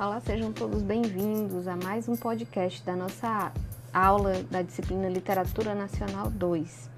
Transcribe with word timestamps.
Olá, 0.00 0.20
sejam 0.20 0.52
todos 0.52 0.80
bem-vindos 0.80 1.66
a 1.66 1.74
mais 1.74 2.08
um 2.08 2.14
podcast 2.14 2.84
da 2.84 2.94
nossa 2.94 3.50
aula 3.92 4.44
da 4.48 4.62
disciplina 4.62 5.08
Literatura 5.08 5.74
Nacional 5.74 6.30
2. 6.30 6.88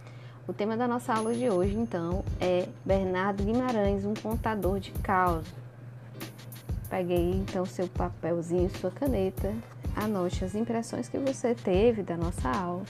O 0.47 0.53
tema 0.53 0.77
da 0.77 0.87
nossa 0.87 1.15
aula 1.15 1.33
de 1.33 1.49
hoje, 1.49 1.75
então, 1.75 2.23
é 2.39 2.69
Bernardo 2.85 3.43
Guimarães, 3.43 4.05
um 4.05 4.13
contador 4.13 4.79
de 4.81 4.91
causa. 4.91 5.47
Peguei 6.91 7.31
então 7.31 7.65
seu 7.65 7.89
papelzinho, 7.89 8.69
sua 8.79 8.91
caneta, 8.91 9.51
anote 9.97 10.45
as 10.45 10.55
impressões 10.55 11.09
que 11.09 11.17
você 11.17 11.55
teve 11.55 12.03
da 12.03 12.19
nossa 12.19 12.51
aula 12.51 12.83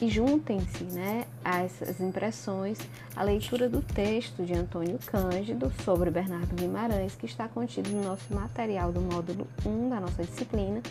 e 0.00 0.08
juntem-se 0.08 0.84
né, 0.84 1.24
essas 1.44 2.00
impressões 2.00 2.78
a 3.14 3.22
leitura 3.22 3.68
do 3.68 3.80
texto 3.80 4.44
de 4.44 4.52
Antônio 4.52 4.98
Cândido 5.06 5.72
sobre 5.84 6.10
Bernardo 6.10 6.54
Guimarães, 6.54 7.14
que 7.14 7.26
está 7.26 7.48
contido 7.48 7.90
no 7.90 8.02
nosso 8.04 8.32
material 8.34 8.92
do 8.92 9.00
módulo 9.00 9.46
1 9.64 9.88
da 9.88 10.00
nossa 10.00 10.22
disciplina, 10.22 10.82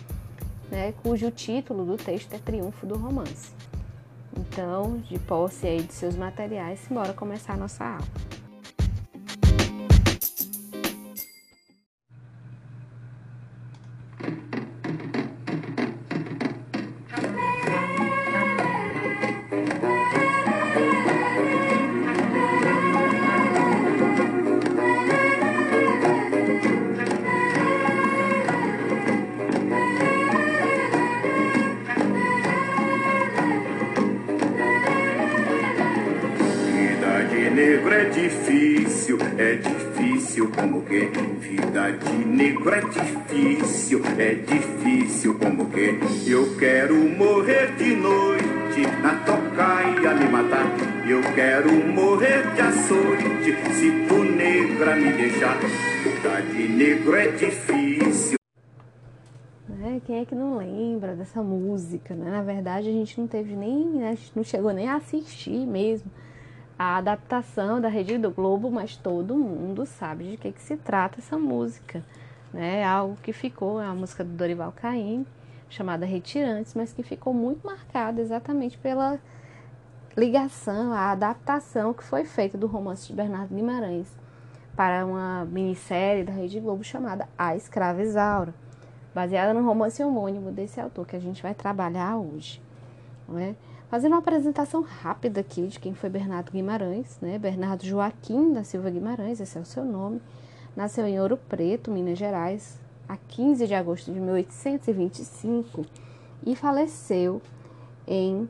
né, 0.71 0.93
cujo 1.03 1.29
título 1.29 1.85
do 1.85 1.97
texto 1.97 2.33
é 2.33 2.39
Triunfo 2.39 2.85
do 2.85 2.97
Romance. 2.97 3.51
Então, 4.37 4.97
de 4.99 5.17
posse 5.19 5.67
aí 5.67 5.83
de 5.83 5.93
seus 5.93 6.15
materiais, 6.15 6.81
bora 6.89 7.13
começar 7.13 7.53
a 7.53 7.57
nossa 7.57 7.85
aula. 7.85 8.44
Deixar. 55.35 55.59
Vida 55.59 56.41
de 56.41 56.67
negro 56.67 57.15
é 57.15 57.27
difícil. 57.31 58.37
É, 59.83 59.99
quem 60.05 60.19
é 60.19 60.25
que 60.25 60.33
não 60.33 60.57
lembra 60.57 61.15
dessa 61.15 61.43
música, 61.43 62.15
né? 62.15 62.31
Na 62.31 62.41
verdade, 62.41 62.89
a 62.89 62.91
gente 62.91 63.19
não 63.19 63.27
teve 63.27 63.55
nem, 63.55 63.85
né? 63.85 64.09
a 64.09 64.15
gente 64.15 64.31
não 64.35 64.43
chegou 64.43 64.71
nem 64.71 64.87
a 64.87 64.95
assistir 64.95 65.65
mesmo 65.65 66.09
a 66.77 66.97
adaptação 66.97 67.79
da 67.79 67.87
Rede 67.87 68.17
do 68.17 68.31
Globo, 68.31 68.69
mas 68.71 68.97
todo 68.97 69.35
mundo 69.35 69.85
sabe 69.85 70.31
de 70.31 70.37
que, 70.37 70.51
que 70.51 70.61
se 70.61 70.75
trata 70.77 71.19
essa 71.19 71.37
música. 71.37 72.03
Né? 72.53 72.81
É 72.81 72.85
algo 72.85 73.17
que 73.21 73.31
ficou, 73.31 73.81
é 73.81 73.85
a 73.85 73.93
música 73.93 74.23
do 74.23 74.31
Dorival 74.31 74.71
Caymmi, 74.71 75.27
chamada 75.69 76.05
Retirantes, 76.05 76.73
mas 76.73 76.93
que 76.93 77.03
ficou 77.03 77.33
muito 77.33 77.65
marcada 77.65 78.21
exatamente 78.21 78.77
pela 78.77 79.19
ligação, 80.17 80.93
a 80.93 81.11
adaptação 81.11 81.93
que 81.93 82.03
foi 82.03 82.23
feita 82.23 82.57
do 82.57 82.67
romance 82.67 83.07
de 83.07 83.13
Bernardo 83.13 83.53
Guimarães 83.53 84.24
para 84.75 85.05
uma 85.05 85.45
minissérie 85.45 86.23
da 86.23 86.33
Rede 86.33 86.59
Globo 86.59 86.83
chamada 86.83 87.27
A 87.37 87.55
Escrava 87.55 88.01
Isaura, 88.01 88.53
baseada 89.13 89.53
no 89.53 89.65
romance 89.65 90.03
homônimo 90.03 90.51
desse 90.51 90.81
autor 90.81 91.07
que 91.07 91.15
a 91.15 91.19
gente 91.19 91.41
vai 91.41 91.53
trabalhar 91.53 92.17
hoje. 92.17 92.61
É? 93.37 93.55
Fazendo 93.89 94.11
uma 94.11 94.19
apresentação 94.19 94.81
rápida 94.81 95.39
aqui 95.39 95.67
de 95.67 95.79
quem 95.79 95.93
foi 95.93 96.09
Bernardo 96.09 96.51
Guimarães, 96.51 97.17
né? 97.21 97.39
Bernardo 97.39 97.85
Joaquim 97.85 98.53
da 98.53 98.63
Silva 98.63 98.89
Guimarães, 98.89 99.39
esse 99.39 99.57
é 99.57 99.61
o 99.61 99.65
seu 99.65 99.85
nome. 99.85 100.21
Nasceu 100.75 101.07
em 101.07 101.19
Ouro 101.19 101.37
Preto, 101.37 101.89
Minas 101.89 102.17
Gerais, 102.17 102.79
a 103.07 103.15
15 103.15 103.65
de 103.65 103.73
agosto 103.73 104.11
de 104.11 104.19
1825 104.19 105.85
e 106.45 106.55
faleceu 106.55 107.41
em 108.05 108.47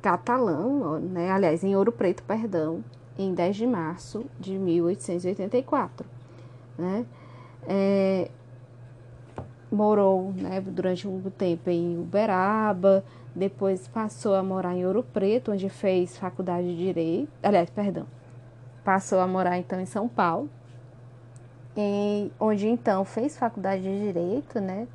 Catalão, 0.00 0.98
né? 0.98 1.30
aliás, 1.30 1.62
em 1.62 1.76
Ouro 1.76 1.92
Preto, 1.92 2.22
perdão, 2.24 2.82
em 3.18 3.34
10 3.34 3.56
de 3.56 3.66
março 3.66 4.24
de 4.38 4.58
1884. 4.58 6.06
Né? 6.78 7.06
É, 7.66 8.30
morou 9.70 10.32
né, 10.32 10.60
durante 10.60 11.08
um 11.08 11.20
tempo 11.30 11.70
em 11.70 11.98
Uberaba, 11.98 13.04
depois 13.34 13.88
passou 13.88 14.34
a 14.34 14.42
morar 14.42 14.74
em 14.76 14.84
Ouro 14.84 15.02
Preto, 15.02 15.52
onde 15.52 15.68
fez 15.68 16.16
faculdade 16.16 16.68
de 16.68 16.76
Direito. 16.76 17.30
Aliás, 17.42 17.70
perdão. 17.70 18.06
Passou 18.84 19.20
a 19.20 19.26
morar 19.26 19.58
então 19.58 19.80
em 19.80 19.86
São 19.86 20.08
Paulo, 20.08 20.50
em, 21.76 22.30
onde 22.38 22.68
então 22.68 23.04
fez 23.04 23.38
faculdade 23.38 23.82
de 23.82 24.06
Direito, 24.06 24.60
né? 24.60 24.86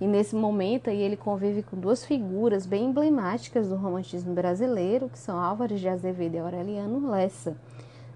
E 0.00 0.06
nesse 0.06 0.36
momento 0.36 0.90
aí 0.90 1.00
ele 1.00 1.16
convive 1.16 1.62
com 1.62 1.76
duas 1.76 2.04
figuras 2.04 2.66
bem 2.66 2.86
emblemáticas 2.86 3.68
do 3.68 3.74
romantismo 3.74 4.32
brasileiro, 4.32 5.08
que 5.08 5.18
são 5.18 5.38
Álvares 5.38 5.80
de 5.80 5.88
Azevedo 5.88 6.36
e 6.36 6.38
Aureliano 6.38 7.10
Lessa, 7.10 7.56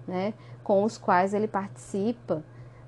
né? 0.07 0.33
Com 0.63 0.83
os 0.83 0.97
quais 0.97 1.33
ele 1.33 1.47
participa 1.47 2.41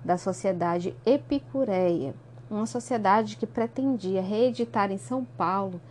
da 0.04 0.18
Sociedade 0.18 0.96
Epicureia, 1.06 2.14
uma 2.50 2.66
sociedade 2.66 3.36
que 3.36 3.46
pretendia 3.46 4.22
reeditar 4.22 4.92
em 4.92 4.98
São 4.98 5.26
Paulo 5.26 5.82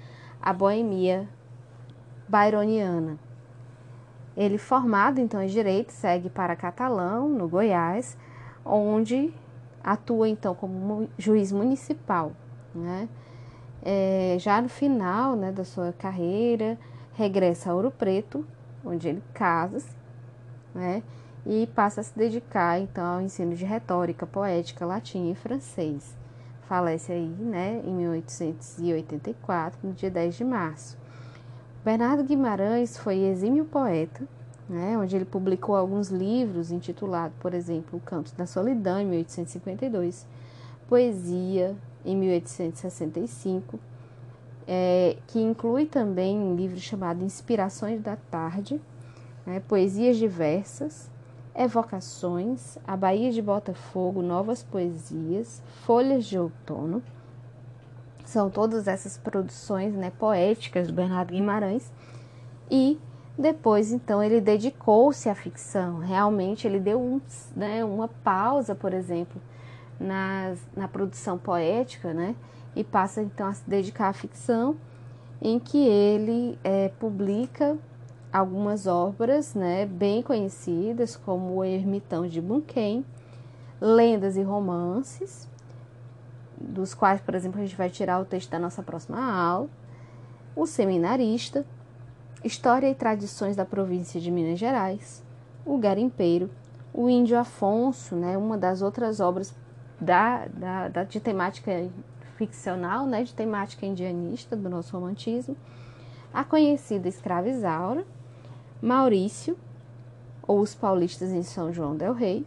a 0.40 0.52
boemia 0.52 1.28
byroniana. 2.28 3.18
Ele, 4.36 4.56
formado 4.56 5.20
então 5.20 5.42
em 5.42 5.46
direito, 5.46 5.90
segue 5.90 6.30
para 6.30 6.56
Catalão, 6.56 7.28
no 7.28 7.48
Goiás, 7.48 8.16
onde 8.64 9.32
atua 9.82 10.28
então 10.28 10.54
como 10.54 11.08
juiz 11.18 11.52
municipal. 11.52 12.32
Né? 12.74 13.08
É, 13.82 14.36
já 14.38 14.60
no 14.60 14.68
final 14.68 15.36
né, 15.36 15.52
da 15.52 15.64
sua 15.64 15.92
carreira, 15.92 16.78
regressa 17.14 17.70
a 17.70 17.74
Ouro 17.74 17.90
Preto, 17.90 18.44
onde 18.84 19.08
ele 19.08 19.22
casa 19.32 19.86
né, 20.74 21.02
e 21.46 21.66
passa 21.68 22.00
a 22.00 22.04
se 22.04 22.16
dedicar 22.16 22.80
então 22.80 23.04
ao 23.04 23.20
ensino 23.20 23.54
de 23.54 23.64
retórica, 23.64 24.26
poética, 24.26 24.84
latim 24.84 25.30
e 25.30 25.34
francês 25.34 26.16
falece 26.66 27.12
aí, 27.12 27.28
né, 27.28 27.80
em 27.84 27.92
1884, 27.92 29.78
no 29.82 29.92
dia 29.92 30.10
10 30.10 30.34
de 30.34 30.44
março. 30.44 30.98
Bernardo 31.84 32.24
Guimarães 32.24 32.96
foi 32.96 33.18
exímio 33.18 33.64
poeta, 33.64 34.26
né, 34.68 34.96
onde 34.98 35.14
ele 35.14 35.24
publicou 35.24 35.76
alguns 35.76 36.08
livros 36.08 36.70
intitulados, 36.70 37.36
por 37.38 37.52
exemplo, 37.52 37.98
O 37.98 38.00
Canto 38.00 38.34
da 38.34 38.46
Solidão, 38.46 38.98
em 38.98 39.06
1852, 39.06 40.26
Poesia, 40.88 41.76
em 42.04 42.16
1865, 42.16 43.78
é, 44.66 45.16
que 45.26 45.40
inclui 45.40 45.86
também 45.86 46.38
um 46.38 46.54
livro 46.54 46.78
chamado 46.78 47.24
Inspirações 47.24 48.00
da 48.00 48.16
Tarde, 48.16 48.80
né, 49.46 49.60
Poesias 49.60 50.16
Diversas, 50.16 51.10
Evocações, 51.54 52.78
A 52.86 52.96
Baía 52.96 53.30
de 53.30 53.40
Botafogo, 53.40 54.22
Novas 54.22 54.62
Poesias, 54.62 55.62
Folhas 55.84 56.24
de 56.24 56.38
Outono. 56.38 57.02
São 58.24 58.50
todas 58.50 58.88
essas 58.88 59.16
produções 59.16 59.94
né, 59.94 60.10
poéticas 60.18 60.88
do 60.88 60.94
Bernardo 60.94 61.32
Guimarães. 61.32 61.92
E 62.70 62.98
depois, 63.38 63.92
então, 63.92 64.22
ele 64.22 64.40
dedicou-se 64.40 65.28
à 65.28 65.34
ficção. 65.34 65.98
Realmente, 65.98 66.66
ele 66.66 66.80
deu 66.80 67.00
um, 67.00 67.20
né, 67.54 67.84
uma 67.84 68.08
pausa, 68.08 68.74
por 68.74 68.92
exemplo, 68.92 69.40
na 69.98 70.88
produção 70.88 71.38
poética, 71.38 72.12
né? 72.12 72.34
E 72.74 72.82
passa, 72.82 73.22
então, 73.22 73.46
a 73.46 73.52
se 73.52 73.68
dedicar 73.68 74.08
à 74.08 74.12
ficção, 74.12 74.76
em 75.40 75.58
que 75.58 75.78
ele 75.78 76.58
é, 76.64 76.88
publica 76.88 77.78
algumas 78.32 78.86
obras 78.86 79.54
né, 79.54 79.86
bem 79.86 80.20
conhecidas, 80.22 81.14
como 81.14 81.54
O 81.54 81.64
Ermitão 81.64 82.26
de 82.26 82.40
Bunquem, 82.40 83.04
Lendas 83.80 84.36
e 84.36 84.42
Romances, 84.42 85.48
dos 86.58 86.94
quais, 86.94 87.20
por 87.20 87.34
exemplo, 87.34 87.60
a 87.60 87.64
gente 87.64 87.76
vai 87.76 87.90
tirar 87.90 88.20
o 88.20 88.24
texto 88.24 88.50
da 88.50 88.58
nossa 88.58 88.82
próxima 88.82 89.20
aula, 89.22 89.68
O 90.56 90.66
Seminarista, 90.66 91.64
História 92.42 92.88
e 92.88 92.94
Tradições 92.94 93.54
da 93.54 93.64
Província 93.64 94.20
de 94.20 94.30
Minas 94.30 94.58
Gerais, 94.58 95.22
O 95.64 95.78
Garimpeiro, 95.78 96.50
O 96.92 97.08
Índio 97.08 97.38
Afonso, 97.38 98.16
né, 98.16 98.36
uma 98.36 98.58
das 98.58 98.82
outras 98.82 99.20
obras 99.20 99.54
da, 100.00 100.46
da, 100.46 100.88
da 100.88 101.04
de 101.04 101.20
temática 101.20 101.88
ficcional, 102.36 103.06
né, 103.06 103.22
de 103.22 103.34
temática 103.34 103.86
indianista 103.86 104.56
do 104.56 104.68
nosso 104.68 104.96
romantismo, 104.96 105.56
a 106.32 106.44
conhecida 106.44 107.08
Escrava 107.08 107.48
Isaura, 107.48 108.04
Maurício, 108.82 109.56
ou 110.46 110.60
os 110.60 110.74
paulistas 110.74 111.30
em 111.30 111.42
São 111.42 111.72
João 111.72 111.96
del 111.96 112.12
Rei, 112.12 112.44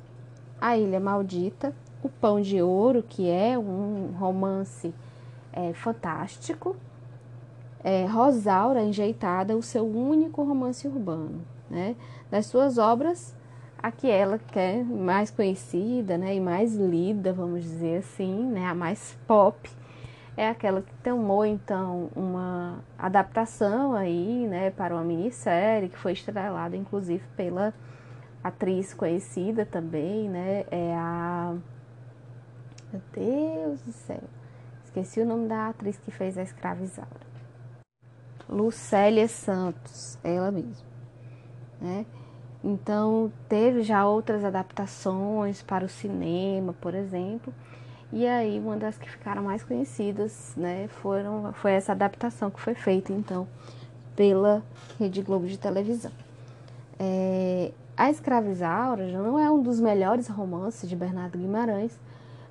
a 0.59 0.77
Ilha 0.77 0.99
Maldita, 0.99 1.73
O 2.03 2.09
Pão 2.09 2.41
de 2.41 2.61
Ouro, 2.61 3.01
que 3.01 3.29
é 3.29 3.57
um 3.57 4.13
romance 4.17 4.94
é, 5.51 5.73
fantástico, 5.73 6.75
é, 7.83 8.05
Rosaura 8.05 8.83
Enjeitada, 8.83 9.55
o 9.55 9.63
seu 9.63 9.85
único 9.85 10.44
romance 10.44 10.88
urbano. 10.88 11.41
Né? 11.69 11.95
Das 12.29 12.45
suas 12.45 12.77
obras, 12.77 13.35
aquela 13.81 14.39
que 14.39 14.57
é 14.57 14.83
mais 14.83 15.31
conhecida 15.31 16.18
né, 16.18 16.35
e 16.35 16.39
mais 16.39 16.75
lida, 16.75 17.33
vamos 17.33 17.63
dizer 17.63 18.00
assim, 18.00 18.44
né, 18.45 18.65
a 18.65 18.75
mais 18.75 19.18
pop, 19.27 19.69
é 20.35 20.50
aquela 20.50 20.81
que 20.81 20.94
tomou 21.03 21.45
então 21.45 22.09
uma 22.15 22.79
adaptação 22.97 23.94
aí, 23.94 24.47
né, 24.47 24.71
para 24.71 24.94
uma 24.94 25.03
minissérie 25.03 25.89
que 25.89 25.97
foi 25.97 26.13
estrelada 26.13 26.75
inclusive 26.75 27.24
pela 27.35 27.74
atriz 28.44 28.94
conhecida 28.94 29.65
também, 29.65 30.30
né, 30.30 30.65
é 30.71 30.94
a 30.95 31.56
Meu 32.91 33.01
Deus 33.13 33.81
do 33.81 33.91
céu. 33.91 34.23
Esqueci 34.85 35.19
o 35.21 35.25
nome 35.25 35.47
da 35.47 35.68
atriz 35.68 35.97
que 35.97 36.09
fez 36.09 36.38
a 36.38 36.41
escravizaura. 36.41 37.27
Lucélia 38.50 39.27
Santos, 39.27 40.18
ela 40.23 40.50
mesma, 40.50 40.88
né? 41.81 42.06
Então, 42.63 43.31
teve 43.48 43.81
já 43.83 44.06
outras 44.06 44.44
adaptações 44.44 45.62
para 45.62 45.86
o 45.86 45.89
cinema, 45.89 46.74
por 46.74 46.94
exemplo. 46.94 47.54
E 48.12 48.25
aí, 48.25 48.57
uma 48.59 48.77
das 48.77 48.98
que 48.98 49.09
ficaram 49.09 49.44
mais 49.44 49.63
conhecidas, 49.63 50.54
né, 50.56 50.88
foram, 50.88 51.54
foi 51.54 51.74
essa 51.74 51.92
adaptação 51.92 52.50
que 52.50 52.59
foi 52.59 52.74
feita, 52.74 53.12
então, 53.12 53.48
pela 54.15 54.63
Rede 54.98 55.21
Globo 55.21 55.45
de 55.45 55.57
televisão. 55.57 56.12
É, 56.98 57.71
a 57.95 58.09
Escravizaura 58.09 59.09
já 59.09 59.19
não 59.19 59.38
é 59.38 59.51
um 59.51 59.62
dos 59.62 59.80
melhores 59.80 60.27
romances 60.27 60.89
de 60.89 60.95
Bernardo 60.95 61.38
Guimarães, 61.38 62.00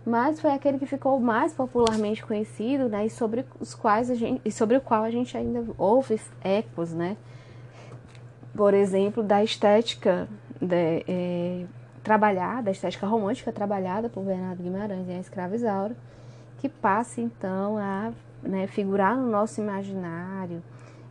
mas 0.04 0.40
foi 0.40 0.52
aquele 0.52 0.78
que 0.78 0.86
ficou 0.86 1.18
mais 1.18 1.52
popularmente 1.52 2.24
conhecido, 2.24 2.88
né, 2.88 3.06
e 3.06 3.10
sobre 3.10 3.44
os 3.58 3.74
quais 3.74 4.10
a 4.10 4.14
gente, 4.14 4.40
e 4.44 4.52
sobre 4.52 4.76
o 4.76 4.80
qual 4.80 5.02
a 5.02 5.10
gente 5.10 5.36
ainda 5.36 5.64
ouve 5.76 6.20
ecos, 6.44 6.92
né, 6.92 7.16
por 8.56 8.72
exemplo, 8.74 9.22
da 9.22 9.44
estética 9.44 10.26
de, 10.60 11.04
é, 11.06 11.66
trabalhada, 12.02 12.70
a 12.70 12.72
estética 12.72 13.06
romântica 13.06 13.52
trabalhada 13.52 14.08
por 14.08 14.24
Bernardo 14.24 14.62
Guimarães 14.62 15.08
em 15.08 15.16
A 15.16 15.20
Escrava 15.20 15.54
Isaura, 15.54 15.94
que 16.58 16.68
passa 16.68 17.20
então 17.20 17.76
a 17.76 18.12
né, 18.42 18.66
figurar 18.66 19.16
no 19.16 19.30
nosso 19.30 19.60
imaginário 19.60 20.62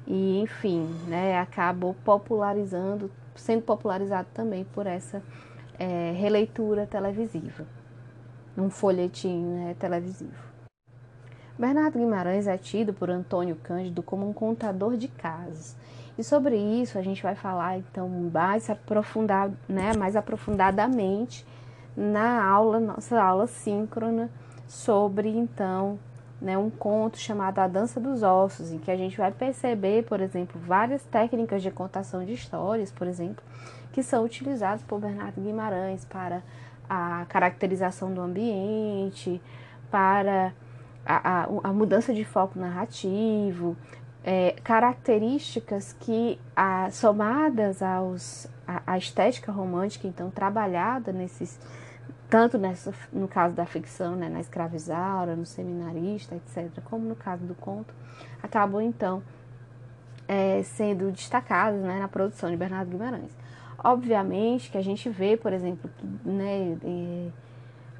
e, 0.07 0.39
enfim, 0.39 0.87
né, 1.07 1.39
acabou 1.39 1.95
popularizando, 2.03 3.11
sendo 3.35 3.61
popularizado 3.61 4.27
também 4.33 4.63
por 4.63 4.87
essa 4.87 5.21
é, 5.77 6.13
releitura 6.15 6.87
televisiva, 6.87 7.65
um 8.57 8.69
folhetim 8.69 9.43
né, 9.43 9.75
televisivo. 9.77 10.54
Bernardo 11.57 11.97
Guimarães 11.97 12.47
é 12.47 12.57
tido 12.57 12.93
por 12.93 13.09
Antônio 13.09 13.55
Cândido 13.55 14.03
como 14.03 14.27
um 14.29 14.33
contador 14.33 14.97
de 14.97 15.07
casos. 15.07 15.73
E 16.17 16.23
sobre 16.23 16.57
isso 16.57 16.97
a 16.97 17.01
gente 17.01 17.23
vai 17.23 17.35
falar 17.35 17.77
então 17.77 18.09
mais 18.09 18.69
aprofundar, 18.69 19.49
né, 19.67 19.93
mais 19.97 20.15
aprofundadamente 20.15 21.45
na 21.95 22.43
aula, 22.43 22.79
nossa 22.79 23.21
aula 23.21 23.47
síncrona 23.47 24.29
sobre 24.67 25.29
então, 25.29 25.97
né, 26.41 26.57
um 26.57 26.69
conto 26.69 27.17
chamado 27.17 27.59
A 27.59 27.67
Dança 27.67 27.99
dos 28.01 28.21
Ossos, 28.21 28.73
em 28.73 28.79
que 28.79 28.91
a 28.91 28.97
gente 28.97 29.17
vai 29.17 29.31
perceber, 29.31 30.03
por 30.03 30.19
exemplo, 30.19 30.59
várias 30.59 31.03
técnicas 31.03 31.61
de 31.61 31.71
contação 31.71 32.25
de 32.25 32.33
histórias, 32.33 32.91
por 32.91 33.07
exemplo, 33.07 33.43
que 33.93 34.03
são 34.03 34.25
utilizadas 34.25 34.83
por 34.83 34.99
Bernardo 34.99 35.39
Guimarães 35.39 36.03
para 36.03 36.41
a 36.89 37.25
caracterização 37.29 38.13
do 38.13 38.19
ambiente, 38.19 39.41
para 39.89 40.53
a, 41.05 41.43
a, 41.43 41.47
a 41.63 41.73
mudança 41.73 42.13
de 42.13 42.25
foco 42.25 42.57
narrativo, 42.59 43.77
é, 44.23 44.55
características 44.63 45.93
que, 45.99 46.39
a, 46.55 46.89
somadas 46.89 47.83
aos, 47.83 48.47
a, 48.67 48.81
a, 48.93 48.97
estética 48.97 49.51
romântica, 49.51 50.07
então 50.07 50.31
trabalhada 50.31 51.11
nesses, 51.11 51.59
tanto 52.27 52.57
nessa, 52.57 52.91
no 53.13 53.27
caso 53.27 53.53
da 53.53 53.65
ficção, 53.65 54.15
né, 54.15 54.27
na 54.27 54.39
escravizaura, 54.39 55.35
no 55.35 55.45
seminarista, 55.45 56.35
etc., 56.35 56.81
como 56.85 57.07
no 57.07 57.15
caso 57.15 57.45
do 57.45 57.53
conto, 57.53 57.93
acabam 58.41 58.81
então 58.81 59.21
é, 60.27 60.63
sendo 60.63 61.11
destacadas 61.11 61.79
né, 61.81 61.99
na 61.99 62.07
produção 62.07 62.49
de 62.49 62.57
Bernardo 62.57 62.89
Guimarães. 62.89 63.31
Obviamente 63.77 64.71
que 64.71 64.77
a 64.79 64.81
gente 64.81 65.07
vê, 65.07 65.37
por 65.37 65.53
exemplo, 65.53 65.87
que 65.97 66.27
né, 66.27 66.75
é, 66.83 67.27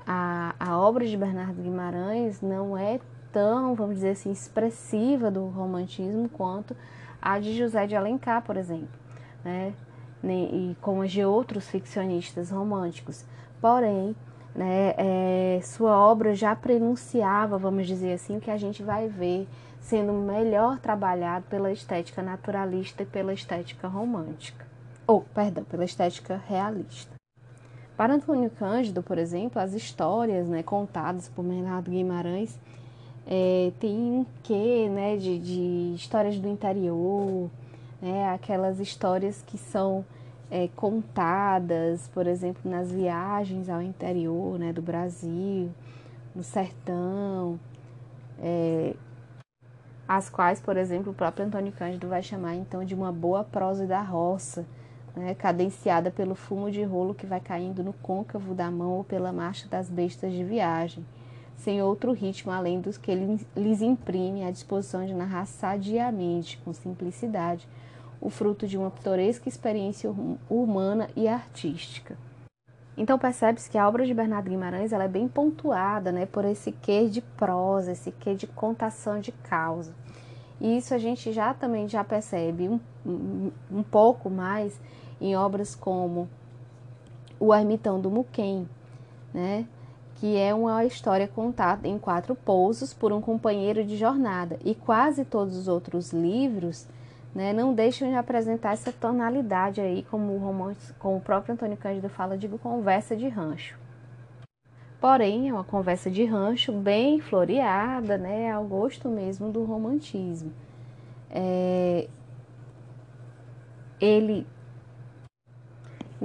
a, 0.06 0.56
a 0.60 0.78
obra 0.78 1.06
de 1.06 1.18
Bernardo 1.18 1.62
Guimarães 1.62 2.42
não 2.42 2.78
é 2.78 3.00
tão, 3.32 3.76
vamos 3.76 3.96
dizer 3.96 4.12
assim, 4.12 4.32
expressiva 4.32 5.30
do 5.30 5.46
romantismo 5.48 6.30
quanto 6.30 6.76
a 7.22 7.40
de 7.40 7.58
José 7.58 7.88
de 7.88 7.96
Alencar, 7.96 8.42
por 8.44 8.56
exemplo, 8.56 8.88
né? 9.44 9.74
E 10.24 10.76
como 10.82 11.04
as 11.04 11.12
de 11.12 11.24
outros 11.24 11.70
ficcionistas 11.70 12.50
românticos. 12.50 13.26
Porém, 13.62 14.16
né, 14.56 14.94
é, 14.98 15.60
sua 15.62 15.98
obra 15.98 16.34
já 16.34 16.56
prenunciava, 16.56 17.58
vamos 17.58 17.86
dizer 17.86 18.14
assim, 18.14 18.38
o 18.38 18.42
que 18.42 18.50
a 18.50 18.58
gente 18.58 18.82
vai 18.82 19.08
ver 19.08 19.48
sendo 19.82 20.14
melhor 20.14 20.80
trabalhado 20.80 21.46
pela 21.48 21.72
estética 21.72 22.24
naturalista 22.24 23.04
e 23.04 23.06
pela 23.06 23.34
estética 23.34 23.88
romântica. 23.88 24.66
Ou, 25.06 25.22
perdão, 25.22 25.64
pela 25.64 25.86
estética 25.86 26.42
realista. 26.48 27.15
Para 27.98 28.14
Antônio 28.14 28.50
Cândido, 28.50 29.02
por 29.02 29.18
exemplo, 29.18 29.62
as 29.62 29.74
histórias 29.74 30.50
né, 30.50 30.62
contadas 30.62 31.30
por 31.30 31.44
Bernardo 31.44 31.90
Guimarães 31.90 32.60
é, 33.26 33.72
tem 33.80 33.96
um 33.96 34.26
quê 34.44 34.90
né, 34.90 35.16
de, 35.16 35.40
de 35.40 35.94
histórias 35.96 36.38
do 36.38 36.48
interior, 36.50 37.50
né, 38.02 38.30
aquelas 38.30 38.80
histórias 38.80 39.42
que 39.48 39.58
são 39.58 40.06
é, 40.52 40.68
contadas, 40.76 42.10
por 42.14 42.28
exemplo, 42.28 42.70
nas 42.70 42.92
viagens 42.92 43.70
ao 43.70 43.82
interior 43.82 44.60
né, 44.60 44.74
do 44.74 44.82
Brasil, 44.82 45.72
no 46.36 46.44
sertão, 46.44 47.58
é, 48.40 48.94
as 50.08 50.30
quais, 50.30 50.60
por 50.60 50.76
exemplo, 50.78 51.12
o 51.12 51.16
próprio 51.16 51.46
Antônio 51.46 51.72
Cândido 51.72 52.08
vai 52.08 52.22
chamar 52.22 52.56
então 52.56 52.84
de 52.84 52.94
uma 52.94 53.12
boa 53.12 53.44
prosa 53.44 53.88
da 53.88 54.02
roça, 54.02 54.66
né, 55.16 55.34
cadenciada 55.36 56.12
pelo 56.12 56.36
fumo 56.36 56.70
de 56.70 56.84
rolo 56.84 57.14
que 57.14 57.26
vai 57.26 57.40
caindo 57.40 57.84
no 57.84 57.94
côncavo 57.94 58.54
da 58.54 58.70
mão 58.70 58.94
ou 58.94 59.04
pela 59.04 59.32
marcha 59.32 59.68
das 59.68 59.90
bestas 59.90 60.32
de 60.34 60.44
viagem 60.44 61.06
sem 61.58 61.82
outro 61.82 62.12
ritmo 62.12 62.52
além 62.52 62.80
dos 62.80 62.98
que 62.98 63.14
lhes 63.56 63.82
imprime 63.82 64.44
à 64.44 64.52
disposição 64.52 65.06
de 65.06 65.14
narrar 65.14 65.46
sadiamente, 65.46 66.58
com 66.64 66.74
simplicidade, 66.74 67.68
o 68.20 68.30
fruto 68.30 68.68
de 68.68 68.78
uma 68.78 68.92
pitoresca 68.92 69.48
experiência 69.48 70.14
humana 70.50 71.10
e 71.16 71.28
artística. 71.28 72.18
Então 72.98 73.20
percebe-se 73.20 73.70
que 73.70 73.78
a 73.78 73.88
obra 73.88 74.06
de 74.06 74.14
Bernardo 74.14 74.50
Guimarães 74.50 74.94
ela 74.94 75.04
é 75.04 75.08
bem 75.08 75.28
pontuada 75.28 76.12
né, 76.12 76.26
por 76.26 76.46
esse 76.46 76.72
quê 76.72 77.08
de 77.08 77.22
prosa, 77.22 77.92
esse 77.92 78.12
quê 78.12 78.36
de 78.36 78.48
contação 78.48 79.20
de 79.20 79.32
causa. 79.32 79.94
E 80.62 80.78
isso 80.78 80.94
a 80.94 80.98
gente 80.98 81.34
já 81.34 81.54
também 81.54 81.90
já 81.90 82.04
percebe 82.04 82.70
um, 82.70 82.80
um, 83.06 83.52
um 83.70 83.84
pouco 83.84 84.30
mais 84.30 84.80
em 85.20 85.36
obras 85.36 85.76
como 85.76 86.30
O 87.40 87.54
Ermitão 87.54 88.00
do 88.00 88.10
Muquem, 88.10 88.68
né? 89.34 89.66
que 90.16 90.38
é 90.38 90.54
uma 90.54 90.86
história 90.86 91.28
contada 91.28 91.88
em 91.88 92.00
quatro 92.00 92.36
pousos 92.36 92.94
por 92.94 93.12
um 93.12 93.22
companheiro 93.22 93.84
de 93.84 93.98
jornada, 93.98 94.58
e 94.64 94.74
quase 94.74 95.26
todos 95.26 95.58
os 95.58 95.68
outros 95.68 96.14
livros 96.14 96.88
né, 97.34 97.52
não 97.52 97.74
deixam 97.74 98.10
de 98.10 98.16
apresentar 98.16 98.72
essa 98.72 98.94
tonalidade 98.94 99.82
aí, 99.82 100.04
como 100.10 100.34
o, 100.34 100.40
romance, 100.40 100.94
como 100.94 101.18
o 101.18 101.22
próprio 101.22 101.54
Antônio 101.54 101.76
Cândido 101.76 102.08
fala, 102.08 102.38
de 102.38 102.48
conversa 102.48 103.14
de 103.14 103.28
rancho. 103.28 103.78
Porém, 105.02 105.50
é 105.50 105.54
uma 105.54 105.66
conversa 105.66 106.10
de 106.10 106.24
rancho 106.24 106.72
bem 106.72 107.20
floreada, 107.20 108.18
né, 108.18 108.50
ao 108.52 108.64
gosto 108.64 109.10
mesmo 109.10 109.52
do 109.52 109.66
romantismo. 109.66 110.54
É, 111.30 112.08
ele 114.00 114.48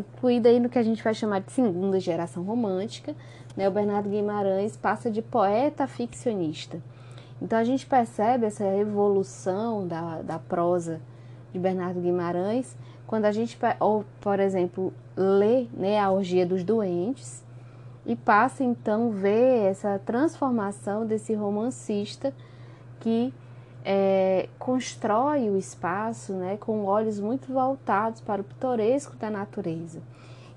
incluído 0.00 0.49
aí 0.49 0.59
no 0.59 0.69
que 0.69 0.78
a 0.78 0.83
gente 0.83 1.02
vai 1.02 1.14
chamar 1.14 1.40
de 1.40 1.52
segunda 1.52 2.00
geração 2.00 2.42
romântica, 2.42 3.14
né, 3.57 3.69
o 3.69 3.73
Bernardo 3.73 4.09
Guimarães 4.09 4.76
passa 4.76 5.11
de 5.11 5.23
poeta 5.23 5.85
a 5.85 5.87
ficcionista. 5.87 6.80
Então 7.40 7.59
a 7.59 7.64
gente 7.64 7.87
percebe 7.87 8.47
essa 8.47 8.64
evolução 8.76 9.87
da, 9.87 10.23
da 10.23 10.38
prosa 10.38 11.00
de 11.52 11.59
Bernardo 11.59 12.00
Guimarães 12.00 12.76
quando 13.07 13.25
a 13.25 13.33
gente, 13.33 13.59
ou, 13.80 14.04
por 14.21 14.38
exemplo, 14.38 14.92
lê 15.16 15.66
né, 15.73 15.99
a 15.99 16.11
Orgia 16.11 16.47
dos 16.47 16.62
Doentes 16.62 17.42
e 18.07 18.14
passa 18.14 18.62
então 18.62 19.11
ver 19.11 19.66
essa 19.69 19.99
transformação 19.99 21.04
desse 21.04 21.35
romancista 21.35 22.33
que 23.00 23.33
é, 23.85 24.49
constrói 24.59 25.49
o 25.49 25.57
espaço 25.57 26.33
né, 26.35 26.57
com 26.59 26.85
olhos 26.85 27.19
muito 27.19 27.53
voltados 27.53 28.21
para 28.21 28.41
o 28.41 28.45
pitoresco 28.45 29.17
da 29.17 29.31
natureza. 29.31 30.01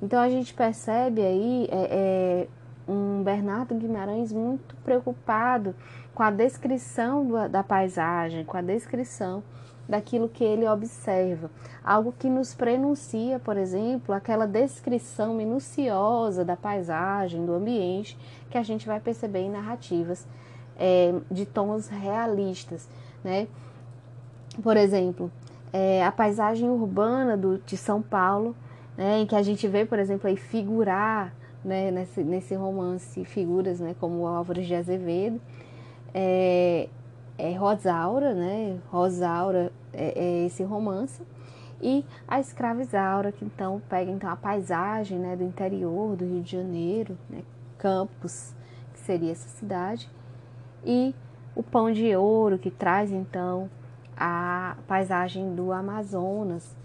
Então 0.01 0.19
a 0.19 0.29
gente 0.29 0.53
percebe 0.53 1.21
aí 1.21 1.67
é, 1.71 2.47
é, 2.87 2.91
um 2.91 3.23
Bernardo 3.23 3.73
Guimarães 3.75 4.33
muito 4.33 4.75
preocupado 4.83 5.73
com 6.13 6.21
a 6.21 6.29
descrição 6.29 7.25
do, 7.25 7.49
da 7.49 7.63
paisagem, 7.63 8.43
com 8.43 8.57
a 8.57 8.61
descrição 8.61 9.41
daquilo 9.87 10.29
que 10.29 10.43
ele 10.43 10.67
observa. 10.67 11.49
Algo 11.83 12.13
que 12.17 12.29
nos 12.29 12.53
prenuncia, 12.53 13.39
por 13.39 13.57
exemplo, 13.57 14.13
aquela 14.13 14.45
descrição 14.45 15.33
minuciosa 15.33 16.43
da 16.43 16.55
paisagem, 16.55 17.45
do 17.45 17.53
ambiente, 17.53 18.17
que 18.49 18.57
a 18.57 18.63
gente 18.63 18.85
vai 18.85 18.99
perceber 18.99 19.39
em 19.39 19.49
narrativas 19.49 20.25
é, 20.77 21.13
de 21.29 21.45
tons 21.45 21.87
realistas. 21.87 22.87
Né? 23.23 23.47
Por 24.61 24.77
exemplo, 24.77 25.31
é, 25.71 26.03
a 26.03 26.11
paisagem 26.11 26.69
urbana 26.69 27.35
do, 27.35 27.57
de 27.59 27.77
São 27.77 28.01
Paulo, 28.01 28.55
né, 28.95 29.19
em 29.19 29.25
que 29.25 29.35
a 29.35 29.41
gente 29.41 29.67
vê, 29.67 29.85
por 29.85 29.97
exemplo, 29.97 30.27
aí 30.27 30.37
figurar 30.37 31.33
né, 31.63 31.89
nesse, 31.89 32.23
nesse 32.23 32.53
romance 32.53 33.23
figuras 33.25 33.79
né, 33.79 33.95
como 33.99 34.27
Álvares 34.27 34.67
de 34.67 34.75
Azevedo, 34.75 35.41
é, 36.13 36.89
é 37.37 37.53
Rosaura, 37.53 38.33
né? 38.33 38.77
Rosaura 38.91 39.71
é, 39.91 40.13
é, 40.15 40.45
esse 40.45 40.63
romance. 40.63 41.21
E 41.81 42.05
a 42.27 42.39
escrava 42.39 42.81
Isaura, 42.81 43.31
que 43.31 43.43
então 43.43 43.81
pega 43.89 44.09
então 44.11 44.29
a 44.29 44.35
paisagem 44.35 45.17
né, 45.17 45.35
do 45.35 45.43
interior 45.43 46.15
do 46.15 46.23
Rio 46.23 46.41
de 46.41 46.51
Janeiro, 46.51 47.17
né, 47.29 47.41
Campos, 47.77 48.53
que 48.93 48.99
seria 48.99 49.31
essa 49.31 49.49
cidade, 49.49 50.09
e 50.85 51.13
o 51.55 51.61
Pão 51.61 51.91
de 51.91 52.15
Ouro, 52.15 52.57
que 52.57 52.71
traz 52.71 53.11
então 53.11 53.69
a 54.17 54.75
paisagem 54.87 55.55
do 55.55 55.71
Amazonas. 55.71 56.75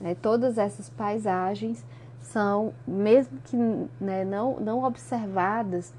Né, 0.00 0.14
todas 0.14 0.58
essas 0.58 0.90
paisagens 0.90 1.84
são, 2.20 2.74
mesmo 2.86 3.38
que 3.44 3.56
né, 4.00 4.24
não, 4.24 4.60
não 4.60 4.84
observadas 4.84 5.94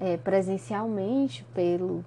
é, 0.00 0.16
presencialmente 0.16 1.44
pelo 1.54 2.04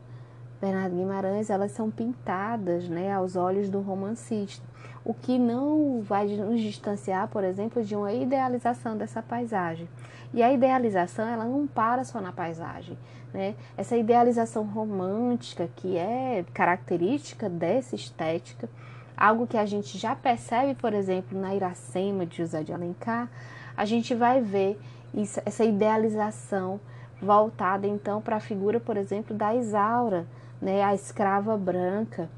Bernardo 0.62 0.96
Guimarães, 0.96 1.50
elas 1.50 1.72
são 1.72 1.90
pintadas 1.90 2.88
né, 2.88 3.12
aos 3.12 3.36
olhos 3.36 3.70
do 3.70 3.82
romancista, 3.82 4.64
o 5.04 5.14
que 5.14 5.40
não 5.40 6.02
vai 6.02 6.28
nos 6.28 6.62
distanciar, 6.62 7.28
por 7.28 7.44
exemplo, 7.44 7.84
de 7.84 7.96
uma 7.96 8.14
idealização 8.14 8.96
dessa 8.96 9.24
paisagem. 9.24 9.90
E 10.34 10.44
a 10.44 10.54
idealização, 10.54 11.28
ela 11.28 11.46
não 11.46 11.66
para 11.66 12.04
só 12.04 12.22
na 12.22 12.32
paisagem. 12.32 12.98
Né? 13.34 13.56
Essa 13.78 13.96
idealização 13.96 14.64
romântica, 14.64 15.70
que 15.76 15.98
é 15.98 16.44
característica 16.54 17.50
dessa 17.50 17.96
estética, 17.96 18.70
algo 19.16 19.48
que 19.48 19.58
a 19.58 19.66
gente 19.66 19.98
já 19.98 20.16
percebe, 20.16 20.76
por 20.76 20.94
exemplo, 20.94 21.40
na 21.40 21.56
Iracema 21.56 22.26
de 22.26 22.38
José 22.38 22.64
de 22.64 22.74
Alencar, 22.74 23.30
a 23.78 23.86
gente 23.86 24.14
vai 24.14 24.42
ver 24.42 24.80
isso, 25.14 25.42
essa 25.46 25.64
idealização 25.64 26.80
voltada 27.22 27.88
então 27.88 28.22
para 28.22 28.38
a 28.38 28.40
figura, 28.40 28.80
por 28.80 28.98
exemplo, 28.98 29.36
da 29.36 29.54
Isaura, 29.56 30.26
né, 30.62 30.84
a 30.84 30.94
escrava 30.94 31.56
branca, 31.56 32.30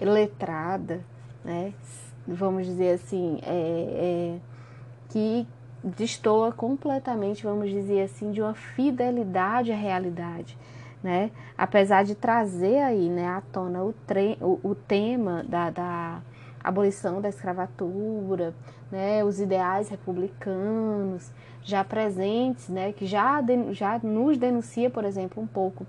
letrada, 0.00 1.00
né, 1.44 1.74
vamos 2.26 2.64
dizer 2.64 2.94
assim, 2.94 3.38
é, 3.42 4.36
é, 4.36 4.38
que 5.08 5.46
destoa 5.82 6.52
completamente, 6.52 7.42
vamos 7.42 7.70
dizer 7.70 8.02
assim, 8.02 8.30
de 8.30 8.40
uma 8.40 8.54
fidelidade 8.54 9.72
à 9.72 9.76
realidade. 9.76 10.56
Né? 11.02 11.30
Apesar 11.56 12.04
de 12.04 12.14
trazer 12.14 12.78
aí 12.80 13.08
né, 13.08 13.26
à 13.26 13.40
tona 13.52 13.82
o, 13.82 13.94
o, 14.40 14.60
o 14.70 14.74
tema 14.74 15.42
da, 15.48 15.70
da 15.70 16.20
abolição 16.62 17.20
da 17.20 17.28
escravatura, 17.30 18.54
né, 18.92 19.24
os 19.24 19.40
ideais 19.40 19.88
republicanos 19.88 21.30
já 21.62 21.82
presentes, 21.82 22.68
né, 22.68 22.92
que 22.92 23.06
já, 23.06 23.42
já 23.72 23.98
nos 24.00 24.36
denuncia, 24.36 24.90
por 24.90 25.04
exemplo, 25.04 25.42
um 25.42 25.46
pouco 25.46 25.86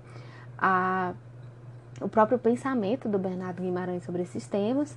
a 0.56 1.12
o 2.00 2.08
próprio 2.08 2.38
pensamento 2.38 3.08
do 3.08 3.18
Bernardo 3.18 3.62
Guimarães 3.62 4.04
sobre 4.04 4.22
esses 4.22 4.46
temas. 4.46 4.96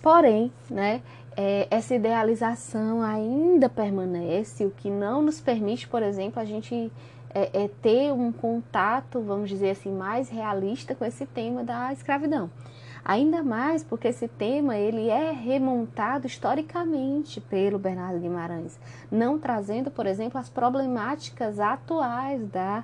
Porém, 0.00 0.52
né, 0.70 1.02
é, 1.36 1.68
essa 1.70 1.94
idealização 1.94 3.02
ainda 3.02 3.68
permanece, 3.68 4.64
o 4.64 4.70
que 4.70 4.90
não 4.90 5.22
nos 5.22 5.40
permite, 5.40 5.86
por 5.86 6.02
exemplo, 6.02 6.40
a 6.40 6.44
gente 6.44 6.90
é, 7.34 7.64
é 7.64 7.68
ter 7.68 8.12
um 8.12 8.32
contato, 8.32 9.20
vamos 9.20 9.50
dizer 9.50 9.70
assim, 9.70 9.92
mais 9.92 10.28
realista 10.28 10.94
com 10.94 11.04
esse 11.04 11.26
tema 11.26 11.62
da 11.62 11.92
escravidão. 11.92 12.50
Ainda 13.04 13.42
mais 13.42 13.84
porque 13.84 14.08
esse 14.08 14.26
tema 14.26 14.76
ele 14.76 15.08
é 15.08 15.30
remontado 15.30 16.26
historicamente 16.26 17.40
pelo 17.40 17.78
Bernardo 17.78 18.18
Guimarães, 18.18 18.78
não 19.12 19.38
trazendo, 19.38 19.90
por 19.90 20.06
exemplo, 20.06 20.40
as 20.40 20.48
problemáticas 20.48 21.60
atuais 21.60 22.44
da 22.48 22.82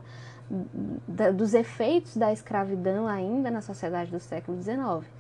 da, 1.08 1.30
dos 1.30 1.54
efeitos 1.54 2.16
da 2.16 2.32
escravidão 2.32 3.06
ainda 3.06 3.50
na 3.50 3.62
sociedade 3.62 4.10
do 4.10 4.20
século 4.20 4.60
XIX. 4.60 5.10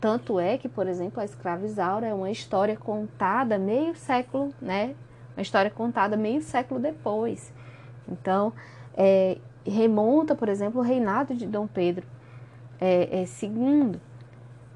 Tanto 0.00 0.38
é 0.38 0.56
que, 0.58 0.68
por 0.68 0.86
exemplo, 0.86 1.20
a 1.20 1.24
escrava 1.24 1.64
Isaura 1.64 2.06
é 2.06 2.14
uma 2.14 2.30
história 2.30 2.76
contada 2.76 3.58
meio 3.58 3.94
século, 3.96 4.52
né? 4.60 4.94
Uma 5.36 5.42
história 5.42 5.70
contada 5.70 6.16
meio 6.16 6.40
século 6.42 6.80
depois. 6.80 7.52
Então, 8.08 8.52
é, 8.96 9.38
remonta, 9.64 10.34
por 10.34 10.48
exemplo, 10.48 10.80
o 10.80 10.84
reinado 10.84 11.34
de 11.34 11.46
Dom 11.46 11.66
Pedro 11.66 12.06
é, 12.80 13.22
é 13.22 13.24
II, 13.24 14.00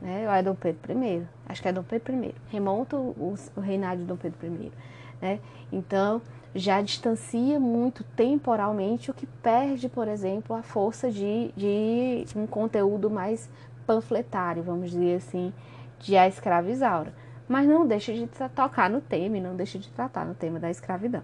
né? 0.00 0.26
Ou 0.26 0.35
é 0.35 0.42
Dom 0.42 0.54
Pedro 0.54 0.92
I? 0.92 1.26
Acho 1.47 1.62
que 1.62 1.68
é 1.68 1.73
Dom 1.73 1.82
Pedro 1.82 2.14
I. 2.25 2.35
Remonta 2.49 2.97
o, 2.97 3.35
o 3.56 3.61
reinado 3.61 4.00
de 4.00 4.06
Dom 4.06 4.16
Pedro 4.16 4.47
I, 4.47 4.73
né? 5.20 5.40
Então, 5.73 6.20
já 6.54 6.80
distancia 6.80 7.61
muito 7.61 8.02
temporalmente, 8.16 9.11
o 9.11 9.14
que 9.14 9.26
perde, 9.26 9.88
por 9.88 10.09
exemplo, 10.09 10.56
a 10.56 10.62
força 10.62 11.11
de, 11.11 11.52
de 11.56 12.25
um 12.35 12.47
conteúdo 12.47 13.09
mais 13.09 13.49
panfletário, 13.87 14.62
vamos 14.62 14.90
dizer 14.90 15.16
assim, 15.16 15.52
de 15.99 16.16
A 16.16 16.28
Escrava 16.28 16.70
Isaura. 16.70 17.12
Mas 17.49 17.68
não 17.68 17.87
deixa 17.87 18.12
de 18.12 18.26
tocar 18.54 18.88
no 18.88 19.00
tema 19.00 19.38
e 19.38 19.40
não 19.40 19.56
deixa 19.56 19.78
de 19.78 19.90
tratar 19.90 20.25
no 20.25 20.34
tema 20.34 20.60
da 20.60 20.70
escravidão. 20.70 21.22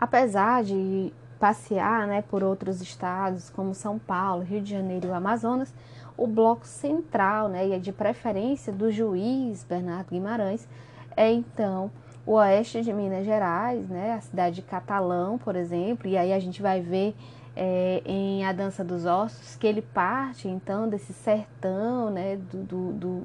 Apesar 0.00 0.64
de 0.64 1.12
passear 1.38 2.06
né, 2.06 2.22
por 2.22 2.42
outros 2.42 2.82
estados, 2.82 3.48
como 3.48 3.74
São 3.74 3.98
Paulo, 3.98 4.42
Rio 4.42 4.60
de 4.60 4.70
Janeiro 4.70 5.06
e 5.06 5.10
o 5.10 5.14
Amazonas, 5.14 5.72
o 6.16 6.26
bloco 6.26 6.66
central, 6.66 7.48
né, 7.48 7.66
e 7.66 7.72
é 7.72 7.78
de 7.78 7.92
preferência 7.92 8.72
do 8.72 8.90
juiz 8.90 9.64
Bernardo 9.64 10.10
Guimarães, 10.10 10.68
é 11.16 11.32
então 11.32 11.90
o 12.26 12.32
oeste 12.32 12.82
de 12.82 12.92
Minas 12.92 13.24
Gerais, 13.24 13.88
né, 13.88 14.12
a 14.12 14.20
cidade 14.20 14.56
de 14.56 14.62
Catalão, 14.62 15.38
por 15.38 15.56
exemplo, 15.56 16.06
e 16.06 16.16
aí 16.16 16.32
a 16.32 16.38
gente 16.38 16.60
vai 16.60 16.82
ver 16.82 17.16
é, 17.56 18.02
em 18.04 18.44
A 18.44 18.52
Dança 18.52 18.84
dos 18.84 19.04
Ossos 19.04 19.56
que 19.56 19.66
ele 19.66 19.82
parte 19.82 20.48
então 20.48 20.88
desse 20.88 21.12
sertão, 21.12 22.10
né, 22.10 22.36
do, 22.36 22.62
do, 22.62 22.92
do, 22.92 23.24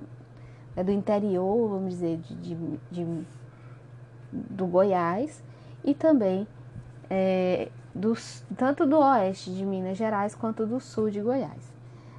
é 0.75 0.83
do 0.83 0.91
interior, 0.91 1.69
vamos 1.69 1.93
dizer, 1.93 2.17
de, 2.17 2.35
de, 2.35 2.79
de 2.91 3.25
do 4.31 4.65
Goiás 4.65 5.41
e 5.83 5.93
também 5.93 6.47
é, 7.09 7.69
tanto 8.57 8.85
do 8.85 8.99
oeste 8.99 9.53
de 9.53 9.65
Minas 9.65 9.97
Gerais 9.97 10.35
quanto 10.35 10.65
do 10.65 10.79
sul 10.79 11.09
de 11.09 11.21
Goiás, 11.21 11.73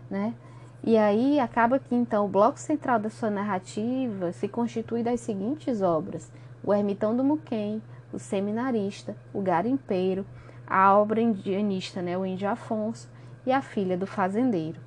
né? 0.08 0.34
E 0.82 0.96
aí 0.96 1.40
acaba 1.40 1.78
que 1.78 1.94
então 1.94 2.24
o 2.24 2.28
bloco 2.28 2.58
central 2.58 2.98
da 2.98 3.10
sua 3.10 3.28
narrativa 3.28 4.30
se 4.32 4.46
constitui 4.46 5.02
das 5.02 5.20
seguintes 5.20 5.82
obras: 5.82 6.30
o 6.62 6.72
Ermitão 6.72 7.16
do 7.16 7.24
Muquem, 7.24 7.82
o 8.12 8.18
Seminarista, 8.18 9.16
o 9.34 9.40
Garimpeiro, 9.40 10.24
a 10.66 10.96
obra 10.96 11.20
indianista, 11.20 12.02
né, 12.02 12.16
o 12.18 12.26
Índio 12.26 12.48
Afonso 12.48 13.08
e 13.46 13.52
a 13.52 13.62
Filha 13.62 13.96
do 13.96 14.06
Fazendeiro. 14.06 14.80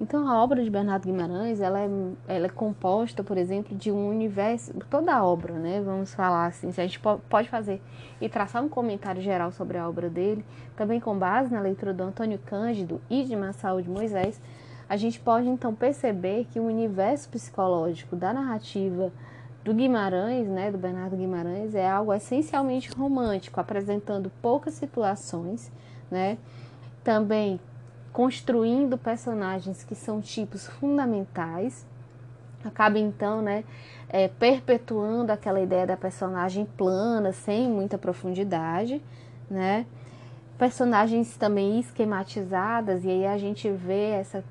Então, 0.00 0.26
a 0.26 0.42
obra 0.42 0.64
de 0.64 0.70
Bernardo 0.70 1.04
Guimarães, 1.04 1.60
ela 1.60 1.78
é, 1.78 1.88
ela 2.26 2.46
é 2.46 2.48
composta, 2.48 3.22
por 3.22 3.36
exemplo, 3.36 3.76
de 3.76 3.92
um 3.92 4.08
universo, 4.08 4.72
toda 4.88 5.14
a 5.14 5.22
obra, 5.22 5.52
né? 5.52 5.82
Vamos 5.84 6.14
falar 6.14 6.46
assim, 6.46 6.72
se 6.72 6.80
a 6.80 6.86
gente 6.86 6.98
pode 6.98 7.50
fazer 7.50 7.82
e 8.18 8.26
traçar 8.26 8.64
um 8.64 8.68
comentário 8.68 9.20
geral 9.20 9.52
sobre 9.52 9.76
a 9.76 9.86
obra 9.86 10.08
dele, 10.08 10.42
também 10.74 10.98
com 10.98 11.18
base 11.18 11.52
na 11.52 11.60
leitura 11.60 11.92
do 11.92 12.02
Antônio 12.02 12.38
Cândido 12.46 12.98
e 13.10 13.24
de 13.24 13.36
Massaú 13.36 13.82
de 13.82 13.90
Moisés, 13.90 14.40
a 14.88 14.96
gente 14.96 15.20
pode 15.20 15.46
então 15.50 15.74
perceber 15.74 16.46
que 16.50 16.58
o 16.58 16.64
universo 16.64 17.28
psicológico 17.28 18.16
da 18.16 18.32
narrativa 18.32 19.12
do 19.62 19.74
Guimarães, 19.74 20.48
né, 20.48 20.70
do 20.70 20.78
Bernardo 20.78 21.16
Guimarães, 21.16 21.74
é 21.74 21.88
algo 21.88 22.12
essencialmente 22.14 22.90
romântico, 22.90 23.60
apresentando 23.60 24.30
poucas 24.40 24.74
situações, 24.74 25.70
né? 26.10 26.38
Também 27.04 27.60
construindo 28.12 28.96
personagens 28.96 29.84
que 29.84 29.94
são 29.94 30.20
tipos 30.20 30.66
fundamentais. 30.66 31.86
Acaba 32.64 32.98
então, 32.98 33.40
né, 33.42 33.64
é, 34.08 34.28
perpetuando 34.28 35.32
aquela 35.32 35.60
ideia 35.60 35.86
da 35.86 35.96
personagem 35.96 36.64
plana, 36.64 37.32
sem 37.32 37.68
muita 37.68 37.98
profundidade, 37.98 39.02
né? 39.50 39.86
Personagens 40.58 41.36
também 41.36 41.80
esquematizadas, 41.80 43.04
e 43.04 43.08
aí 43.08 43.26
a 43.26 43.38
gente 43.38 43.70
vê 43.70 44.10
essa 44.10 44.44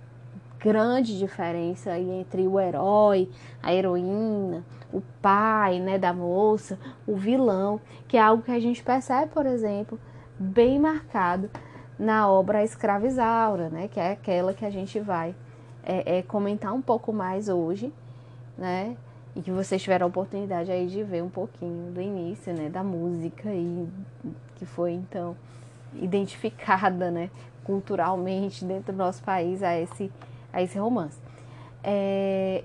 grande 0.60 1.18
diferença 1.18 1.92
aí 1.92 2.10
entre 2.10 2.46
o 2.48 2.60
herói, 2.60 3.30
a 3.64 3.74
heroína, 3.74 4.64
o 4.92 5.02
pai, 5.22 5.80
né, 5.80 5.98
da 5.98 6.12
moça, 6.12 6.78
o 7.08 7.16
vilão, 7.16 7.80
que 8.08 8.18
é 8.18 8.22
algo 8.22 8.44
que 8.44 8.52
a 8.52 8.60
gente 8.60 8.84
percebe, 8.84 9.32
por 9.32 9.46
exemplo, 9.46 10.00
bem 10.38 10.80
marcado 10.80 11.50
na 11.98 12.30
obra 12.30 12.64
Escravizaura, 12.64 13.70
né, 13.70 13.88
que 13.88 14.00
é 14.00 14.12
aquela 14.12 14.54
que 14.54 14.66
a 14.66 14.70
gente 14.70 15.00
vai 15.00 15.34
é, 15.84 16.18
é, 16.18 16.22
comentar 16.22 16.74
um 16.74 16.82
pouco 16.82 17.14
mais 17.14 17.48
hoje, 17.48 17.94
né, 18.58 18.98
e 19.36 19.42
que 19.42 19.52
vocês 19.52 19.82
tiveram 19.82 20.08
a 20.08 20.10
oportunidade 20.10 20.72
aí 20.72 20.88
de 20.88 21.04
ver 21.04 21.24
um 21.24 21.30
pouquinho 21.30 21.92
do 21.92 22.02
início, 22.02 22.54
né, 22.54 22.70
da 22.70 22.84
música 22.84 23.50
e 23.50 23.88
que 24.56 24.66
foi 24.66 24.92
então 24.92 25.38
identificada, 25.94 27.10
né, 27.12 27.30
culturalmente 27.64 28.66
dentro 28.66 28.92
do 28.92 28.98
nosso 28.98 29.24
país 29.24 29.62
a 29.62 29.80
esse 29.80 30.12
a 30.52 30.62
esse 30.62 30.78
romance. 30.78 31.20
É 31.84 32.64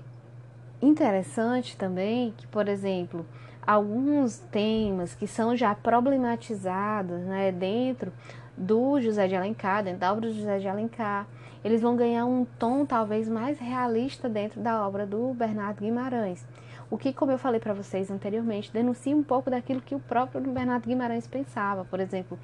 interessante 0.81 1.77
também 1.77 2.33
que, 2.37 2.45
por 2.47 2.67
exemplo, 2.67 3.25
alguns 3.65 4.39
temas 4.51 5.15
que 5.15 5.27
são 5.27 5.55
já 5.55 5.73
problematizados, 5.73 7.21
né, 7.21 7.51
dentro 7.51 8.11
do 8.57 8.99
José 9.01 9.27
de 9.27 9.35
Alencar, 9.35 9.83
dentro 9.83 9.99
da 9.99 10.11
obra 10.11 10.29
do 10.29 10.33
José 10.33 10.59
de 10.59 10.67
Alencar, 10.67 11.27
eles 11.63 11.81
vão 11.81 11.95
ganhar 11.95 12.25
um 12.25 12.45
tom 12.59 12.85
talvez 12.85 13.27
mais 13.27 13.57
realista 13.57 14.29
dentro 14.29 14.61
da 14.61 14.87
obra 14.87 15.05
do 15.05 15.33
Bernardo 15.33 15.81
Guimarães. 15.81 16.45
O 16.89 16.97
que, 16.97 17.11
como 17.11 17.31
eu 17.31 17.39
falei 17.39 17.59
para 17.59 17.73
vocês 17.73 18.11
anteriormente, 18.11 18.71
denuncia 18.71 19.15
um 19.15 19.23
pouco 19.23 19.49
daquilo 19.49 19.81
que 19.81 19.95
o 19.95 19.99
próprio 19.99 20.39
Bernardo 20.41 20.85
Guimarães 20.85 21.25
pensava. 21.25 21.83
Por 21.83 21.99
exemplo, 21.99 22.37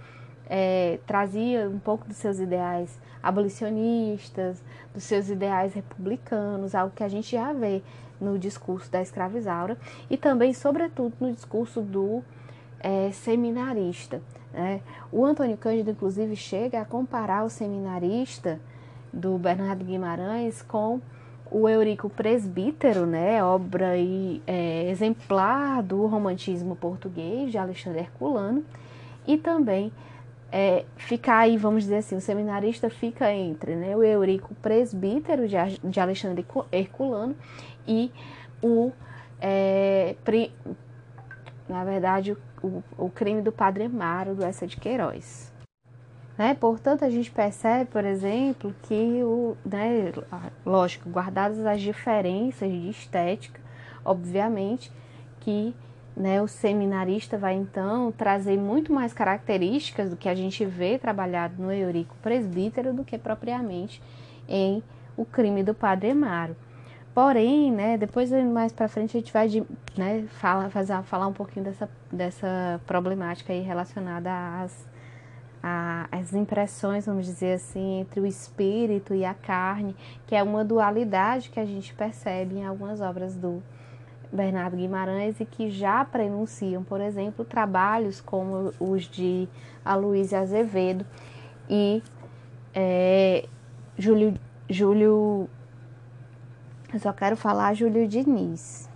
é, 0.53 1.00
trazia 1.08 1.70
um 1.70 1.79
pouco 1.79 2.05
dos 2.05 2.17
seus 2.17 2.38
ideais 2.38 3.00
abolicionistas, 3.24 4.62
dos 4.93 5.03
seus 5.03 5.29
ideais 5.29 5.74
republicanos, 5.74 6.75
algo 6.75 6.93
que 6.93 7.05
a 7.05 7.08
gente 7.08 7.31
já 7.31 7.53
vê 7.53 7.81
no 8.20 8.38
discurso 8.38 8.91
da 8.91 9.01
escravizaura 9.01 9.77
e 10.10 10.17
também, 10.17 10.53
sobretudo, 10.53 11.13
no 11.22 11.31
discurso 11.31 11.79
do 11.79 12.22
é, 12.81 13.12
seminarista. 13.13 14.22
Né? 14.51 14.81
O 15.10 15.25
Antônio 15.25 15.55
Cândido, 15.55 15.91
inclusive, 15.91 16.36
chega 16.36 16.81
a 16.81 16.86
comparar 16.86 17.46
o 17.46 17.50
seminarista 17.50 18.60
do 19.13 19.38
Bernardo 19.38 19.86
Guimarães 19.86 20.62
com 20.62 21.00
o 21.50 21.67
Eurico 21.67 22.10
Presbítero, 22.10 23.05
né, 23.05 23.43
obra 23.43 23.98
e, 23.98 24.41
é, 24.48 24.89
exemplar 24.89 25.84
do 25.84 26.05
romantismo 26.08 26.77
português 26.77 27.51
de 27.51 27.58
Alexandre 27.58 28.00
Herculano, 28.00 28.63
e 29.27 29.38
também 29.38 29.91
é, 30.51 30.84
fica 30.98 31.38
aí, 31.38 31.55
vamos 31.55 31.84
dizer 31.84 31.98
assim, 31.98 32.15
o 32.17 32.22
seminarista 32.22 32.89
fica 32.89 33.31
entre 33.31 33.75
né, 33.75 33.96
o 33.96 34.03
Eurico 34.03 34.53
Presbítero 34.55 35.48
de, 35.48 35.55
de 35.84 36.00
Alexandre 36.00 36.46
Herculano 36.72 37.36
e 37.88 38.12
o, 38.62 38.91
é, 39.39 40.15
pri, 40.25 40.53
na 41.70 41.86
verdade, 41.86 42.36
o, 42.62 42.84
o 42.98 43.10
crime 43.10 43.41
do 43.41 43.51
Padre 43.51 43.86
Amaro 43.86 44.36
do 44.36 44.43
Essa 44.43 44.67
de 44.67 44.75
Queiroz. 44.75 45.51
Né? 46.38 46.53
Portanto, 46.53 47.05
a 47.05 47.10
gente 47.10 47.31
percebe, 47.31 47.89
por 47.89 48.03
exemplo, 48.03 48.75
que, 48.84 49.24
o, 49.24 49.55
né, 49.65 50.12
lógico, 50.65 51.10
guardadas 51.10 51.65
as 51.65 51.79
diferenças 51.79 52.70
de 52.70 52.89
estética, 52.89 53.62
obviamente, 54.03 54.91
que 55.39 55.74
né, 56.15 56.41
o 56.41 56.47
seminarista 56.47 57.37
vai 57.37 57.53
então 57.53 58.11
trazer 58.11 58.57
muito 58.57 58.91
mais 58.91 59.13
características 59.13 60.09
do 60.09 60.17
que 60.17 60.27
a 60.27 60.35
gente 60.35 60.65
vê 60.65 60.97
trabalhado 60.97 61.61
no 61.61 61.71
Eurico 61.71 62.15
Presbítero 62.21 62.93
do 62.93 63.03
que 63.03 63.17
propriamente 63.17 64.01
em 64.47 64.83
O 65.15 65.25
Crime 65.25 65.63
do 65.63 65.73
Padre 65.73 66.11
Amaro. 66.11 66.55
Porém, 67.13 67.71
né, 67.71 67.97
depois 67.97 68.31
mais 68.31 68.71
para 68.71 68.87
frente 68.87 69.17
a 69.17 69.19
gente 69.19 69.33
vai 69.33 69.47
né, 69.97 70.25
fala, 70.39 70.69
fazer, 70.69 71.01
falar 71.03 71.27
um 71.27 71.33
pouquinho 71.33 71.65
dessa, 71.65 71.89
dessa 72.11 72.79
problemática 72.85 73.51
aí 73.51 73.61
relacionada 73.61 74.29
às, 74.61 74.87
às 76.09 76.33
impressões, 76.33 77.05
vamos 77.05 77.25
dizer 77.25 77.55
assim, 77.55 78.00
entre 78.00 78.21
o 78.21 78.25
espírito 78.25 79.13
e 79.13 79.25
a 79.25 79.33
carne, 79.33 79.93
que 80.25 80.35
é 80.35 80.41
uma 80.41 80.63
dualidade 80.63 81.50
que 81.50 81.59
a 81.59 81.65
gente 81.65 81.93
percebe 81.93 82.55
em 82.55 82.65
algumas 82.65 83.01
obras 83.01 83.35
do 83.35 83.61
Bernardo 84.31 84.77
Guimarães 84.77 85.39
e 85.39 85.46
que 85.46 85.70
já 85.70 86.05
prenunciam, 86.05 86.83
por 86.83 87.01
exemplo, 87.01 87.44
trabalhos 87.44 88.22
como 88.22 88.72
os 88.79 89.03
de 89.03 89.48
Aloysio 89.83 90.37
Azevedo 90.37 91.05
e 91.70 92.01
é, 92.74 93.46
Júlio, 93.98 94.33
Júlio, 94.70 95.50
eu 96.94 97.00
só 97.00 97.11
quero 97.11 97.35
falar 97.35 97.74
Júlio 97.74 98.07
Diniz, 98.07 98.89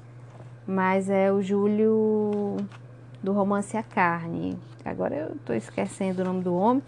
mas 0.66 1.10
é 1.10 1.32
o 1.32 1.42
Júlio 1.42 2.58
do 3.22 3.34
romance 3.34 3.76
A 3.76 3.84
Carne. 3.84 4.58
Agora 4.84 5.16
eu 5.16 5.36
estou 5.36 5.56
esquecendo 5.56 6.22
o 6.22 6.26
nome 6.26 6.44
do 6.44 6.56
homem, 6.56 6.84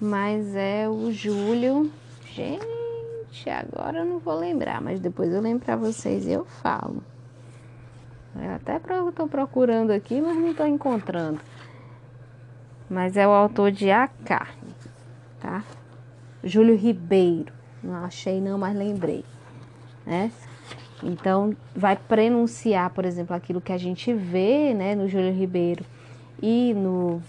mas 0.00 0.54
é 0.54 0.88
o 0.88 1.10
Júlio. 1.12 1.90
Gente, 2.32 3.48
agora 3.48 4.00
eu 4.00 4.04
não 4.04 4.18
vou 4.18 4.38
lembrar, 4.38 4.80
mas 4.80 5.00
depois 5.00 5.32
eu 5.32 5.40
lembro 5.40 5.64
para 5.64 5.76
vocês 5.76 6.26
e 6.26 6.32
eu 6.32 6.44
falo. 6.44 7.02
Eu 8.40 8.54
até 8.54 8.76
estou 8.76 9.28
procurando 9.28 9.90
aqui, 9.90 10.20
mas 10.20 10.36
não 10.36 10.50
estou 10.50 10.66
encontrando. 10.66 11.40
Mas 12.88 13.16
é 13.16 13.26
o 13.26 13.30
autor 13.30 13.70
de 13.70 13.90
A 13.90 14.08
Carne, 14.08 14.74
tá? 15.40 15.64
Júlio 16.42 16.76
Ribeiro. 16.76 17.52
Não 17.82 17.96
achei 18.04 18.40
não, 18.40 18.58
mas 18.58 18.76
lembrei, 18.76 19.24
né? 20.06 20.32
Então, 21.02 21.54
vai 21.74 21.96
prenunciar, 21.96 22.90
por 22.90 23.04
exemplo, 23.04 23.34
aquilo 23.34 23.60
que 23.60 23.72
a 23.72 23.78
gente 23.78 24.12
vê, 24.12 24.74
né, 24.74 24.94
no 24.94 25.08
Júlio 25.08 25.32
Ribeiro 25.32 25.84
e 26.42 26.74
no 26.74 27.22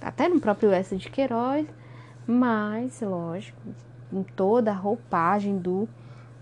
até 0.00 0.28
no 0.28 0.40
próprio 0.40 0.70
S 0.70 0.96
de 0.96 1.10
Queiroz, 1.10 1.66
mas, 2.26 3.00
lógico, 3.02 3.60
em 4.12 4.22
toda 4.22 4.70
a 4.70 4.74
roupagem 4.74 5.58
do, 5.58 5.88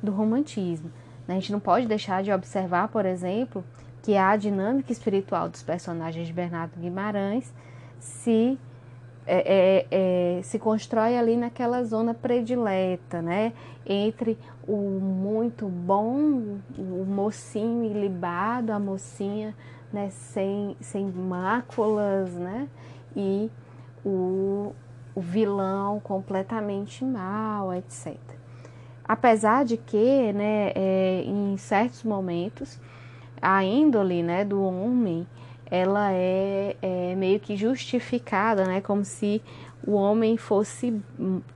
do 0.03 0.13
romantismo. 0.13 0.91
A 1.29 1.33
gente 1.33 1.51
não 1.51 1.61
pode 1.61 1.87
deixar 1.87 2.23
de 2.23 2.33
observar, 2.33 2.89
por 2.89 3.05
exemplo, 3.05 3.65
que 4.03 4.17
a 4.17 4.37
dinâmica 4.37 4.93
espiritual 4.93 5.49
dos 5.49 5.62
personagens 5.62 6.27
de 6.27 6.33
Bernardo 6.33 6.79
Guimarães 6.79 7.53
se, 7.99 8.57
é, 9.27 9.87
é, 9.91 10.39
é, 10.39 10.43
se 10.43 10.59
constrói 10.59 11.19
ali 11.19 11.37
naquela 11.37 11.83
zona 11.83 12.15
predileta, 12.15 13.21
né? 13.21 13.53
Entre 13.85 14.39
o 14.67 14.77
muito 14.77 15.67
bom, 15.67 16.59
o 16.79 17.05
mocinho 17.05 17.85
ilibado, 17.85 18.73
a 18.73 18.79
mocinha 18.79 19.55
né, 19.93 20.11
sem, 20.11 20.77
sem 20.81 21.07
máculas, 21.07 22.31
né? 22.35 22.69
E 23.17 23.51
o, 24.05 24.73
o 25.15 25.21
vilão 25.21 25.99
completamente 25.99 27.05
mal, 27.05 27.75
etc. 27.75 28.36
Apesar 29.09 29.64
de 29.64 29.77
que, 29.77 30.33
né, 30.33 30.73
é, 30.75 31.23
em 31.25 31.57
certos 31.57 32.03
momentos, 32.03 32.79
a 33.40 33.62
índole 33.62 34.23
né, 34.23 34.45
do 34.45 34.62
homem 34.62 35.27
ela 35.71 36.12
é, 36.12 36.77
é, 36.81 37.14
meio 37.16 37.40
que 37.40 37.57
justificada, 37.57 38.64
né, 38.64 38.81
como 38.81 39.05
se 39.05 39.42
o 39.87 39.92
homem 39.92 40.37
fosse 40.37 41.01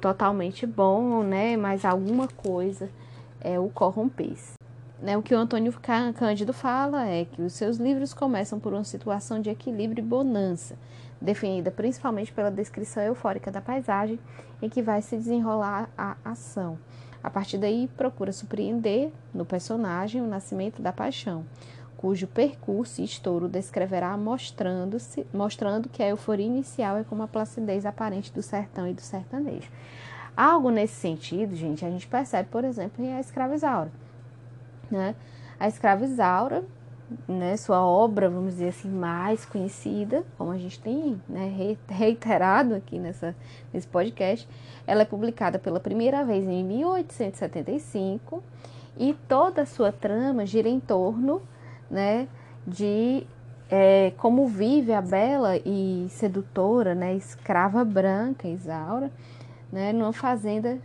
totalmente 0.01 0.67
bom, 0.67 1.23
né, 1.23 1.57
mas 1.57 1.85
alguma 1.85 2.29
coisa 2.29 2.89
é, 3.41 3.59
o 3.59 3.69
corrompesse. 3.69 4.55
Né, 5.01 5.17
o 5.17 5.23
que 5.23 5.35
o 5.35 5.39
Antônio 5.39 5.73
Cândido 6.15 6.53
fala 6.53 7.07
é 7.07 7.25
que 7.25 7.41
os 7.41 7.55
seus 7.55 7.79
livros 7.79 8.13
começam 8.13 8.61
por 8.61 8.75
uma 8.75 8.85
situação 8.85 9.41
de 9.41 9.49
equilíbrio 9.49 10.03
e 10.03 10.07
bonança, 10.07 10.77
definida 11.21 11.71
principalmente 11.71 12.33
pela 12.33 12.51
descrição 12.51 13.03
eufórica 13.03 13.51
da 13.51 13.61
paisagem 13.61 14.19
em 14.61 14.69
que 14.69 14.83
vai 14.83 15.01
se 15.01 15.17
desenrolar 15.17 15.89
a 15.97 16.17
ação. 16.25 16.79
A 17.23 17.29
partir 17.31 17.59
daí, 17.59 17.89
procura 17.97 18.33
surpreender 18.33 19.13
no 19.35 19.45
personagem 19.45 20.23
o 20.23 20.27
nascimento 20.27 20.81
da 20.81 20.93
paixão, 20.93 21.45
cujo 21.97 22.27
percurso 22.27 23.03
e 23.03 23.05
estouro 23.05 23.47
descreverá 23.47 24.17
mostrando, 24.17 24.97
mostrando 25.33 25.89
que 25.89 26.03
a 26.03 26.09
euforia 26.09 26.47
inicial 26.47 26.97
é 26.97 27.05
como 27.05 27.23
a 27.23 27.29
placidez 27.29 27.85
aparente 27.85 28.33
do 28.33 28.43
sertão 28.43 28.89
e 28.89 28.95
do 28.95 29.03
sertanejo. 29.03 29.71
Algo 30.35 30.71
nesse 30.71 30.95
sentido, 30.95 31.55
gente, 31.55 31.85
a 31.85 31.91
gente 31.91 32.07
percebe, 32.07 32.49
por 32.49 32.65
exemplo, 32.65 33.05
em 33.05 33.13
A 33.13 33.21
Escravizaura. 33.21 33.93
Né? 34.91 35.15
A 35.59 35.69
Escravizaura 35.69 36.65
né, 37.27 37.57
sua 37.57 37.85
obra, 37.85 38.29
vamos 38.29 38.55
dizer 38.55 38.69
assim, 38.69 38.89
mais 38.89 39.45
conhecida, 39.45 40.25
como 40.39 40.51
a 40.51 40.59
gente 40.59 40.79
tem 40.81 41.21
né, 41.29 41.75
reiterado 41.89 42.75
aqui 42.75 42.99
nessa, 42.99 43.35
nesse 43.73 43.87
podcast, 43.87 44.49
ela 44.87 45.03
é 45.03 45.05
publicada 45.05 45.59
pela 45.59 45.81
primeira 45.81 46.25
vez 46.25 46.45
em 46.47 46.65
1875 46.65 48.43
e 48.97 49.15
toda 49.29 49.63
a 49.63 49.67
sua 49.67 49.93
trama 49.93 50.47
gira 50.47 50.69
em 50.69 50.81
torno 50.81 51.43
né, 51.91 52.29
de 52.67 53.27
é, 53.71 54.13
como 54.17 54.47
vive 54.47 54.93
a 54.93 55.01
bela 55.01 55.57
e 55.65 56.07
sedutora, 56.11 56.95
né, 56.95 57.15
escrava 57.15 57.85
branca, 57.85 58.49
Isaura, 58.49 59.11
né, 59.73 59.93
numa 59.93 60.13
fazenda 60.13 60.79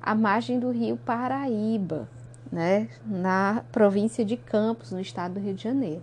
à 0.00 0.14
margem 0.14 0.58
do 0.58 0.70
rio 0.70 0.96
Paraíba, 0.96 2.08
né, 2.50 2.88
na 3.04 3.64
província 3.70 4.24
de 4.24 4.36
Campos, 4.36 4.92
no 4.92 5.00
estado 5.00 5.34
do 5.34 5.40
Rio 5.40 5.54
de 5.54 5.62
Janeiro. 5.62 6.02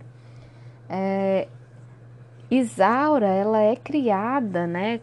É, 0.88 1.48
Isaura, 2.50 3.26
ela 3.26 3.60
é 3.60 3.74
criada, 3.74 4.66
né, 4.66 5.00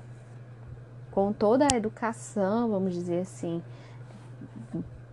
com 1.12 1.34
toda 1.34 1.68
a 1.72 1.76
educação, 1.78 2.70
vamos 2.70 2.94
dizer 2.94 3.22
assim, 3.22 3.62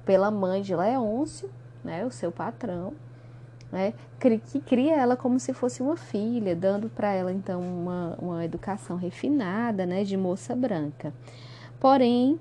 pela 0.05 0.31
mãe 0.31 0.63
de 0.63 0.75
Leôncio, 0.75 1.51
né, 1.85 2.05
o 2.07 2.11
seu 2.11 2.31
patrão, 2.31 2.95
né, 3.73 3.93
que 4.19 4.61
cria 4.61 4.97
ela 4.97 5.17
como 5.17 5.39
se 5.39 5.53
fosse 5.53 5.83
uma 5.83 5.97
filha, 5.97 6.55
dando 6.55 6.89
para 6.89 7.13
ela 7.13 7.33
então 7.33 7.61
uma, 7.61 8.17
uma 8.21 8.45
educação 8.45 8.97
refinada, 8.97 9.85
né, 9.85 10.05
de 10.05 10.17
moça 10.17 10.55
branca. 10.55 11.13
Porém, 11.79 12.39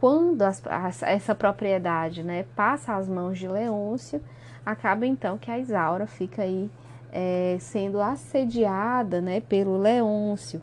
quando 0.00 0.40
as, 0.42 0.62
as, 0.66 1.02
essa 1.02 1.34
propriedade, 1.34 2.22
né, 2.22 2.46
passa 2.56 2.96
às 2.96 3.06
mãos 3.06 3.38
de 3.38 3.46
Leôncio, 3.46 4.20
acaba 4.64 5.06
então 5.06 5.36
que 5.36 5.50
a 5.50 5.58
Isaura 5.58 6.06
fica 6.06 6.42
aí 6.42 6.70
é, 7.12 7.58
sendo 7.60 8.00
assediada 8.00 9.20
né, 9.20 9.42
pelo 9.42 9.76
Leôncio, 9.76 10.62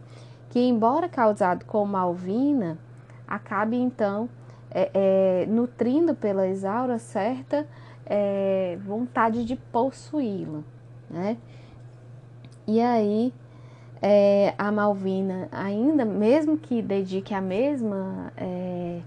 que, 0.50 0.60
embora 0.60 1.08
causado 1.08 1.65
com 1.65 1.86
Malvina, 1.86 2.80
acabe 3.28 3.78
então 3.78 4.28
é, 4.71 4.89
é, 4.93 5.45
nutrindo 5.45 6.15
pela 6.15 6.47
Isaura 6.47 6.97
certa 6.97 7.67
é, 8.08 8.78
vontade 8.82 9.45
de 9.45 9.56
possuí-la. 9.56 10.62
Né? 11.08 11.38
E 12.65 12.82
aí, 12.82 13.32
é, 14.02 14.56
a 14.58 14.71
Malvina, 14.71 15.47
ainda, 15.52 16.06
mesmo 16.06 16.58
que 16.58 16.82
dedique 16.82 17.34
a 17.36 17.41
mesma 17.41 18.32
é, 18.36 19.00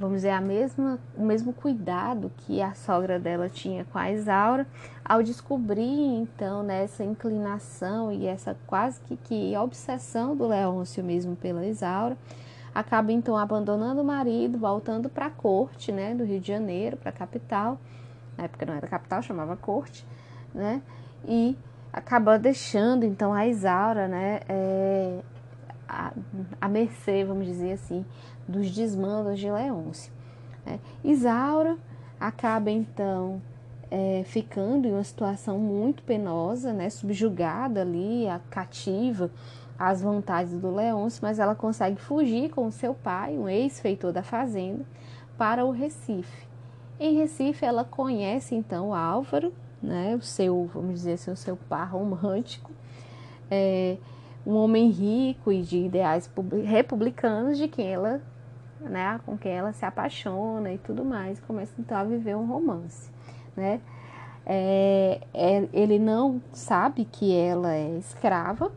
vamos 0.00 0.16
dizer, 0.16 0.30
a 0.30 0.40
mesma, 0.40 0.98
o 1.14 1.22
mesmo 1.22 1.52
cuidado 1.52 2.32
que 2.38 2.62
a 2.62 2.72
sogra 2.72 3.18
dela 3.18 3.50
tinha 3.50 3.84
com 3.84 3.98
a 3.98 4.10
Isaura, 4.10 4.66
ao 5.04 5.22
descobrir 5.22 5.82
então 6.22 6.62
né, 6.62 6.84
essa 6.84 7.04
inclinação 7.04 8.10
e 8.10 8.26
essa 8.26 8.56
quase 8.66 8.98
que, 9.02 9.16
que 9.18 9.54
obsessão 9.58 10.34
do 10.34 10.46
Leôncio 10.46 11.04
mesmo 11.04 11.36
pela 11.36 11.66
Isaura, 11.66 12.16
acaba 12.74 13.12
então 13.12 13.36
abandonando 13.36 14.00
o 14.00 14.04
marido, 14.04 14.58
voltando 14.58 15.10
para 15.10 15.26
a 15.26 15.30
corte 15.30 15.92
né, 15.92 16.14
do 16.14 16.24
Rio 16.24 16.40
de 16.40 16.48
Janeiro, 16.48 16.96
para 16.96 17.10
a 17.10 17.12
capital, 17.12 17.78
na 18.38 18.44
época 18.44 18.64
não 18.64 18.72
era 18.72 18.86
capital, 18.88 19.22
chamava 19.22 19.54
corte, 19.54 20.06
né, 20.54 20.80
e 21.28 21.58
acaba 21.92 22.38
deixando 22.38 23.04
então 23.04 23.34
a 23.34 23.46
Isaura 23.46 24.08
né, 24.08 24.40
é, 24.48 25.20
a, 25.86 26.10
a 26.58 26.68
mercê, 26.70 27.22
vamos 27.22 27.44
dizer 27.44 27.72
assim, 27.72 28.06
dos 28.48 28.70
desmandos 28.70 29.38
de 29.38 29.50
Leôncio. 29.50 30.12
Né? 30.64 30.78
Isaura 31.04 31.76
acaba 32.18 32.70
então 32.70 33.40
é, 33.90 34.22
ficando 34.24 34.86
em 34.86 34.92
uma 34.92 35.04
situação 35.04 35.58
muito 35.58 36.02
penosa, 36.02 36.72
né? 36.72 36.88
subjugada 36.90 37.82
ali, 37.82 38.28
a 38.28 38.38
cativa 38.50 39.30
às 39.78 40.02
vontades 40.02 40.52
do 40.52 40.74
Leôncio, 40.74 41.20
mas 41.22 41.38
ela 41.38 41.54
consegue 41.54 42.00
fugir 42.00 42.50
com 42.50 42.70
seu 42.70 42.94
pai, 42.94 43.38
um 43.38 43.48
ex-feitor 43.48 44.12
da 44.12 44.22
fazenda, 44.22 44.84
para 45.38 45.64
o 45.64 45.70
Recife. 45.70 46.46
Em 46.98 47.16
Recife, 47.16 47.64
ela 47.64 47.82
conhece 47.82 48.54
então 48.54 48.94
Álvaro, 48.94 49.54
né, 49.82 50.14
o 50.14 50.20
seu, 50.20 50.68
vamos 50.72 50.96
dizer 50.96 51.12
assim, 51.12 51.30
o 51.30 51.36
seu 51.36 51.56
par 51.56 51.92
romântico, 51.92 52.70
é, 53.50 53.96
um 54.46 54.54
homem 54.54 54.90
rico 54.90 55.50
e 55.50 55.62
de 55.62 55.78
ideais 55.78 56.30
republicanos 56.66 57.56
de 57.56 57.68
quem 57.68 57.86
ela 57.86 58.20
né, 58.80 59.20
com 59.24 59.36
quem 59.36 59.52
ela 59.52 59.72
se 59.72 59.84
apaixona 59.84 60.72
e 60.72 60.78
tudo 60.78 61.04
mais, 61.04 61.40
começa 61.40 61.72
então 61.78 61.96
a 61.96 62.04
viver 62.04 62.36
um 62.36 62.46
romance, 62.46 63.10
né? 63.56 63.80
É, 64.46 65.20
é, 65.34 65.68
ele 65.72 65.98
não 65.98 66.40
sabe 66.52 67.04
que 67.04 67.36
ela 67.36 67.74
é 67.74 67.98
escrava, 67.98 68.72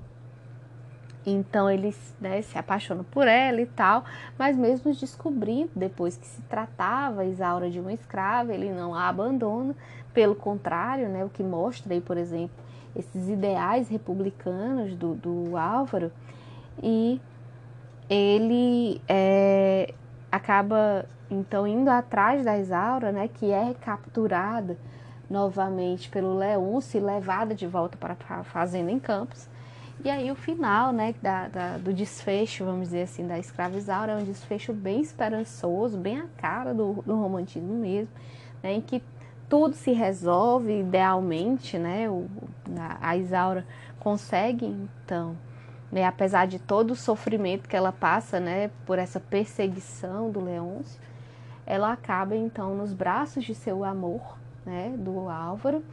então 1.25 1.69
ele 1.69 1.95
né, 2.19 2.41
se 2.41 2.57
apaixona 2.57 3.03
por 3.03 3.27
ela 3.27 3.61
e 3.61 3.65
tal, 3.65 4.03
mas 4.37 4.57
mesmo 4.57 4.93
descobrindo 4.93 5.71
depois 5.75 6.17
que 6.17 6.27
se 6.27 6.41
tratava 6.43 7.25
Isaura 7.25 7.69
de 7.69 7.79
uma 7.79 7.93
escrava, 7.93 8.53
ele 8.53 8.71
não 8.71 8.93
a 8.93 9.07
abandona, 9.07 9.75
pelo 10.13 10.35
contrário, 10.35 11.07
né, 11.07 11.23
o 11.23 11.29
que 11.29 11.41
mostra 11.41 11.93
aí, 11.93 12.01
por 12.01 12.17
exemplo, 12.17 12.55
esses 12.95 13.29
ideais 13.29 13.89
republicanos 13.89 14.95
do, 14.95 15.15
do 15.15 15.57
Álvaro, 15.57 16.11
e 16.81 17.19
ele 18.09 19.01
é, 19.07 19.93
acaba 20.31 21.05
então 21.29 21.67
indo 21.67 21.89
atrás 21.89 22.43
da 22.43 22.57
Isaura, 22.57 23.11
né, 23.11 23.27
que 23.27 23.51
é 23.51 23.63
recapturada 23.63 24.77
novamente 25.29 26.09
pelo 26.09 26.37
Leôncio 26.37 26.99
e 26.99 27.03
levada 27.03 27.55
de 27.55 27.65
volta 27.65 27.97
para 27.97 28.15
a 28.29 28.43
fazenda 28.43 28.91
em 28.91 28.99
Campos. 28.99 29.47
E 30.03 30.09
aí 30.09 30.29
o 30.31 30.35
final, 30.35 30.91
né, 30.91 31.15
da, 31.21 31.47
da, 31.47 31.77
do 31.77 31.93
desfecho, 31.93 32.65
vamos 32.65 32.89
dizer 32.89 33.03
assim, 33.03 33.25
da 33.25 33.39
escrava 33.39 33.77
Isaura 33.77 34.13
é 34.13 34.15
um 34.17 34.25
desfecho 34.25 34.73
bem 34.73 35.01
esperançoso, 35.01 35.97
bem 35.97 36.19
a 36.19 36.27
cara 36.37 36.73
do, 36.73 37.01
do 37.05 37.15
romantismo 37.15 37.73
mesmo, 37.73 38.13
né, 38.61 38.73
em 38.73 38.81
que 38.81 39.01
tudo 39.47 39.75
se 39.75 39.91
resolve 39.91 40.79
idealmente, 40.81 41.77
né, 41.77 42.09
o, 42.09 42.25
a, 42.77 43.09
a 43.09 43.17
Isaura 43.17 43.65
consegue 43.99 44.65
então 44.65 45.37
né, 45.93 46.05
apesar 46.05 46.47
de 46.47 46.57
todo 46.57 46.91
o 46.91 46.95
sofrimento 46.95 47.69
que 47.69 47.75
ela 47.75 47.91
passa, 47.91 48.39
né, 48.39 48.71
por 48.83 48.97
essa 48.97 49.19
perseguição 49.19 50.31
do 50.31 50.43
Leôncio, 50.43 50.99
ela 51.67 51.93
acaba 51.93 52.35
então 52.35 52.75
nos 52.75 52.91
braços 52.91 53.45
de 53.45 53.53
seu 53.53 53.83
amor, 53.83 54.39
né, 54.65 54.91
do 54.97 55.29
Álvaro, 55.29 55.83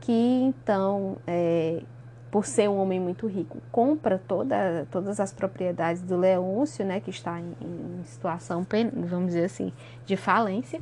que 0.00 0.12
então, 0.12 1.16
é, 1.26 1.82
por 2.30 2.46
ser 2.46 2.70
um 2.70 2.78
homem 2.78 3.00
muito 3.00 3.26
rico, 3.26 3.58
compra 3.72 4.22
toda, 4.28 4.86
todas 4.92 5.18
as 5.18 5.32
propriedades 5.32 6.02
do 6.02 6.16
Leôncio, 6.16 6.84
né, 6.84 7.00
que 7.00 7.10
está 7.10 7.40
em, 7.40 7.56
em 7.60 8.04
situação, 8.04 8.64
vamos 9.08 9.26
dizer 9.26 9.46
assim, 9.46 9.72
de 10.06 10.16
falência. 10.16 10.80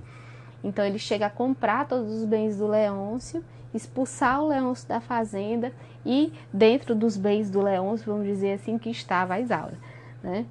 Então 0.63 0.85
ele 0.85 0.99
chega 0.99 1.27
a 1.27 1.31
comprar 1.31 1.89
todos 1.89 2.13
os 2.13 2.27
bens 2.27 2.59
do 2.59 2.67
Leôncio 2.67 3.43
expulsar 3.75 4.43
o 4.43 4.49
Leôncio 4.49 4.89
da 4.89 5.01
fazenda 5.01 5.73
e 6.05 6.33
dentro 6.53 6.95
dos 6.95 7.17
bens 7.17 7.51
do 7.51 7.61
Leôncio, 7.61 8.13
vamos 8.13 8.27
dizer 8.27 8.55
assim, 8.55 8.79
que 8.79 8.91
estava 8.91 9.35
a 9.35 9.41
Isaura, 9.41 9.79
né? 10.23 10.47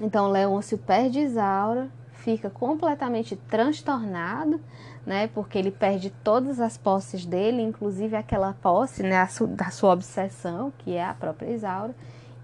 Então 0.00 0.30
Leôncio 0.30 0.78
perde 0.78 1.18
Isaura, 1.18 1.88
fica 2.12 2.48
completamente 2.50 3.34
transtornado, 3.34 4.60
né? 5.04 5.28
Porque 5.28 5.58
ele 5.58 5.70
perde 5.70 6.10
todas 6.22 6.60
as 6.60 6.76
posses 6.76 7.24
dele, 7.24 7.62
inclusive 7.62 8.14
aquela 8.14 8.52
posse, 8.52 9.02
né, 9.02 9.26
da 9.48 9.70
sua 9.70 9.92
obsessão, 9.92 10.72
que 10.78 10.94
é 10.94 11.04
a 11.04 11.14
própria 11.14 11.50
Isaura, 11.50 11.94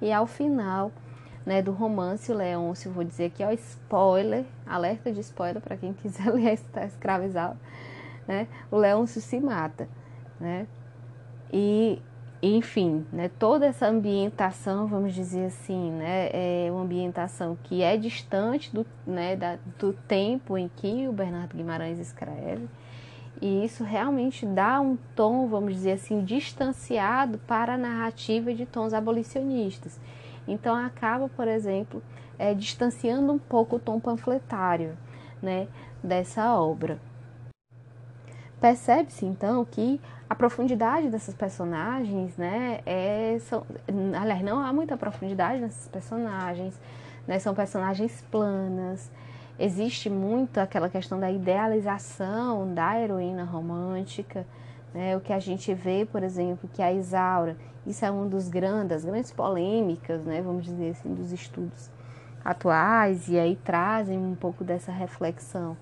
e 0.00 0.12
ao 0.12 0.26
final, 0.26 0.90
né, 1.46 1.62
do 1.62 1.72
romance 1.72 2.32
o 2.32 2.34
Leôncio, 2.34 2.90
vou 2.90 3.04
dizer 3.04 3.30
que 3.30 3.42
é 3.42 3.52
spoiler, 3.54 4.44
alerta 4.66 5.12
de 5.12 5.20
spoiler 5.20 5.60
para 5.60 5.76
quem 5.76 5.92
quiser 5.92 6.30
ler 6.32 6.58
a 6.74 6.84
Escrava 6.84 7.26
Isaura 7.26 7.58
né? 8.26 8.48
O 8.70 8.76
Leôncio 8.76 9.20
se 9.20 9.38
mata, 9.40 9.88
né? 10.40 10.66
E, 11.52 12.00
enfim, 12.42 13.06
né, 13.12 13.30
toda 13.38 13.66
essa 13.66 13.86
ambientação, 13.86 14.86
vamos 14.86 15.14
dizer 15.14 15.46
assim, 15.46 15.92
né, 15.92 16.30
é 16.32 16.68
uma 16.70 16.82
ambientação 16.82 17.56
que 17.62 17.82
é 17.82 17.96
distante 17.96 18.74
do, 18.74 18.84
né, 19.06 19.36
da, 19.36 19.56
do 19.78 19.92
tempo 19.92 20.58
em 20.58 20.68
que 20.68 21.06
o 21.06 21.12
Bernardo 21.12 21.56
Guimarães 21.56 21.98
escreve, 21.98 22.68
e 23.40 23.64
isso 23.64 23.84
realmente 23.84 24.46
dá 24.46 24.80
um 24.80 24.96
tom, 25.14 25.46
vamos 25.48 25.74
dizer 25.74 25.92
assim, 25.92 26.24
distanciado 26.24 27.38
para 27.46 27.74
a 27.74 27.78
narrativa 27.78 28.54
de 28.54 28.64
tons 28.64 28.92
abolicionistas. 28.92 30.00
Então 30.46 30.74
acaba, 30.74 31.28
por 31.28 31.48
exemplo, 31.48 32.02
é, 32.38 32.54
distanciando 32.54 33.32
um 33.32 33.38
pouco 33.38 33.76
o 33.76 33.78
tom 33.78 33.98
panfletário 33.98 34.96
né, 35.42 35.68
dessa 36.02 36.54
obra. 36.58 36.98
Percebe-se 38.64 39.26
então 39.26 39.62
que 39.62 40.00
a 40.26 40.34
profundidade 40.34 41.10
dessas 41.10 41.34
personagens, 41.34 42.34
né, 42.38 42.80
é, 42.86 43.36
são, 43.40 43.62
aliás, 44.18 44.40
não 44.40 44.58
há 44.58 44.72
muita 44.72 44.96
profundidade 44.96 45.60
nessas 45.60 45.86
personagens, 45.88 46.80
né, 47.26 47.38
são 47.38 47.54
personagens 47.54 48.24
planas, 48.30 49.12
existe 49.58 50.08
muito 50.08 50.56
aquela 50.56 50.88
questão 50.88 51.20
da 51.20 51.30
idealização 51.30 52.72
da 52.72 52.98
heroína 52.98 53.44
romântica, 53.44 54.46
né, 54.94 55.14
o 55.14 55.20
que 55.20 55.34
a 55.34 55.38
gente 55.38 55.74
vê, 55.74 56.08
por 56.10 56.22
exemplo, 56.22 56.66
que 56.72 56.80
a 56.80 56.90
Isaura, 56.90 57.58
isso 57.86 58.02
é 58.02 58.10
um 58.10 58.26
dos 58.26 58.48
grandes, 58.48 59.04
grandes 59.04 59.30
polêmicas, 59.30 60.24
né, 60.24 60.40
vamos 60.40 60.64
dizer 60.64 60.92
assim, 60.92 61.12
dos 61.12 61.32
estudos 61.32 61.90
atuais, 62.42 63.28
e 63.28 63.38
aí 63.38 63.56
trazem 63.56 64.16
um 64.16 64.34
pouco 64.34 64.64
dessa 64.64 64.90
reflexão 64.90 65.76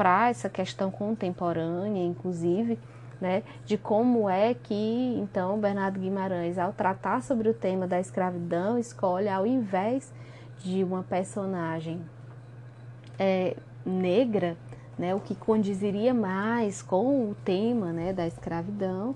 para 0.00 0.30
essa 0.30 0.48
questão 0.48 0.90
contemporânea, 0.90 2.02
inclusive, 2.02 2.78
né, 3.20 3.42
de 3.66 3.76
como 3.76 4.30
é 4.30 4.54
que 4.54 5.14
então 5.18 5.60
Bernardo 5.60 6.00
Guimarães, 6.00 6.56
ao 6.56 6.72
tratar 6.72 7.22
sobre 7.22 7.50
o 7.50 7.52
tema 7.52 7.86
da 7.86 8.00
escravidão, 8.00 8.78
escolhe 8.78 9.28
ao 9.28 9.46
invés 9.46 10.10
de 10.60 10.82
uma 10.82 11.02
personagem 11.02 12.00
é, 13.18 13.54
negra, 13.84 14.56
né, 14.98 15.14
o 15.14 15.20
que 15.20 15.34
condiziria 15.34 16.14
mais 16.14 16.80
com 16.80 17.30
o 17.30 17.34
tema 17.44 17.92
né, 17.92 18.10
da 18.10 18.26
escravidão. 18.26 19.14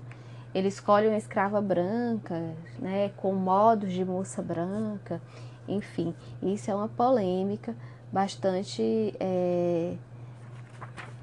Ele 0.53 0.67
escolhe 0.67 1.07
uma 1.07 1.17
escrava 1.17 1.59
branca, 1.61 2.53
né, 2.77 3.09
com 3.17 3.33
modos 3.33 3.91
de 3.91 4.05
moça 4.05 4.39
branca, 4.39 5.19
enfim, 5.67 6.13
isso 6.43 6.69
é 6.69 6.75
uma 6.75 6.87
polêmica 6.87 7.75
bastante, 8.11 9.15
é, 9.19 9.95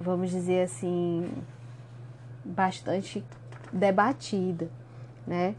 vamos 0.03 0.31
dizer 0.31 0.65
assim, 0.65 1.31
bastante 2.45 3.25
debatida, 3.73 4.69
né? 5.27 5.55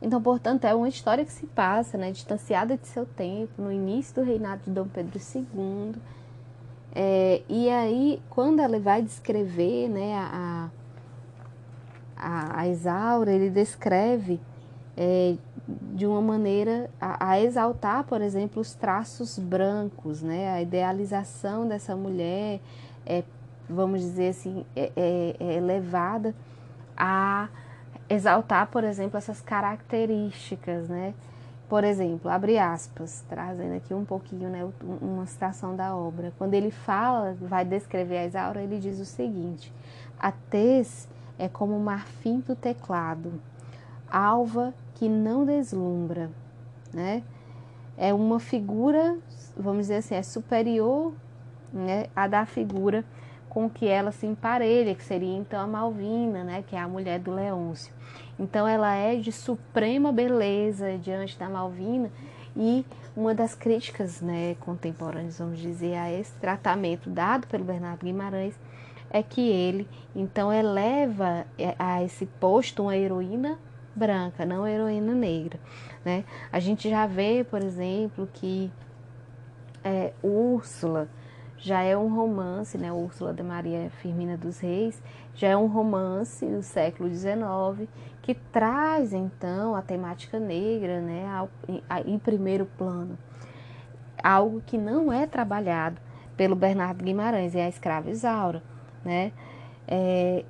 Então, 0.00 0.20
portanto, 0.22 0.66
é 0.66 0.74
uma 0.74 0.88
história 0.88 1.24
que 1.24 1.32
se 1.32 1.46
passa, 1.46 1.96
né, 1.96 2.12
distanciada 2.12 2.76
de 2.76 2.86
seu 2.86 3.06
tempo, 3.06 3.60
no 3.60 3.72
início 3.72 4.14
do 4.14 4.22
reinado 4.22 4.62
de 4.64 4.70
Dom 4.70 4.86
Pedro 4.86 5.18
II. 5.18 5.94
É, 6.94 7.42
e 7.48 7.68
aí, 7.70 8.22
quando 8.28 8.60
ela 8.60 8.78
vai 8.78 9.02
descrever 9.02 9.88
né, 9.88 10.14
a, 10.16 10.70
a, 12.16 12.60
a 12.60 12.68
Isaura, 12.68 13.32
ele 13.32 13.50
descreve 13.50 14.40
é, 14.96 15.36
de 15.66 16.06
uma 16.06 16.20
maneira 16.20 16.88
a, 17.00 17.30
a, 17.30 17.40
exaltar, 17.40 18.04
por 18.04 18.20
exemplo, 18.20 18.60
os 18.60 18.74
traços 18.74 19.38
brancos, 19.38 20.22
né, 20.22 20.52
a 20.52 20.62
idealização 20.62 21.66
dessa 21.66 21.96
mulher, 21.96 22.60
é, 23.04 23.24
vamos 23.68 24.00
dizer 24.00 24.28
assim, 24.28 24.64
é, 24.76 24.92
é, 24.96 25.36
é 25.40 25.54
elevada 25.54 26.34
a 26.96 27.48
exaltar, 28.08 28.68
por 28.68 28.84
exemplo, 28.84 29.18
essas 29.18 29.40
características, 29.40 30.88
né? 30.88 31.14
Por 31.68 31.82
exemplo, 31.82 32.30
abre 32.30 32.58
aspas, 32.58 33.24
trazendo 33.28 33.74
aqui 33.74 33.92
um 33.92 34.04
pouquinho, 34.04 34.48
né, 34.48 34.64
uma 35.02 35.26
citação 35.26 35.74
da 35.74 35.96
obra. 35.96 36.32
Quando 36.38 36.54
ele 36.54 36.70
fala, 36.70 37.36
vai 37.40 37.64
descrever 37.64 38.18
a 38.18 38.26
Isaura, 38.26 38.62
ele 38.62 38.78
diz 38.78 39.00
o 39.00 39.04
seguinte: 39.04 39.72
A 40.16 40.30
tez 40.30 41.08
é 41.36 41.48
como 41.48 41.76
o 41.76 41.80
marfim 41.80 42.38
do 42.38 42.54
teclado, 42.54 43.32
alva 44.08 44.72
que 44.96 45.08
não 45.08 45.44
deslumbra, 45.44 46.30
né? 46.92 47.22
É 47.98 48.12
uma 48.12 48.40
figura, 48.40 49.16
vamos 49.56 49.82
dizer 49.82 49.96
assim, 49.96 50.14
é 50.14 50.22
superior 50.22 51.12
né, 51.72 52.06
à 52.16 52.26
da 52.26 52.44
figura 52.44 53.04
com 53.48 53.70
que 53.70 53.86
ela 53.86 54.10
se 54.10 54.26
emparelha, 54.26 54.94
que 54.94 55.04
seria 55.04 55.36
então 55.36 55.60
a 55.60 55.66
Malvina, 55.66 56.44
né, 56.44 56.64
que 56.66 56.74
é 56.74 56.78
a 56.78 56.88
mulher 56.88 57.18
do 57.18 57.30
Leôncio. 57.30 57.92
Então 58.38 58.66
ela 58.66 58.94
é 58.94 59.16
de 59.16 59.32
suprema 59.32 60.12
beleza 60.12 60.98
diante 60.98 61.38
da 61.38 61.48
Malvina 61.48 62.10
e 62.54 62.84
uma 63.14 63.34
das 63.34 63.54
críticas 63.54 64.20
né, 64.20 64.56
contemporâneas, 64.60 65.38
vamos 65.38 65.58
dizer, 65.58 65.96
a 65.96 66.10
esse 66.10 66.32
tratamento 66.34 67.08
dado 67.08 67.46
pelo 67.46 67.64
Bernardo 67.64 68.04
Guimarães 68.04 68.54
é 69.10 69.22
que 69.22 69.40
ele 69.40 69.88
então 70.14 70.52
eleva 70.52 71.46
é, 71.58 71.74
a 71.78 72.02
esse 72.02 72.26
posto 72.26 72.82
uma 72.82 72.96
heroína 72.96 73.58
branca, 73.96 74.44
não 74.44 74.66
heroína 74.66 75.14
negra. 75.14 75.58
Né? 76.04 76.24
A 76.52 76.60
gente 76.60 76.88
já 76.88 77.06
vê, 77.06 77.44
por 77.48 77.62
exemplo, 77.62 78.28
que 78.32 78.70
é, 79.82 80.12
Úrsula, 80.22 81.08
já 81.58 81.82
é 81.82 81.96
um 81.96 82.14
romance, 82.14 82.76
né? 82.76 82.92
Úrsula 82.92 83.32
de 83.32 83.42
Maria 83.42 83.90
Firmina 84.02 84.36
dos 84.36 84.60
Reis, 84.60 85.02
já 85.34 85.48
é 85.48 85.56
um 85.56 85.66
romance 85.66 86.44
do 86.46 86.62
século 86.62 87.08
XIX 87.12 87.88
que 88.22 88.34
traz 88.34 89.12
então 89.12 89.74
a 89.74 89.82
temática 89.82 90.38
negra, 90.38 91.00
né, 91.00 91.24
em 92.04 92.18
primeiro 92.18 92.66
plano. 92.76 93.16
Algo 94.22 94.60
que 94.66 94.76
não 94.76 95.12
é 95.12 95.26
trabalhado 95.26 96.00
pelo 96.36 96.56
Bernardo 96.56 97.04
Guimarães, 97.04 97.54
é 97.54 97.64
a 97.64 97.68
escrava 97.68 98.10
Isaura, 98.10 98.62
né? 99.04 99.32
É, 99.88 100.44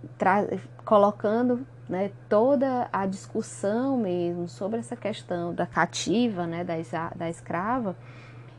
colocando 0.84 1.66
né, 1.88 2.10
toda 2.28 2.88
a 2.92 3.06
discussão 3.06 3.96
mesmo 3.96 4.48
sobre 4.48 4.80
essa 4.80 4.96
questão 4.96 5.54
da 5.54 5.66
cativa, 5.66 6.46
né, 6.46 6.64
da, 6.64 6.74
da 7.14 7.30
escrava, 7.30 7.96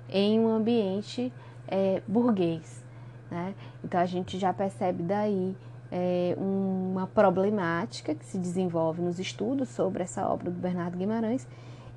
em 0.09 0.39
um 0.39 0.47
ambiente 0.47 1.31
é, 1.67 2.01
burguês. 2.07 2.83
Né? 3.29 3.53
Então 3.83 3.99
a 3.99 4.05
gente 4.05 4.39
já 4.39 4.53
percebe 4.53 5.03
daí 5.03 5.55
é, 5.91 6.35
uma 6.37 7.07
problemática 7.07 8.15
que 8.15 8.25
se 8.25 8.37
desenvolve 8.37 9.01
nos 9.01 9.19
estudos 9.19 9.69
sobre 9.69 10.03
essa 10.03 10.27
obra 10.27 10.49
do 10.49 10.59
Bernardo 10.59 10.97
Guimarães 10.97 11.47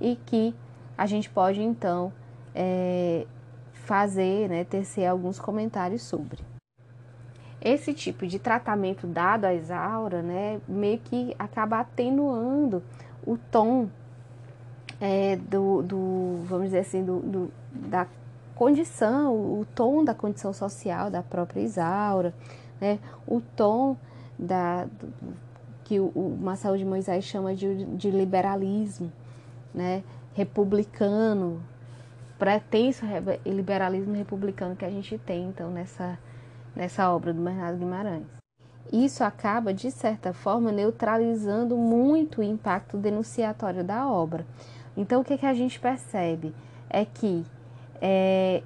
e 0.00 0.16
que 0.26 0.54
a 0.98 1.06
gente 1.06 1.30
pode 1.30 1.62
então 1.62 2.12
é, 2.54 3.26
fazer, 3.72 4.48
né, 4.48 4.64
tecer 4.64 5.06
alguns 5.06 5.38
comentários 5.38 6.02
sobre. 6.02 6.38
Esse 7.61 7.92
tipo 7.92 8.27
de 8.27 8.38
tratamento 8.38 9.07
dado 9.07 9.44
à 9.44 9.55
Isaura, 9.55 10.23
né, 10.23 10.61
meio 10.66 10.99
que 10.99 11.35
acaba 11.38 11.81
atenuando 11.81 12.83
o 13.27 13.37
tom 13.37 13.88
é, 15.01 15.37
do, 15.37 15.83
do, 15.83 16.40
vamos 16.44 16.66
dizer 16.66 16.81
assim, 16.81 17.05
do, 17.05 17.20
do, 17.20 17.53
da 17.73 18.07
condição, 18.55 19.35
o 19.35 19.66
tom 19.75 20.05
da 20.05 20.14
condição 20.14 20.53
social 20.53 21.11
da 21.11 21.23
própria 21.23 21.62
Isaura, 21.62 22.35
né? 22.79 22.99
o 23.27 23.40
tom 23.40 23.96
da, 24.38 24.85
do, 24.85 25.12
que 25.85 25.99
o, 25.99 26.09
o 26.09 26.38
Marcelo 26.38 26.77
de 26.77 26.85
Moisés 26.85 27.25
chama 27.25 27.55
de, 27.55 27.87
de 27.87 28.11
liberalismo, 28.11 29.11
né? 29.75 30.03
republicano, 30.35 31.62
pretenso 32.38 33.05
liberalismo 33.46 34.14
republicano 34.14 34.77
que 34.77 34.85
a 34.85 34.90
gente 34.90 35.16
tem 35.18 35.44
então 35.44 35.70
nessa, 35.70 36.18
nessa 36.74 37.11
obra 37.11 37.33
do 37.33 37.42
Bernardo 37.42 37.78
Guimarães. 37.78 38.26
Isso 38.92 39.22
acaba, 39.22 39.72
de 39.72 39.90
certa 39.90 40.33
forma, 40.33 40.72
neutralizando 40.72 41.76
muito 41.76 42.40
o 42.40 42.44
impacto 42.44 42.96
denunciatório 42.96 43.85
da 43.85 44.09
obra. 44.09 44.44
Então, 44.96 45.20
o 45.20 45.24
que, 45.24 45.38
que 45.38 45.46
a 45.46 45.54
gente 45.54 45.78
percebe? 45.78 46.52
É 46.88 47.04
que 47.04 47.44
é, 48.00 48.62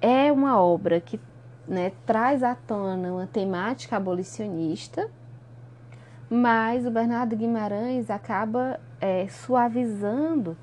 é 0.00 0.32
uma 0.32 0.58
obra 0.58 1.00
que 1.00 1.20
né, 1.68 1.92
traz 2.06 2.42
à 2.42 2.54
tona 2.54 3.12
uma 3.12 3.26
temática 3.26 3.96
abolicionista, 3.96 5.10
mas 6.30 6.86
o 6.86 6.90
Bernardo 6.90 7.36
Guimarães 7.36 8.10
acaba 8.10 8.80
é, 9.00 9.28
suavizando 9.28 10.56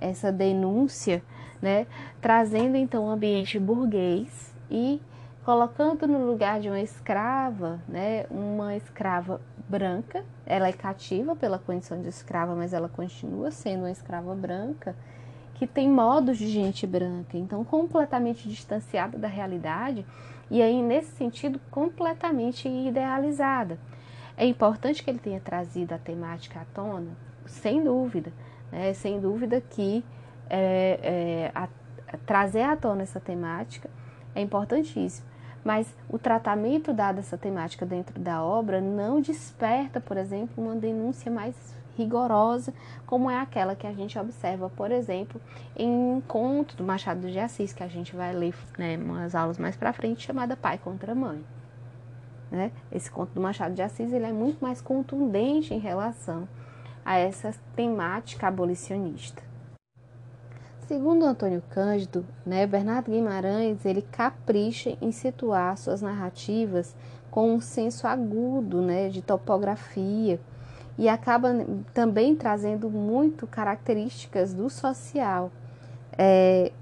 essa 0.00 0.30
denúncia, 0.30 1.22
né, 1.62 1.86
trazendo 2.20 2.76
então 2.76 3.06
um 3.06 3.10
ambiente 3.10 3.58
burguês 3.58 4.54
e 4.70 5.00
colocando 5.48 6.06
no 6.06 6.26
lugar 6.26 6.60
de 6.60 6.68
uma 6.68 6.78
escrava, 6.78 7.80
né, 7.88 8.26
uma 8.30 8.76
escrava 8.76 9.40
branca, 9.66 10.22
ela 10.44 10.68
é 10.68 10.72
cativa 10.74 11.34
pela 11.34 11.58
condição 11.58 12.02
de 12.02 12.08
escrava, 12.10 12.54
mas 12.54 12.74
ela 12.74 12.86
continua 12.86 13.50
sendo 13.50 13.84
uma 13.84 13.90
escrava 13.90 14.34
branca, 14.34 14.94
que 15.54 15.66
tem 15.66 15.88
modos 15.88 16.36
de 16.36 16.48
gente 16.48 16.86
branca, 16.86 17.38
então 17.38 17.64
completamente 17.64 18.46
distanciada 18.46 19.16
da 19.16 19.26
realidade 19.26 20.04
e 20.50 20.60
aí 20.60 20.82
nesse 20.82 21.12
sentido 21.12 21.58
completamente 21.70 22.68
idealizada. 22.68 23.78
É 24.36 24.44
importante 24.44 25.02
que 25.02 25.08
ele 25.08 25.18
tenha 25.18 25.40
trazido 25.40 25.94
a 25.94 25.98
temática 25.98 26.60
à 26.60 26.64
tona, 26.74 27.16
sem 27.46 27.82
dúvida, 27.82 28.30
né? 28.70 28.92
sem 28.92 29.18
dúvida 29.18 29.62
que 29.62 30.04
é, 30.50 31.00
é, 31.02 31.52
a, 31.54 31.64
a, 32.12 32.18
trazer 32.26 32.64
à 32.64 32.76
tona 32.76 33.00
essa 33.00 33.18
temática 33.18 33.88
é 34.34 34.42
importantíssimo. 34.42 35.26
Mas 35.68 35.94
o 36.08 36.18
tratamento 36.18 36.94
dado 36.94 37.18
a 37.18 37.20
essa 37.20 37.36
temática 37.36 37.84
dentro 37.84 38.18
da 38.18 38.42
obra 38.42 38.80
não 38.80 39.20
desperta, 39.20 40.00
por 40.00 40.16
exemplo, 40.16 40.64
uma 40.64 40.74
denúncia 40.74 41.30
mais 41.30 41.54
rigorosa, 41.94 42.72
como 43.04 43.30
é 43.30 43.38
aquela 43.38 43.76
que 43.76 43.86
a 43.86 43.92
gente 43.92 44.18
observa, 44.18 44.70
por 44.70 44.90
exemplo, 44.90 45.38
em 45.76 45.90
um 45.90 46.22
conto 46.26 46.74
do 46.74 46.82
Machado 46.82 47.30
de 47.30 47.38
Assis, 47.38 47.74
que 47.74 47.82
a 47.82 47.86
gente 47.86 48.16
vai 48.16 48.32
ler 48.32 48.54
né, 48.78 48.96
umas 48.96 49.34
aulas 49.34 49.58
mais 49.58 49.76
para 49.76 49.92
frente, 49.92 50.24
chamada 50.24 50.56
Pai 50.56 50.78
contra 50.78 51.14
Mãe. 51.14 51.44
Né? 52.50 52.72
Esse 52.90 53.10
conto 53.10 53.34
do 53.34 53.40
Machado 53.42 53.74
de 53.74 53.82
Assis 53.82 54.10
ele 54.10 54.24
é 54.24 54.32
muito 54.32 54.62
mais 54.62 54.80
contundente 54.80 55.74
em 55.74 55.78
relação 55.78 56.48
a 57.04 57.18
essa 57.18 57.54
temática 57.76 58.48
abolicionista. 58.48 59.42
Segundo 60.88 61.26
Antônio 61.26 61.62
Cândido, 61.68 62.24
né, 62.46 62.66
Bernardo 62.66 63.10
Guimarães 63.10 63.84
ele 63.84 64.00
capricha 64.00 64.96
em 65.02 65.12
situar 65.12 65.76
suas 65.76 66.00
narrativas 66.00 66.96
com 67.30 67.52
um 67.52 67.60
senso 67.60 68.06
agudo 68.06 68.80
né, 68.80 69.10
de 69.10 69.20
topografia, 69.20 70.40
e 70.96 71.06
acaba 71.06 71.50
também 71.92 72.34
trazendo 72.34 72.88
muito 72.88 73.46
características 73.46 74.54
do 74.54 74.70
social, 74.70 75.52
é, 76.16 76.72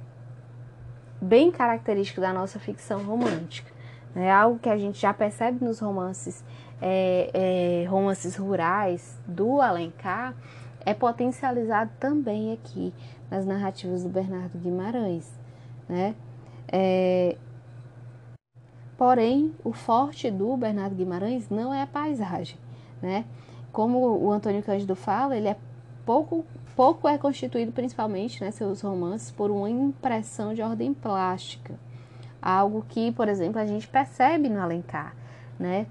bem 1.21 1.51
característico 1.51 2.21
da 2.21 2.33
nossa 2.33 2.61
ficção 2.61 3.03
romântica. 3.03 3.73
É 4.15 4.31
algo 4.31 4.61
que 4.61 4.69
a 4.69 4.79
gente 4.79 5.01
já 5.01 5.13
percebe 5.13 5.65
nos 5.65 5.81
romances, 5.81 6.45
é, 6.81 7.83
é, 7.83 7.89
romances 7.89 8.37
rurais 8.37 9.19
do 9.27 9.61
Alencar, 9.61 10.33
é 10.87 10.95
potencializado 10.95 11.91
também 11.99 12.53
aqui 12.53 12.95
nas 13.31 13.45
narrativas 13.45 14.03
do 14.03 14.09
Bernardo 14.09 14.59
Guimarães. 14.59 15.31
Né? 15.89 16.15
É, 16.69 17.37
Porém, 18.97 19.55
o 19.63 19.73
forte 19.73 20.31
do 20.31 20.57
Bernardo 20.57 20.95
Guimarães 20.95 21.51
não 21.51 21.73
é 21.73 21.83
a 21.83 21.87
paisagem, 21.87 22.57
né? 23.03 23.27
Como 23.71 23.99
o 23.99 24.33
Antônio 24.33 24.63
Cândido 24.63 24.97
fala, 24.97 25.37
ele 25.37 25.49
é 25.49 25.57
pouco 26.05 26.45
pouco 26.75 27.09
é 27.09 27.17
constituído 27.17 27.73
principalmente, 27.73 28.43
né, 28.45 28.51
seus 28.51 28.83
romances 28.83 29.31
por 29.31 29.51
uma 29.51 29.69
impressão 29.69 30.53
de 30.53 30.61
ordem 30.61 30.93
plástica, 30.93 31.75
algo 32.41 32.85
que, 32.87 33.11
por 33.13 33.29
exemplo, 33.29 33.59
a 33.59 33.67
gente 33.67 33.89
percebe 33.89 34.51
no 34.51 34.61
Alencar, 34.61 35.15
né? 35.59 35.87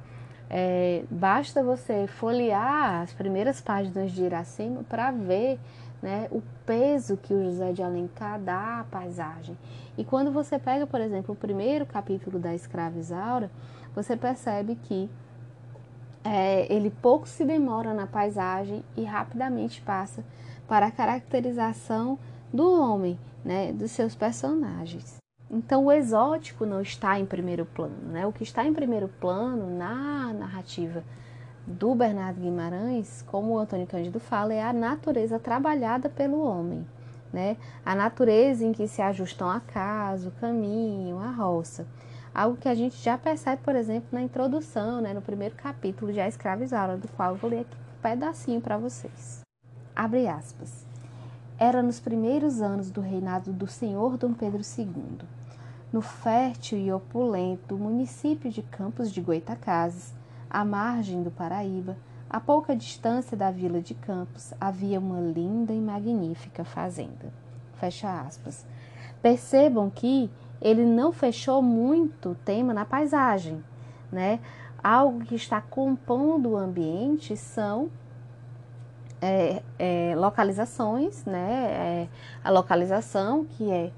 É, 0.47 1.03
basta 1.09 1.63
você 1.63 2.05
folhear 2.05 3.01
as 3.01 3.11
primeiras 3.13 3.61
páginas 3.61 4.11
de 4.11 4.23
Iracema 4.23 4.83
para 4.83 5.09
ver 5.09 5.59
né, 6.05 6.27
o 6.29 6.39
peso 6.67 7.17
que 7.17 7.33
o 7.33 7.43
José 7.43 7.73
de 7.73 7.81
Alencar 7.81 8.39
dá 8.39 8.81
à 8.81 8.83
paisagem. 8.83 9.57
E 9.97 10.03
quando 10.05 10.31
você 10.31 10.59
pega, 10.59 10.85
por 10.85 11.01
exemplo, 11.01 11.33
o 11.33 11.35
primeiro 11.35 11.83
capítulo 11.83 12.37
da 12.37 12.53
Escrava 12.53 12.99
Isaura, 12.99 13.49
você 13.95 14.15
percebe 14.15 14.75
que 14.75 15.09
é, 16.23 16.71
ele 16.71 16.91
pouco 16.91 17.27
se 17.27 17.43
demora 17.43 17.91
na 17.91 18.05
paisagem 18.05 18.83
e 18.95 19.03
rapidamente 19.03 19.81
passa 19.81 20.23
para 20.67 20.85
a 20.85 20.91
caracterização 20.91 22.19
do 22.53 22.71
homem, 22.79 23.19
né, 23.43 23.73
dos 23.73 23.89
seus 23.89 24.13
personagens. 24.13 25.15
Então, 25.49 25.85
o 25.85 25.91
exótico 25.91 26.67
não 26.67 26.81
está 26.81 27.19
em 27.19 27.25
primeiro 27.25 27.65
plano. 27.65 28.11
Né? 28.11 28.27
O 28.27 28.31
que 28.31 28.43
está 28.43 28.63
em 28.63 28.73
primeiro 28.73 29.07
plano 29.07 29.75
na 29.75 30.31
narrativa 30.33 31.03
do 31.65 31.95
Bernardo 31.95 32.41
Guimarães, 32.41 33.23
como 33.27 33.53
o 33.53 33.57
Antônio 33.57 33.87
Cândido 33.87 34.19
fala, 34.19 34.53
é 34.53 34.63
a 34.63 34.73
natureza 34.73 35.39
trabalhada 35.39 36.09
pelo 36.09 36.41
homem. 36.41 36.85
Né? 37.33 37.57
A 37.85 37.95
natureza 37.95 38.63
em 38.63 38.71
que 38.71 38.87
se 38.87 39.01
ajustam 39.01 39.49
a 39.49 39.59
casa, 39.59 40.29
o 40.29 40.31
caminho, 40.33 41.19
a 41.19 41.29
roça. 41.31 41.85
Algo 42.33 42.57
que 42.57 42.69
a 42.69 42.75
gente 42.75 43.01
já 43.01 43.17
percebe, 43.17 43.61
por 43.63 43.75
exemplo, 43.75 44.09
na 44.11 44.21
introdução, 44.21 45.01
né, 45.01 45.13
no 45.13 45.21
primeiro 45.21 45.55
capítulo 45.55 46.13
de 46.13 46.19
A 46.19 46.27
Escravizada, 46.27 46.97
do 46.97 47.07
qual 47.09 47.31
eu 47.31 47.35
vou 47.35 47.49
ler 47.49 47.61
aqui 47.61 47.75
um 47.75 48.01
pedacinho 48.01 48.61
para 48.61 48.77
vocês. 48.77 49.41
Abre 49.95 50.27
aspas. 50.27 50.85
Era 51.57 51.81
nos 51.81 51.99
primeiros 51.99 52.61
anos 52.61 52.91
do 52.91 52.99
reinado 52.99 53.53
do 53.53 53.67
senhor 53.67 54.17
Dom 54.17 54.33
Pedro 54.33 54.61
II, 54.77 55.19
no 55.91 56.01
fértil 56.01 56.77
e 56.77 56.91
opulento 56.91 57.77
município 57.77 58.51
de 58.51 58.61
Campos 58.61 59.09
de 59.09 59.21
Goitacazes, 59.21 60.13
à 60.55 60.63
margem 60.63 61.21
do 61.21 61.29
Paraíba, 61.29 61.97
a 62.29 62.39
pouca 62.39 62.73
distância 62.73 63.35
da 63.35 63.51
vila 63.51 63.81
de 63.81 63.93
Campos, 63.93 64.53
havia 64.59 64.97
uma 65.01 65.19
linda 65.19 65.73
e 65.73 65.81
magnífica 65.81 66.63
fazenda. 66.63 67.33
Fecha 67.73 68.21
aspas. 68.21 68.65
Percebam 69.21 69.89
que 69.89 70.31
ele 70.61 70.85
não 70.85 71.11
fechou 71.11 71.61
muito 71.61 72.29
o 72.29 72.35
tema 72.35 72.73
na 72.73 72.85
paisagem, 72.85 73.61
né? 74.09 74.39
Algo 74.81 75.25
que 75.25 75.35
está 75.35 75.59
compondo 75.59 76.51
o 76.51 76.57
ambiente 76.57 77.35
são 77.35 77.91
é, 79.21 79.61
é, 79.77 80.15
localizações, 80.15 81.25
né? 81.25 81.51
É, 81.51 82.07
a 82.41 82.49
localização 82.49 83.43
que 83.43 83.69
é, 83.69 83.91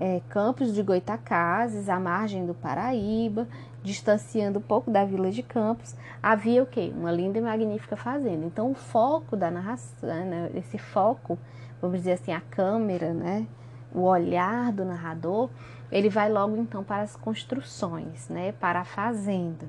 é, 0.00 0.22
Campos 0.30 0.74
de 0.74 0.82
Goitacazes, 0.82 1.90
à 1.90 2.00
margem 2.00 2.46
do 2.46 2.54
Paraíba, 2.54 3.46
distanciando 3.82 4.58
um 4.58 4.62
pouco 4.62 4.90
da 4.90 5.04
vila 5.04 5.30
de 5.30 5.42
Campos, 5.42 5.94
havia 6.22 6.62
o 6.62 6.66
quê? 6.66 6.90
Uma 6.96 7.12
linda 7.12 7.38
e 7.38 7.42
magnífica 7.42 7.96
fazenda. 7.96 8.46
Então, 8.46 8.70
o 8.70 8.74
foco 8.74 9.36
da 9.36 9.50
narração, 9.50 10.08
né? 10.08 10.50
esse 10.54 10.78
foco, 10.78 11.38
vamos 11.80 11.98
dizer 11.98 12.12
assim, 12.12 12.32
a 12.32 12.40
câmera, 12.40 13.12
né? 13.12 13.46
O 13.94 14.02
olhar 14.02 14.72
do 14.72 14.84
narrador, 14.84 15.50
ele 15.92 16.08
vai 16.08 16.30
logo 16.30 16.56
então 16.56 16.82
para 16.82 17.02
as 17.02 17.14
construções, 17.14 18.28
né? 18.28 18.52
Para 18.52 18.80
a 18.80 18.84
fazenda. 18.84 19.68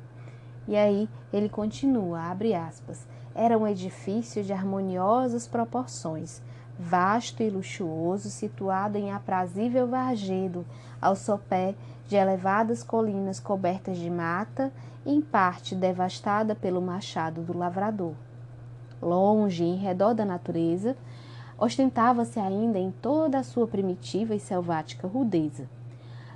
E 0.67 0.77
aí 0.77 1.09
ele 1.33 1.49
continua, 1.49 2.21
abre 2.21 2.53
aspas. 2.53 3.05
Era 3.33 3.57
um 3.57 3.67
edifício 3.67 4.43
de 4.43 4.53
harmoniosas 4.53 5.47
proporções, 5.47 6.41
vasto 6.81 7.43
e 7.43 7.49
luxuoso, 7.49 8.29
situado 8.29 8.97
em 8.97 9.11
aprazível 9.11 9.87
vargedo, 9.87 10.65
ao 11.01 11.15
sopé 11.15 11.75
de 12.07 12.15
elevadas 12.15 12.83
colinas 12.83 13.39
cobertas 13.39 13.97
de 13.97 14.09
mata, 14.09 14.73
em 15.05 15.21
parte 15.21 15.75
devastada 15.75 16.55
pelo 16.55 16.81
machado 16.81 17.41
do 17.41 17.57
lavrador. 17.57 18.13
Longe, 19.01 19.63
em 19.63 19.75
redor 19.75 20.13
da 20.13 20.25
natureza, 20.25 20.97
ostentava-se 21.57 22.39
ainda 22.39 22.79
em 22.79 22.91
toda 22.91 23.39
a 23.39 23.43
sua 23.43 23.67
primitiva 23.67 24.35
e 24.35 24.39
selvática 24.39 25.07
rudeza 25.07 25.69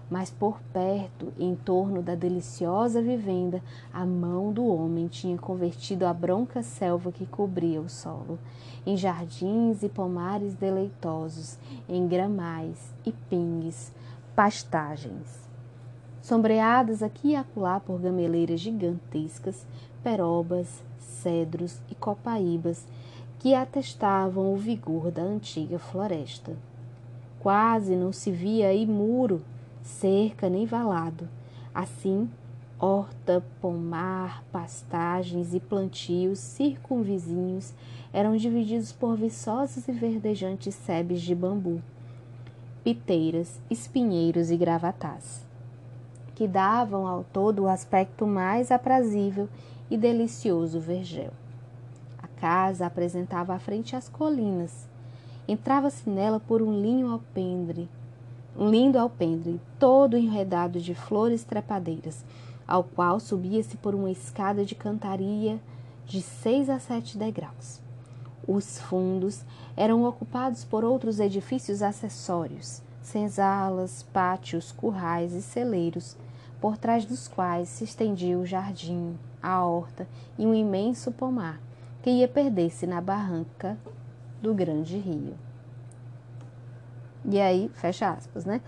mas 0.10 0.30
por 0.30 0.60
perto, 0.72 1.34
em 1.40 1.56
torno 1.56 2.02
da 2.02 2.14
deliciosa 2.14 3.02
vivenda, 3.02 3.62
a 3.92 4.06
mão 4.06 4.52
do 4.52 4.66
homem 4.66 5.08
tinha 5.08 5.38
convertido 5.38 6.06
a 6.06 6.14
bronca 6.14 6.62
selva 6.62 7.12
que 7.12 7.26
cobria 7.26 7.82
o 7.82 7.90
solo, 7.90 8.38
em 8.86 8.96
jardins 8.96 9.82
e 9.82 9.90
pomares 9.90 10.54
deleitosos, 10.54 11.58
em 11.90 12.08
gramais 12.08 12.94
e 13.06 13.12
pingues, 13.12 13.92
pastagens. 14.36 15.50
Sombreadas 16.22 17.02
aqui 17.02 17.30
e 17.30 17.36
acolá 17.36 17.80
por 17.80 18.00
gameleiras 18.00 18.60
gigantescas, 18.60 19.66
perobas, 20.04 20.84
cedros 21.00 21.80
e 21.90 21.96
copaíbas 21.96 22.86
que 23.40 23.54
atestavam 23.54 24.54
o 24.54 24.58
vigor 24.58 25.12
da 25.12 25.22
antiga 25.22 25.78
floresta. 25.78 26.56
Quase 27.40 27.96
não 27.96 28.12
se 28.12 28.32
via 28.32 28.70
aí 28.70 28.88
muro 28.88 29.44
cerca 29.86 30.50
nem 30.50 30.66
valado. 30.66 31.30
Assim, 31.74 32.30
horta, 32.80 33.44
pomar, 33.62 34.44
pastagens 34.52 35.54
e 35.54 35.60
plantios 35.60 36.40
circunvizinhos 36.40 37.74
eram 38.12 38.36
divididos 38.36 38.92
por 38.92 39.16
viçosos 39.16 39.88
e 39.88 39.92
verdejantes 39.92 40.74
sebes 40.74 41.22
de 41.22 41.36
bambu, 41.36 41.82
piteiras, 42.84 43.62
espinheiros 43.70 44.50
e 44.52 44.58
gravatás, 44.58 45.46
que 46.34 46.48
davam 46.48 47.08
ao 47.08 47.24
todo 47.24 47.64
o 47.64 47.68
aspecto 47.68 48.26
mais 48.26 48.72
aprazível 48.72 49.48
e 49.90 49.98
delicioso 49.98 50.80
vergel. 50.80 51.32
A 52.18 52.28
casa 52.28 52.86
apresentava 52.86 53.54
à 53.54 53.60
frente 53.60 53.96
as 53.96 54.10
colinas. 54.10 54.88
Entrava-se 55.48 56.10
nela 56.10 56.40
por 56.40 56.62
um 56.62 56.82
linho 56.82 57.12
alpendre, 57.12 57.88
um 58.58 58.70
lindo 58.70 58.98
alpendre, 58.98 59.60
todo 59.78 60.18
enredado 60.18 60.80
de 60.80 60.96
flores 60.96 61.44
trepadeiras, 61.44 62.24
ao 62.68 62.84
qual 62.84 63.20
subia-se 63.20 63.76
por 63.78 63.94
uma 63.94 64.10
escada 64.10 64.64
de 64.64 64.74
cantaria 64.74 65.60
de 66.06 66.22
seis 66.22 66.70
a 66.70 66.80
sete 66.80 67.18
degraus. 67.18 67.82
Os 68.48 68.80
fundos 68.80 69.44
eram 69.76 70.04
ocupados 70.06 70.64
por 70.64 70.86
outros 70.86 71.20
edifícios 71.20 71.82
acessórios, 71.82 72.82
senzalas, 73.02 74.04
pátios, 74.14 74.72
currais 74.72 75.34
e 75.34 75.42
celeiros, 75.42 76.16
por 76.62 76.78
trás 76.78 77.06
dos 77.06 77.28
quais 77.28 77.68
se 77.70 77.84
estendia 77.84 78.38
o 78.38 78.46
jardim, 78.46 79.18
a 79.42 79.64
horta 79.64 80.08
e 80.38 80.46
um 80.46 80.54
imenso 80.54 81.12
pomar 81.12 81.60
que 82.02 82.10
ia 82.10 82.28
perder-se 82.28 82.88
na 82.88 83.02
barranca 83.02 83.78
do 84.42 84.54
grande 84.54 84.98
rio. 84.98 85.45
E 87.28 87.40
aí, 87.40 87.70
fecha 87.74 88.10
aspas, 88.10 88.46
né? 88.46 88.62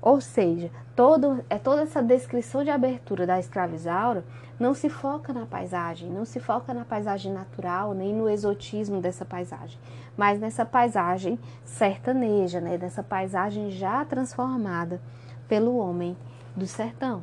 Ou 0.00 0.20
seja, 0.20 0.70
todo, 0.94 1.44
é 1.50 1.58
toda 1.58 1.82
essa 1.82 2.02
descrição 2.02 2.62
de 2.62 2.70
abertura 2.70 3.26
da 3.26 3.38
escravizaura 3.38 4.24
não 4.58 4.74
se 4.74 4.88
foca 4.88 5.32
na 5.32 5.44
paisagem, 5.44 6.10
não 6.10 6.24
se 6.24 6.40
foca 6.40 6.72
na 6.72 6.84
paisagem 6.84 7.32
natural, 7.32 7.94
nem 7.94 8.14
no 8.14 8.28
exotismo 8.28 9.00
dessa 9.00 9.24
paisagem, 9.24 9.78
mas 10.16 10.40
nessa 10.40 10.64
paisagem 10.64 11.38
sertaneja, 11.64 12.60
né? 12.60 12.78
Dessa 12.78 13.02
paisagem 13.02 13.70
já 13.70 14.04
transformada 14.04 15.00
pelo 15.48 15.76
homem 15.76 16.16
do 16.56 16.66
sertão, 16.66 17.22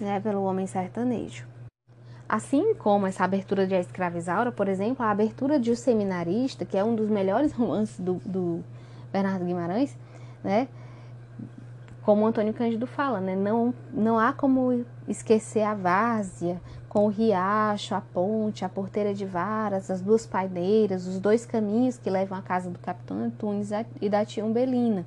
né? 0.00 0.20
Pelo 0.20 0.44
homem 0.44 0.66
sertanejo. 0.66 1.46
Assim 2.28 2.74
como 2.74 3.06
essa 3.06 3.24
abertura 3.24 3.66
de 3.66 3.74
A 3.74 3.80
Escravizaura, 3.80 4.50
por 4.50 4.66
exemplo, 4.66 5.04
a 5.04 5.10
abertura 5.10 5.58
de 5.58 5.70
O 5.70 5.76
Seminarista, 5.76 6.64
que 6.64 6.76
é 6.76 6.82
um 6.82 6.94
dos 6.94 7.08
melhores 7.08 7.52
romances 7.54 7.98
do, 8.00 8.14
do 8.24 8.64
Bernardo 9.14 9.44
Guimarães, 9.44 9.96
né? 10.42 10.66
Como 12.02 12.26
Antônio 12.26 12.52
Cândido 12.52 12.84
fala, 12.84 13.20
né? 13.20 13.36
Não, 13.36 13.72
não 13.92 14.18
há 14.18 14.32
como 14.32 14.84
esquecer 15.06 15.62
a 15.62 15.72
várzea, 15.72 16.60
com 16.88 17.06
o 17.06 17.08
riacho, 17.08 17.94
a 17.94 18.00
ponte, 18.00 18.64
a 18.64 18.68
porteira 18.68 19.14
de 19.14 19.24
varas, 19.24 19.88
as 19.88 20.00
duas 20.00 20.26
paineiras, 20.26 21.06
os 21.06 21.20
dois 21.20 21.46
caminhos 21.46 21.96
que 21.96 22.10
levam 22.10 22.36
à 22.36 22.42
casa 22.42 22.68
do 22.68 22.78
capitão 22.80 23.18
Antunes 23.18 23.70
e 24.00 24.08
da 24.08 24.24
tia 24.24 24.44
Umbelina, 24.44 25.06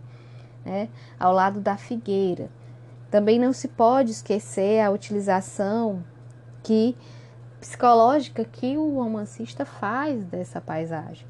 né? 0.64 0.88
Ao 1.20 1.34
lado 1.34 1.60
da 1.60 1.76
figueira. 1.76 2.50
Também 3.12 3.38
não 3.38 3.52
se 3.52 3.68
pode 3.68 4.12
esquecer 4.12 4.80
a 4.80 4.90
utilização 4.90 6.02
que 6.64 6.96
psicológica 7.60 8.46
que 8.46 8.78
o 8.78 8.96
romancista 8.96 9.66
faz 9.66 10.24
dessa 10.24 10.62
paisagem 10.62 11.28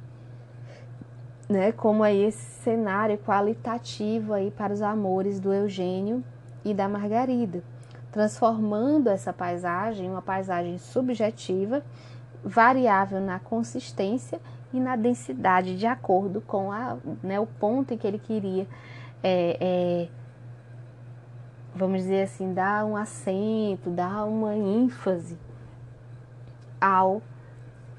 né, 1.49 1.71
como 1.71 2.03
aí 2.03 2.23
esse 2.23 2.61
cenário 2.61 3.17
qualitativo 3.17 4.33
aí 4.33 4.51
para 4.51 4.73
os 4.73 4.81
amores 4.81 5.39
do 5.39 5.53
Eugênio 5.53 6.23
e 6.63 6.73
da 6.73 6.89
Margarida, 6.89 7.63
transformando 8.11 9.07
essa 9.07 9.31
paisagem 9.31 10.07
em 10.07 10.09
uma 10.09 10.21
paisagem 10.21 10.77
subjetiva, 10.77 11.83
variável 12.43 13.21
na 13.21 13.39
consistência 13.39 14.41
e 14.73 14.79
na 14.79 14.95
densidade, 14.95 15.77
de 15.77 15.85
acordo 15.85 16.41
com 16.41 16.71
a, 16.71 16.97
né, 17.23 17.39
o 17.39 17.47
ponto 17.47 17.93
em 17.93 17.97
que 17.97 18.05
ele 18.05 18.19
queria, 18.19 18.67
é, 19.23 19.57
é, 19.59 20.09
vamos 21.73 22.01
dizer 22.01 22.23
assim, 22.23 22.53
dar 22.53 22.85
um 22.85 22.97
acento, 22.97 23.89
dar 23.89 24.25
uma 24.25 24.55
ênfase 24.55 25.37
ao, 26.81 27.21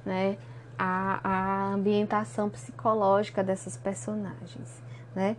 né, 0.04 0.36
a, 0.78 1.20
a 1.24 1.74
ambientação 1.74 2.48
psicológica 2.48 3.42
dessas 3.42 3.76
personagens, 3.76 4.82
né? 5.14 5.36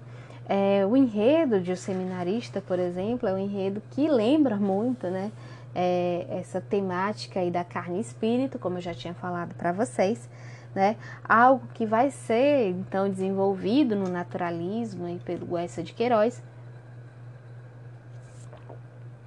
É, 0.47 0.83
o 0.85 0.97
enredo 0.97 1.61
de 1.61 1.71
O 1.71 1.77
Seminarista, 1.77 2.59
por 2.59 2.79
exemplo, 2.79 3.29
é 3.29 3.33
um 3.33 3.37
enredo 3.37 3.81
que 3.91 4.07
lembra 4.07 4.57
muito, 4.57 5.07
né? 5.07 5.31
É, 5.75 6.25
essa 6.27 6.59
temática 6.59 7.39
aí 7.39 7.51
da 7.51 7.63
carne 7.63 7.99
e 7.99 8.01
espírito, 8.01 8.57
como 8.57 8.77
eu 8.77 8.81
já 8.81 8.93
tinha 8.93 9.13
falado 9.13 9.53
para 9.53 9.71
vocês, 9.71 10.27
né? 10.73 10.95
Algo 11.23 11.67
que 11.75 11.85
vai 11.85 12.09
ser 12.09 12.71
então 12.71 13.07
desenvolvido 13.07 13.95
no 13.95 14.09
naturalismo 14.09 15.05
aí 15.05 15.19
pelo 15.19 15.55
Essa 15.55 15.83
de 15.83 15.93
Queiroz. 15.93 16.41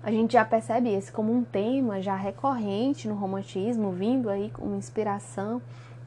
A 0.03 0.11
gente 0.11 0.33
já 0.33 0.45
percebe 0.45 0.93
esse 0.93 1.13
como 1.13 1.33
um 1.33 1.45
tema 1.45 2.03
já 2.03 2.17
recorrente 2.17 3.07
no 3.07 3.15
romantismo, 3.15 3.93
vindo 3.93 4.29
aí 4.29 4.51
como 4.51 4.75
inspiração 4.75 5.63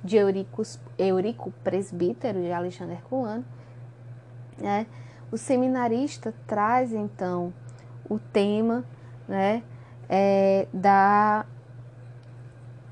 de 0.06 0.18
Euricus, 0.18 0.80
Eurico 0.97 1.51
Presbítero 1.64 2.39
de 2.39 2.51
Alexandre 2.51 2.93
Herculano, 2.95 3.43
né? 4.58 4.86
O 5.32 5.38
seminarista 5.38 6.34
traz 6.45 6.93
então 6.93 7.51
o 8.08 8.20
tema 8.20 8.86
né, 9.28 9.64
é, 10.08 10.68
da, 10.72 11.45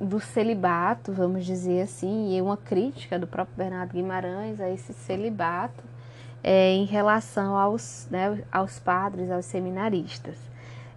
do 0.02 0.20
celibato, 0.20 1.14
vamos 1.14 1.46
dizer 1.46 1.84
assim, 1.84 2.36
e 2.36 2.42
uma 2.42 2.58
crítica 2.58 3.20
do 3.20 3.28
próprio 3.28 3.56
Bernardo 3.56 3.94
Guimarães 3.94 4.60
a 4.60 4.70
esse 4.70 4.92
celibato 4.94 5.84
é, 6.44 6.72
em 6.72 6.86
relação 6.86 7.56
aos, 7.56 8.08
né, 8.10 8.44
aos 8.52 8.80
padres, 8.80 9.30
aos 9.30 9.46
seminaristas. 9.46 10.38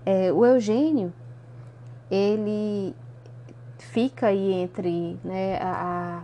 É, 0.05 0.33
o 0.33 0.45
Eugênio, 0.45 1.13
ele 2.11 2.95
fica 3.79 4.29
aí 4.29 4.53
entre 4.53 5.19
né, 5.25 5.59
a, 5.61 6.23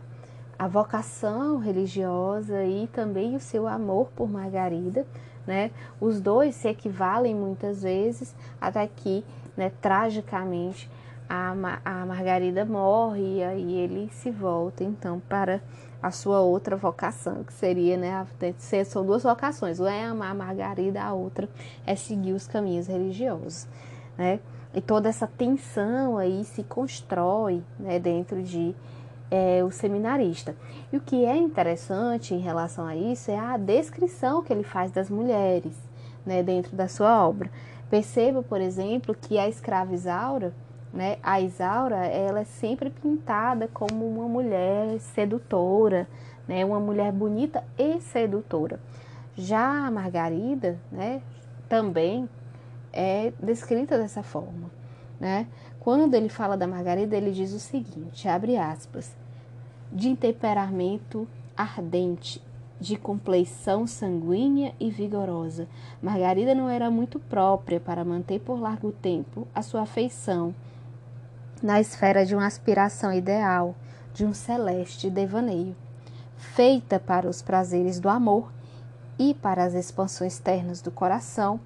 a 0.59 0.69
vocação 0.69 1.59
religiosa 1.59 2.65
e 2.65 2.87
também 2.89 3.37
o 3.37 3.41
seu 3.41 3.67
amor 3.67 4.09
por 4.15 4.31
Margarida, 4.31 5.07
né? 5.47 5.71
Os 6.01 6.21
dois 6.21 6.55
se 6.55 6.69
equivalem 6.69 7.35
muitas 7.35 7.83
vezes, 7.83 8.35
até 8.61 8.87
que, 8.87 9.25
né, 9.57 9.73
tragicamente, 9.81 10.89
a, 11.29 11.55
a 11.85 12.07
Margarida 12.07 12.65
morre 12.65 13.39
e 13.39 13.43
aí 13.43 13.75
ele 13.75 14.11
se 14.13 14.31
volta 14.31 14.85
então 14.85 15.21
para 15.29 15.61
a 16.03 16.11
sua 16.11 16.41
outra 16.41 16.77
vocação, 16.77 17.45
que 17.45 17.53
seria, 17.53 17.97
né, 17.97 18.13
a, 18.13 18.85
são 18.85 19.07
duas 19.07 19.23
vocações, 19.23 19.79
uma 19.79 19.93
é 19.93 20.05
amar 20.05 20.33
a 20.33 20.35
Margarida, 20.35 21.03
a 21.03 21.13
outra 21.13 21.49
é 21.87 21.95
seguir 21.95 22.33
os 22.33 22.47
caminhos 22.47 22.89
religiosos, 22.89 23.69
né? 24.19 24.41
E 24.75 24.81
toda 24.81 25.09
essa 25.09 25.27
tensão 25.27 26.17
aí 26.17 26.45
se 26.45 26.63
constrói, 26.63 27.63
né, 27.79 27.99
dentro 27.99 28.43
de 28.43 28.75
é, 29.31 29.63
o 29.65 29.71
seminarista. 29.71 30.55
E 30.93 30.97
o 30.97 31.01
que 31.01 31.25
é 31.25 31.37
interessante 31.37 32.35
em 32.35 32.39
relação 32.39 32.87
a 32.87 32.97
isso 32.97 33.31
é 33.31 33.39
a 33.39 33.57
descrição 33.57 34.43
que 34.43 34.53
ele 34.53 34.63
faz 34.63 34.91
das 34.91 35.09
mulheres 35.09 35.75
né, 36.25 36.43
dentro 36.43 36.77
da 36.77 36.89
sua 36.89 37.27
obra. 37.27 37.51
Perceba, 37.91 38.43
por 38.43 38.61
exemplo, 38.61 39.15
que 39.15 39.39
a 39.39 39.49
escrava 39.49 39.95
Isaura, 39.95 40.55
né, 40.93 41.17
a 41.23 41.41
Isaura, 41.41 42.07
ela 42.07 42.41
é 42.41 42.45
sempre 42.45 42.91
pintada 42.91 43.69
como 43.73 44.07
uma 44.07 44.29
mulher 44.29 44.99
sedutora, 45.01 46.07
né, 46.47 46.65
uma 46.65 46.81
mulher 46.81 47.13
bonita 47.13 47.65
e 47.79 48.01
sedutora. 48.01 48.79
Já 49.35 49.87
a 49.87 49.91
Margarida, 49.91 50.79
né, 50.91 51.23
também 51.69 52.29
é 52.93 53.33
descrita 53.43 53.97
dessa 53.99 54.23
forma, 54.23 54.71
né? 55.19 55.47
Quando 55.81 56.15
ele 56.15 56.29
fala 56.29 56.57
da 56.57 56.67
Margarida, 56.67 57.17
ele 57.17 57.33
diz 57.33 57.53
o 57.53 57.59
seguinte, 57.59 58.29
abre 58.29 58.57
aspas: 58.57 59.15
de 59.91 60.15
temperamento 60.15 61.27
ardente, 61.57 62.43
de 62.81 62.97
compleição 62.97 63.87
sanguínea 63.87 64.75
e 64.81 64.91
vigorosa. 64.91 65.69
Margarida 66.03 66.55
não 66.55 66.69
era 66.69 66.91
muito 66.91 67.19
própria 67.19 67.79
para 67.79 68.05
manter 68.05 68.41
por 68.41 68.61
largo 68.61 68.91
tempo 68.91 69.47
a 69.55 69.63
sua 69.63 69.83
afeição 69.83 70.55
na 71.63 71.81
esfera 71.81 72.27
de 72.27 72.35
uma 72.35 72.47
aspiração 72.47 73.13
ideal, 73.13 73.77
de 74.13 74.27
um 74.27 74.35
celeste 74.35 75.09
devaneio, 75.09 75.77
feita 76.37 76.99
para 76.99 77.29
os 77.29 77.41
prazeres 77.41 78.01
do 78.01 78.09
amor 78.09 78.53
e 79.19 79.33
para 79.33 79.63
as 79.63 79.75
expansões 79.75 80.41
ternas 80.41 80.83
do 80.83 80.91
coração. 80.91 81.61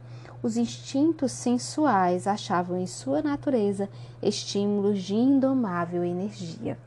Os 0.47 0.57
instintos 0.57 1.32
sensuais 1.32 2.28
achavam 2.28 2.78
em 2.78 2.86
sua 2.86 3.20
natureza 3.20 3.88
estímulos 4.22 5.03
de 5.03 5.16
indomável 5.16 6.05
energia. 6.05 6.78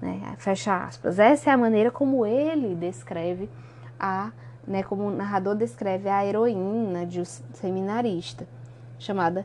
Né? 0.00 0.20
Fecha 0.38 0.84
aspas. 0.84 1.18
Essa 1.18 1.50
é 1.50 1.52
a 1.52 1.56
maneira 1.56 1.90
como 1.90 2.24
ele 2.24 2.76
descreve 2.76 3.50
a, 3.98 4.30
né, 4.64 4.84
como 4.84 5.02
o 5.02 5.10
narrador 5.10 5.56
descreve 5.56 6.08
a 6.08 6.24
heroína 6.24 7.04
de 7.04 7.20
um 7.20 7.24
seminarista, 7.24 8.46
chamada 9.00 9.44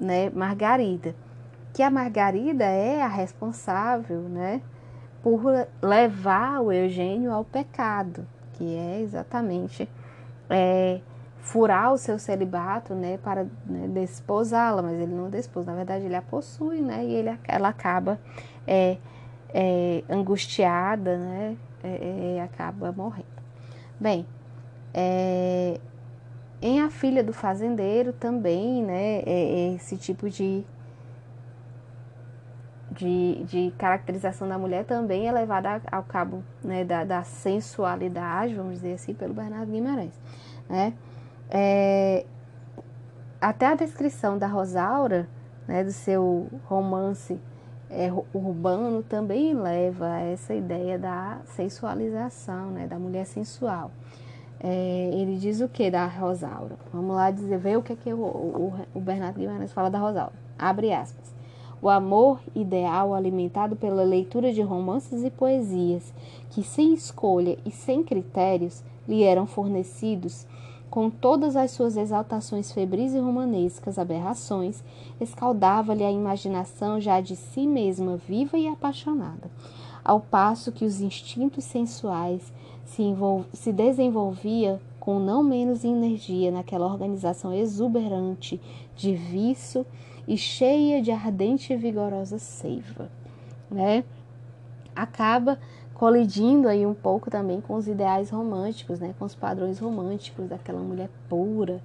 né, 0.00 0.28
Margarida. 0.30 1.14
Que 1.72 1.84
a 1.84 1.90
Margarida 1.90 2.64
é 2.64 3.00
a 3.00 3.06
responsável, 3.06 4.22
né, 4.22 4.60
por 5.22 5.40
levar 5.80 6.62
o 6.62 6.72
Eugênio 6.72 7.30
ao 7.30 7.44
pecado, 7.44 8.26
que 8.54 8.74
é 8.74 9.02
exatamente 9.02 9.88
é, 10.50 11.00
furar 11.44 11.92
o 11.92 11.98
seu 11.98 12.18
celibato, 12.18 12.94
né, 12.94 13.18
para 13.18 13.44
né, 13.66 13.86
desposá-la, 13.88 14.82
mas 14.82 14.98
ele 14.98 15.14
não 15.14 15.28
despôs, 15.28 15.66
na 15.66 15.74
verdade 15.74 16.06
ele 16.06 16.16
a 16.16 16.22
possui, 16.22 16.80
né, 16.80 17.04
e 17.04 17.14
ele, 17.14 17.38
ela 17.46 17.68
acaba 17.68 18.18
é, 18.66 18.96
é, 19.50 20.02
angustiada, 20.08 21.18
né, 21.18 21.56
é, 21.82 22.36
é, 22.38 22.42
acaba 22.42 22.90
morrendo. 22.92 23.26
Bem, 24.00 24.26
é, 24.94 25.78
em 26.62 26.80
A 26.80 26.88
Filha 26.88 27.22
do 27.22 27.34
Fazendeiro 27.34 28.14
também, 28.14 28.82
né, 28.82 29.18
é, 29.18 29.24
é 29.26 29.74
esse 29.74 29.98
tipo 29.98 30.30
de, 30.30 30.64
de, 32.90 33.44
de, 33.44 33.74
caracterização 33.76 34.48
da 34.48 34.56
mulher 34.56 34.86
também 34.86 35.28
é 35.28 35.32
levada 35.32 35.82
ao 35.92 36.04
cabo 36.04 36.42
né, 36.62 36.84
da, 36.84 37.04
da, 37.04 37.22
sensualidade, 37.22 38.54
vamos 38.54 38.76
dizer 38.76 38.94
assim, 38.94 39.12
pelo 39.12 39.34
Bernardo 39.34 39.70
Guimarães. 39.70 40.18
Né? 40.70 40.94
É, 41.50 42.24
até 43.40 43.66
a 43.66 43.74
descrição 43.74 44.38
da 44.38 44.46
Rosaura, 44.46 45.28
né, 45.68 45.84
do 45.84 45.92
seu 45.92 46.48
romance 46.64 47.38
é, 47.90 48.10
urbano 48.32 49.02
também 49.02 49.54
leva 49.54 50.06
a 50.06 50.20
essa 50.20 50.54
ideia 50.54 50.98
da 50.98 51.38
sensualização, 51.44 52.70
né, 52.70 52.86
da 52.86 52.98
mulher 52.98 53.26
sensual. 53.26 53.90
É, 54.60 55.10
ele 55.12 55.36
diz 55.36 55.60
o 55.60 55.68
que 55.68 55.90
da 55.90 56.06
Rosaura? 56.06 56.76
Vamos 56.92 57.14
lá 57.14 57.30
dizer, 57.30 57.58
ver 57.58 57.76
o 57.76 57.82
que, 57.82 57.92
é 57.92 57.96
que 57.96 58.12
o, 58.12 58.18
o, 58.18 58.72
o 58.94 59.00
Bernardo 59.00 59.38
Guimarães 59.38 59.72
fala 59.72 59.90
da 59.90 59.98
Rosaura. 59.98 60.32
Abre 60.58 60.92
aspas. 60.92 61.34
O 61.82 61.88
amor 61.90 62.40
ideal 62.54 63.12
alimentado 63.12 63.76
pela 63.76 64.02
leitura 64.02 64.52
de 64.54 64.62
romances 64.62 65.22
e 65.22 65.30
poesias, 65.30 66.14
que 66.50 66.62
sem 66.62 66.94
escolha 66.94 67.58
e 67.66 67.70
sem 67.70 68.02
critérios 68.02 68.82
lhe 69.06 69.22
eram 69.22 69.46
fornecidos, 69.46 70.46
com 70.94 71.10
todas 71.10 71.56
as 71.56 71.72
suas 71.72 71.96
exaltações 71.96 72.70
febris 72.70 73.14
e 73.14 73.18
romanescas 73.18 73.98
aberrações, 73.98 74.84
escaldava-lhe 75.20 76.04
a 76.04 76.12
imaginação 76.12 77.00
já 77.00 77.20
de 77.20 77.34
si 77.34 77.66
mesma 77.66 78.16
viva 78.16 78.56
e 78.56 78.68
apaixonada, 78.68 79.50
ao 80.04 80.20
passo 80.20 80.70
que 80.70 80.84
os 80.84 81.00
instintos 81.00 81.64
sensuais 81.64 82.52
se, 82.84 83.02
se 83.52 83.72
desenvolvia 83.72 84.80
com 85.00 85.18
não 85.18 85.42
menos 85.42 85.82
energia 85.82 86.52
naquela 86.52 86.86
organização 86.86 87.52
exuberante 87.52 88.60
de 88.94 89.16
vício 89.16 89.84
e 90.28 90.36
cheia 90.36 91.02
de 91.02 91.10
ardente 91.10 91.72
e 91.72 91.76
vigorosa 91.76 92.38
seiva, 92.38 93.10
né? 93.68 94.04
Acaba 94.94 95.58
colidindo 95.94 96.68
aí 96.68 96.84
um 96.84 96.94
pouco 96.94 97.30
também 97.30 97.60
com 97.60 97.74
os 97.74 97.86
ideais 97.86 98.30
românticos, 98.30 98.98
né, 98.98 99.14
com 99.18 99.24
os 99.24 99.34
padrões 99.34 99.78
românticos 99.78 100.48
daquela 100.48 100.80
mulher 100.80 101.08
pura, 101.28 101.80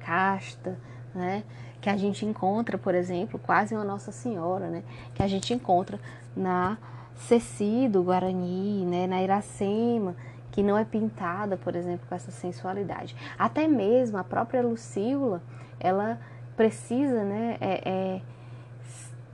casta, 0.00 0.78
né, 1.14 1.44
que 1.80 1.90
a 1.90 1.96
gente 1.96 2.24
encontra, 2.24 2.78
por 2.78 2.94
exemplo, 2.94 3.38
quase 3.38 3.74
uma 3.74 3.84
Nossa 3.84 4.10
Senhora, 4.10 4.68
né, 4.68 4.82
que 5.14 5.22
a 5.22 5.26
gente 5.26 5.52
encontra 5.52 6.00
na 6.34 6.78
Ceci 7.14 7.86
do 7.88 8.02
Guarani, 8.02 8.86
né, 8.86 9.06
na 9.06 9.22
Iracema, 9.22 10.16
que 10.50 10.62
não 10.62 10.76
é 10.76 10.84
pintada, 10.84 11.56
por 11.56 11.76
exemplo, 11.76 12.06
com 12.08 12.14
essa 12.14 12.30
sensualidade. 12.30 13.14
Até 13.38 13.68
mesmo 13.68 14.16
a 14.18 14.24
própria 14.24 14.62
Lucíula, 14.62 15.42
ela 15.78 16.18
precisa 16.56 17.22
né, 17.24 17.56
é, 17.60 17.88
é 17.88 18.22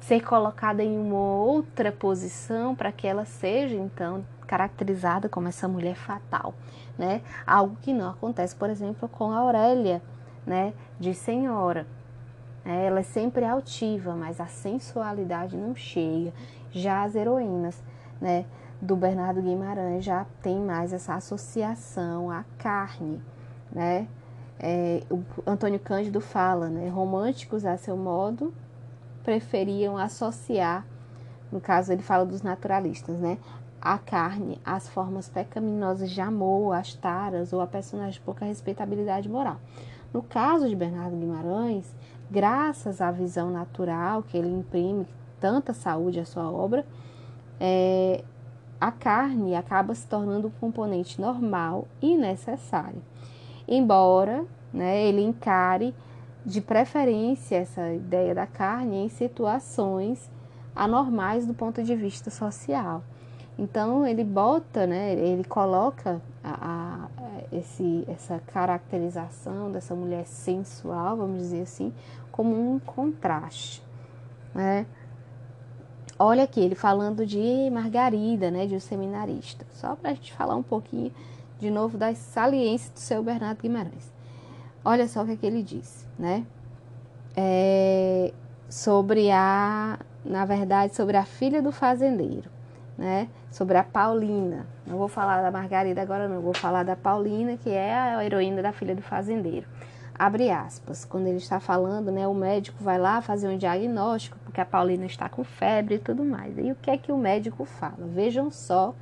ser 0.07 0.22
colocada 0.22 0.84
em 0.84 0.96
uma 0.96 1.18
outra 1.18 1.90
posição 1.90 2.76
para 2.76 2.92
que 2.92 3.09
ela 3.09 3.24
seja 3.24 3.74
então 3.74 4.24
caracterizada 4.46 5.28
como 5.28 5.48
essa 5.48 5.66
mulher 5.66 5.96
fatal, 5.96 6.54
né? 6.96 7.22
Algo 7.44 7.76
que 7.82 7.92
não 7.92 8.11
acontece, 8.11 8.54
por 8.54 8.70
exemplo, 8.70 9.09
com 9.09 9.32
a 9.32 9.38
Aurélia, 9.38 10.00
né, 10.46 10.72
de 11.00 11.12
senhora. 11.12 11.88
É, 12.64 12.86
ela 12.86 13.00
é 13.00 13.02
sempre 13.02 13.44
altiva, 13.44 14.14
mas 14.14 14.40
a 14.40 14.46
sensualidade 14.46 15.57
não 15.57 15.74
chega. 15.74 16.32
Já 16.70 17.02
as 17.02 17.16
heroínas, 17.16 17.82
né, 18.20 18.44
do 18.80 18.94
Bernardo 18.94 19.42
Guimarães 19.42 20.04
já 20.04 20.24
tem 20.40 20.61
mais 20.61 20.92
essa 20.92 21.14
associação 21.14 22.30
à 22.30 22.44
carne, 22.59 23.20
né? 23.72 24.07
É, 24.57 25.02
o 25.11 25.24
Antônio 25.44 25.80
Cândido 25.80 26.20
fala, 26.20 26.68
né? 26.68 26.88
Românticos, 26.88 27.66
a 27.66 27.76
seu 27.76 27.96
modo, 27.96 28.54
preferiam 29.26 29.98
associar, 29.98 30.86
no 31.50 31.60
caso 31.60 31.92
ele 31.92 32.00
fala 32.00 32.24
dos 32.24 32.42
naturalistas, 32.42 33.18
né? 33.18 33.38
A 33.80 33.98
carne, 33.98 34.60
as 34.64 34.88
formas 34.88 35.28
pecaminosas 35.28 36.12
de 36.12 36.20
amor, 36.20 36.72
as 36.74 36.94
taras 36.94 37.52
ou 37.52 37.60
a 37.60 37.66
personagem 37.66 38.12
de 38.12 38.20
pouca 38.20 38.44
respeitabilidade 38.44 39.28
moral. 39.28 39.56
No 40.14 40.22
caso 40.22 40.68
de 40.68 40.76
Bernardo 40.76 41.16
Guimarães, 41.16 41.92
graças 42.30 43.00
à 43.00 43.10
visão 43.10 43.50
natural 43.50 44.22
que 44.22 44.36
ele 44.36 44.48
imprime 44.48 45.08
tanta 45.40 45.74
saúde 45.74 46.20
à 46.20 46.24
sua 46.24 46.48
obra, 46.48 46.86
é, 47.58 48.22
a 48.80 48.92
carne 48.92 49.56
acaba 49.56 49.92
se 49.92 50.06
tornando 50.06 50.46
um 50.46 50.52
componente 50.52 51.20
normal 51.20 51.88
e 52.00 52.16
necessário. 52.16 53.02
Embora 53.66 54.44
né, 54.72 55.04
ele 55.04 55.22
encare 55.22 55.92
de 56.47 56.61
preferência 56.61 57.57
essa 57.57 57.92
ideia 57.92 58.32
da 58.32 58.47
carne 58.47 59.05
em 59.05 59.09
situações 59.09 60.30
anormais 60.76 61.44
do 61.44 61.53
ponto 61.53 61.82
de 61.82 61.97
vista 61.97 62.30
social. 62.30 63.03
Então 63.59 64.07
ele 64.07 64.22
bota, 64.22 64.86
né, 64.86 65.14
ele 65.14 65.42
coloca 65.42 66.22
a, 66.44 67.09
a, 67.09 67.09
esse, 67.51 68.05
essa 68.07 68.40
caracterização 68.53 69.72
dessa 69.72 69.94
mulher 69.94 70.24
sensual, 70.26 71.16
vamos 71.16 71.38
dizer 71.38 71.62
assim, 71.62 71.92
como 72.30 72.55
um 72.55 72.78
contraste. 72.78 73.82
Né? 74.55 74.86
Olha 76.18 76.44
aqui, 76.44 76.61
ele 76.61 76.76
falando 76.76 77.26
de 77.26 77.68
Margarida, 77.72 78.53
né, 78.53 78.66
de 78.66 78.76
um 78.76 78.80
seminarista. 78.80 79.66
Só 79.72 79.97
para 79.97 80.11
a 80.11 80.14
gente 80.14 80.32
falar 80.32 80.55
um 80.55 80.62
pouquinho 80.62 81.12
de 81.59 81.70
novo 81.70 81.99
das 81.99 82.18
saliências 82.18 82.90
do 82.90 83.01
seu 83.01 83.22
Bernardo 83.22 83.62
Guimarães. 83.62 84.15
Olha 84.89 85.09
só 85.09 85.22
o 85.22 85.26
que, 85.26 85.32
é 85.32 85.37
que 85.37 85.45
ele 85.45 85.64
disse, 85.64 86.07
né? 86.16 86.47
É, 87.37 88.32
sobre 88.68 89.32
a, 89.32 89.99
na 90.24 90.45
verdade, 90.45 90.95
sobre 90.95 91.16
a 91.16 91.24
filha 91.24 91.61
do 91.61 91.72
fazendeiro, 91.72 92.49
né? 92.97 93.28
Sobre 93.51 93.76
a 93.76 93.82
Paulina. 93.82 94.64
Não 94.87 94.97
vou 94.97 95.09
falar 95.09 95.43
da 95.43 95.51
Margarida 95.51 96.01
agora, 96.01 96.28
não. 96.28 96.41
Vou 96.41 96.55
falar 96.55 96.84
da 96.84 96.95
Paulina, 96.95 97.57
que 97.57 97.68
é 97.68 97.93
a 97.93 98.24
heroína 98.24 98.62
da 98.62 98.70
filha 98.70 98.95
do 98.95 99.03
fazendeiro 99.03 99.66
abre 100.18 100.51
aspas, 100.51 101.05
quando 101.05 101.26
ele 101.26 101.37
está 101.37 101.61
falando, 101.61 102.11
né, 102.11 102.26
o 102.26 102.32
médico 102.32 102.82
vai 102.82 102.97
lá 102.97 103.20
fazer 103.20 103.49
um 103.49 103.59
diagnóstico, 103.59 104.39
porque 104.45 104.61
a 104.62 104.64
Paulina 104.64 105.05
está 105.05 105.28
com 105.28 105.45
febre 105.45 105.97
e 105.97 105.99
tudo 105.99 106.24
mais. 106.24 106.57
E 106.57 106.72
o 106.72 106.74
que 106.76 106.91
é 106.91 106.97
que 106.97 107.12
o 107.12 107.18
médico 107.18 107.66
fala? 107.66 107.99
Vejam 107.99 108.51
só 108.51 108.95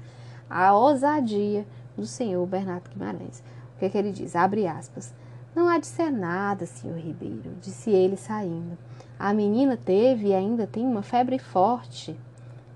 a 0.51 0.74
ousadia 0.74 1.64
do 1.97 2.05
senhor 2.05 2.45
Bernardo 2.47 2.91
Guimarães. 2.91 3.45
O 3.76 3.78
que 3.78 3.85
é 3.85 3.89
que 3.89 3.97
ele 3.97 4.11
diz? 4.11 4.35
Abre 4.35 4.66
aspas. 4.66 5.14
Não 5.55 5.68
há 5.68 5.78
de 5.78 5.86
ser 5.86 6.11
nada, 6.11 6.66
senhor 6.66 6.98
Ribeiro, 6.98 7.52
disse 7.61 7.90
ele 7.90 8.16
saindo. 8.16 8.76
A 9.16 9.32
menina 9.32 9.76
teve 9.76 10.28
e 10.28 10.34
ainda 10.34 10.66
tem 10.66 10.84
uma 10.84 11.02
febre 11.02 11.38
forte, 11.38 12.18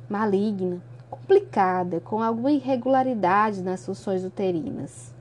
maligna, 0.09 0.81
complicada, 1.11 1.99
com 1.99 2.23
alguma 2.23 2.53
irregularidade 2.53 3.63
nas 3.63 3.85
funções 3.85 4.25
uterinas. 4.25 5.13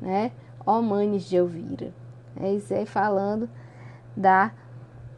Né? 0.00 0.32
Ó 0.64 0.80
manes 0.80 1.24
de 1.24 1.36
Elvira. 1.36 1.92
É 2.40 2.50
isso 2.54 2.72
aí 2.72 2.86
falando 2.86 3.48
da 4.16 4.50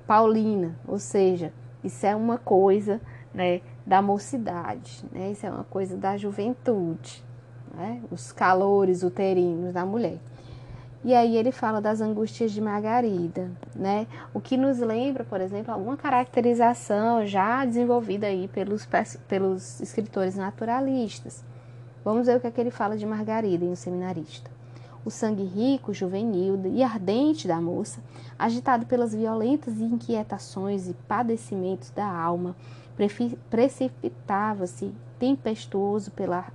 Paulina, 0.04 0.74
ou 0.86 0.98
seja, 0.98 1.52
isso 1.84 2.04
é 2.04 2.16
uma 2.16 2.38
coisa 2.38 3.00
né, 3.32 3.60
da 3.86 4.02
mocidade, 4.02 5.04
né? 5.12 5.30
isso 5.30 5.46
é 5.46 5.50
uma 5.50 5.64
coisa 5.64 5.96
da 5.96 6.16
juventude, 6.16 7.24
né? 7.72 8.02
os 8.10 8.32
calores 8.32 9.02
uterinos 9.04 9.72
da 9.72 9.86
mulher. 9.86 10.18
E 11.04 11.14
aí 11.14 11.36
ele 11.36 11.50
fala 11.50 11.80
das 11.80 12.00
angústias 12.00 12.52
de 12.52 12.60
Margarida, 12.60 13.50
né? 13.74 14.06
O 14.32 14.40
que 14.40 14.56
nos 14.56 14.78
lembra, 14.78 15.24
por 15.24 15.40
exemplo, 15.40 15.72
alguma 15.72 15.96
caracterização 15.96 17.26
já 17.26 17.64
desenvolvida 17.64 18.28
aí 18.28 18.46
pelos, 18.48 18.88
pelos 19.26 19.80
escritores 19.80 20.36
naturalistas. 20.36 21.44
Vamos 22.04 22.26
ver 22.26 22.36
o 22.36 22.40
que, 22.40 22.46
é 22.46 22.50
que 22.50 22.60
ele 22.60 22.70
fala 22.70 22.96
de 22.96 23.04
Margarida 23.04 23.64
em 23.64 23.72
O 23.72 23.76
Seminarista 23.76 24.50
o 25.04 25.10
sangue 25.10 25.44
rico, 25.44 25.92
juvenil 25.92 26.60
e 26.66 26.82
ardente 26.82 27.48
da 27.48 27.60
moça, 27.60 28.00
agitado 28.38 28.86
pelas 28.86 29.14
violentas 29.14 29.80
inquietações 29.80 30.88
e 30.88 30.94
padecimentos 30.94 31.90
da 31.90 32.06
alma, 32.06 32.54
precipitava-se 33.50 34.94
tempestuoso 35.18 36.10
pela, 36.12 36.46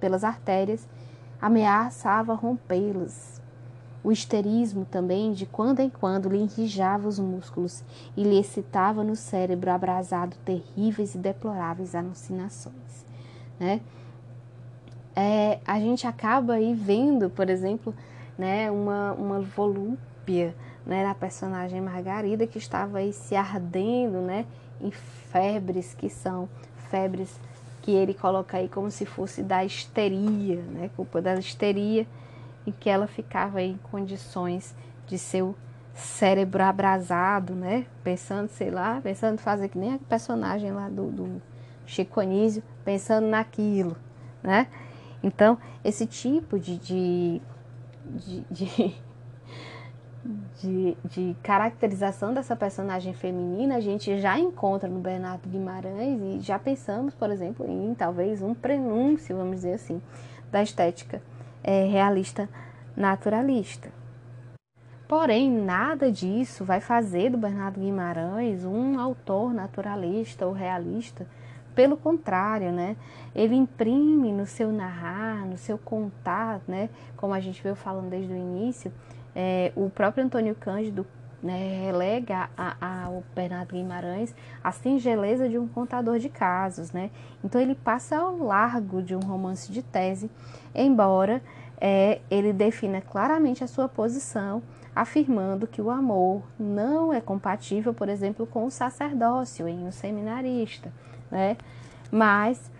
pelas 0.00 0.24
artérias, 0.24 0.86
ameaçava 1.40 2.34
rompê-las. 2.34 3.41
O 4.04 4.10
histerismo 4.10 4.84
também, 4.84 5.32
de 5.32 5.46
quando 5.46 5.80
em 5.80 5.88
quando, 5.88 6.28
lhe 6.28 6.38
enrijava 6.38 7.06
os 7.06 7.18
músculos 7.18 7.84
e 8.16 8.22
lhe 8.22 8.38
excitava 8.38 9.04
no 9.04 9.14
cérebro 9.14 9.70
abrasado 9.70 10.36
terríveis 10.44 11.14
e 11.14 11.18
deploráveis 11.18 11.94
alucinações. 11.94 13.06
Né? 13.60 13.80
é, 15.14 15.58
a 15.66 15.78
gente 15.78 16.06
acaba 16.06 16.54
aí 16.54 16.74
vendo, 16.74 17.28
por 17.28 17.50
exemplo, 17.50 17.94
né, 18.36 18.70
uma, 18.70 19.12
uma 19.12 19.40
volúpia 19.40 20.54
né, 20.86 21.04
na 21.04 21.14
personagem 21.14 21.80
Margarida 21.80 22.46
que 22.46 22.58
estava 22.58 22.98
aí 22.98 23.12
se 23.12 23.36
ardendo 23.36 24.18
né, 24.20 24.46
em 24.80 24.90
febres 24.90 25.94
que 25.94 26.08
são 26.08 26.48
febres 26.90 27.38
que 27.82 27.90
ele 27.90 28.14
coloca 28.14 28.56
aí 28.56 28.68
como 28.68 28.90
se 28.90 29.04
fosse 29.04 29.42
da 29.42 29.64
histeria, 29.64 30.62
né, 30.70 30.90
culpa 30.96 31.20
da 31.20 31.34
histeria, 31.34 32.06
em 32.66 32.72
que 32.72 32.88
ela 32.88 33.06
ficava 33.06 33.60
em 33.60 33.78
condições 33.90 34.74
de 35.06 35.18
seu 35.18 35.54
cérebro 35.94 36.62
abrasado, 36.62 37.54
né, 37.54 37.86
pensando, 38.02 38.48
sei 38.48 38.70
lá, 38.70 39.00
pensando 39.02 39.38
fazer 39.38 39.68
que 39.68 39.78
nem 39.78 39.94
a 39.94 39.98
personagem 39.98 40.72
lá 40.72 40.88
do, 40.88 41.10
do 41.10 41.42
Chico 41.84 42.20
Anísio, 42.20 42.62
pensando 42.84 43.26
naquilo, 43.26 43.96
né, 44.42 44.68
então, 45.22 45.56
esse 45.84 46.04
tipo 46.04 46.58
de, 46.58 46.76
de, 46.78 47.42
de, 48.50 48.94
de, 50.60 50.96
de, 51.04 51.36
caracterização 51.42 52.34
dessa 52.34 52.56
personagem 52.56 53.12
feminina 53.12 53.76
a 53.76 53.80
gente 53.80 54.18
já 54.18 54.38
encontra 54.38 54.88
no 54.88 54.98
Bernardo 54.98 55.48
Guimarães 55.48 56.20
e 56.20 56.40
já 56.40 56.58
pensamos, 56.58 57.14
por 57.14 57.30
exemplo, 57.30 57.66
em 57.68 57.94
talvez 57.94 58.42
um 58.42 58.54
prenúncio, 58.54 59.36
vamos 59.36 59.56
dizer 59.56 59.74
assim, 59.74 60.02
da 60.50 60.62
estética 60.62 61.22
é, 61.62 61.84
realista 61.84 62.48
naturalista. 62.96 63.90
Porém, 65.08 65.50
nada 65.50 66.10
disso 66.10 66.64
vai 66.64 66.80
fazer 66.80 67.30
do 67.30 67.36
Bernardo 67.36 67.78
Guimarães 67.78 68.64
um 68.64 68.98
autor 68.98 69.52
naturalista 69.52 70.46
ou 70.46 70.52
realista 70.52 71.26
pelo 71.74 71.96
contrário, 71.96 72.72
né? 72.72 72.96
Ele 73.34 73.54
imprime 73.54 74.32
no 74.32 74.46
seu 74.46 74.72
narrar, 74.72 75.46
no 75.46 75.56
seu 75.56 75.76
contar, 75.76 76.60
né? 76.66 76.88
Como 77.16 77.34
a 77.34 77.40
gente 77.40 77.62
veio 77.62 77.74
falando 77.74 78.10
desde 78.10 78.32
o 78.32 78.36
início, 78.36 78.92
é, 79.34 79.72
o 79.76 79.90
próprio 79.90 80.24
Antônio 80.24 80.54
Cândido 80.54 81.06
né, 81.42 81.82
relega 81.84 82.48
ao 82.80 83.24
Bernardo 83.34 83.72
Guimarães 83.72 84.34
a 84.62 84.70
singeleza 84.70 85.48
de 85.48 85.58
um 85.58 85.66
contador 85.66 86.18
de 86.18 86.28
casos, 86.28 86.92
né? 86.92 87.10
Então 87.42 87.60
ele 87.60 87.74
passa 87.74 88.16
ao 88.16 88.36
largo 88.38 89.02
de 89.02 89.16
um 89.16 89.20
romance 89.20 89.70
de 89.72 89.82
tese, 89.82 90.30
embora 90.74 91.42
é, 91.80 92.20
ele 92.30 92.52
defina 92.52 93.00
claramente 93.00 93.64
a 93.64 93.66
sua 93.66 93.88
posição, 93.88 94.62
afirmando 94.94 95.66
que 95.66 95.80
o 95.80 95.90
amor 95.90 96.42
não 96.58 97.12
é 97.12 97.20
compatível, 97.20 97.94
por 97.94 98.08
exemplo, 98.08 98.46
com 98.46 98.66
o 98.66 98.70
sacerdócio 98.70 99.66
em 99.66 99.86
um 99.86 99.90
seminarista 99.90 100.92
né? 101.32 101.56
Mas 102.10 102.70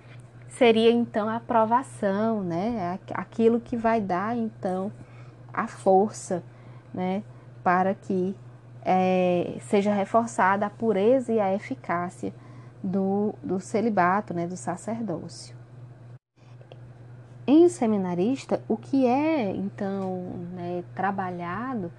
seria 0.51 0.93
então 0.93 1.28
a 1.28 1.36
aprovação, 1.36 2.45
né? 2.45 2.99
Aquilo 3.14 3.59
que 3.59 3.76
vai 3.76 4.01
dar 4.01 4.36
então 4.36 4.93
a 5.53 5.66
força, 5.66 6.45
né? 6.93 7.24
Para 7.64 7.95
que 7.95 8.36
é, 8.84 9.57
seja 9.62 9.93
reforçada 9.93 10.66
a 10.66 10.70
pureza 10.70 11.32
e 11.32 11.40
a 11.40 11.53
eficácia 11.55 12.32
do, 12.82 13.34
do 13.43 13.59
celibato, 13.59 14.34
né? 14.34 14.47
Do 14.47 14.57
sacerdócio. 14.57 15.57
Em 17.55 17.68
seminarista, 17.68 18.62
o 18.66 18.78
que 18.78 19.05
é 19.05 19.50
então 19.50 20.22
né, 20.55 20.82
trabalhado 20.94 21.92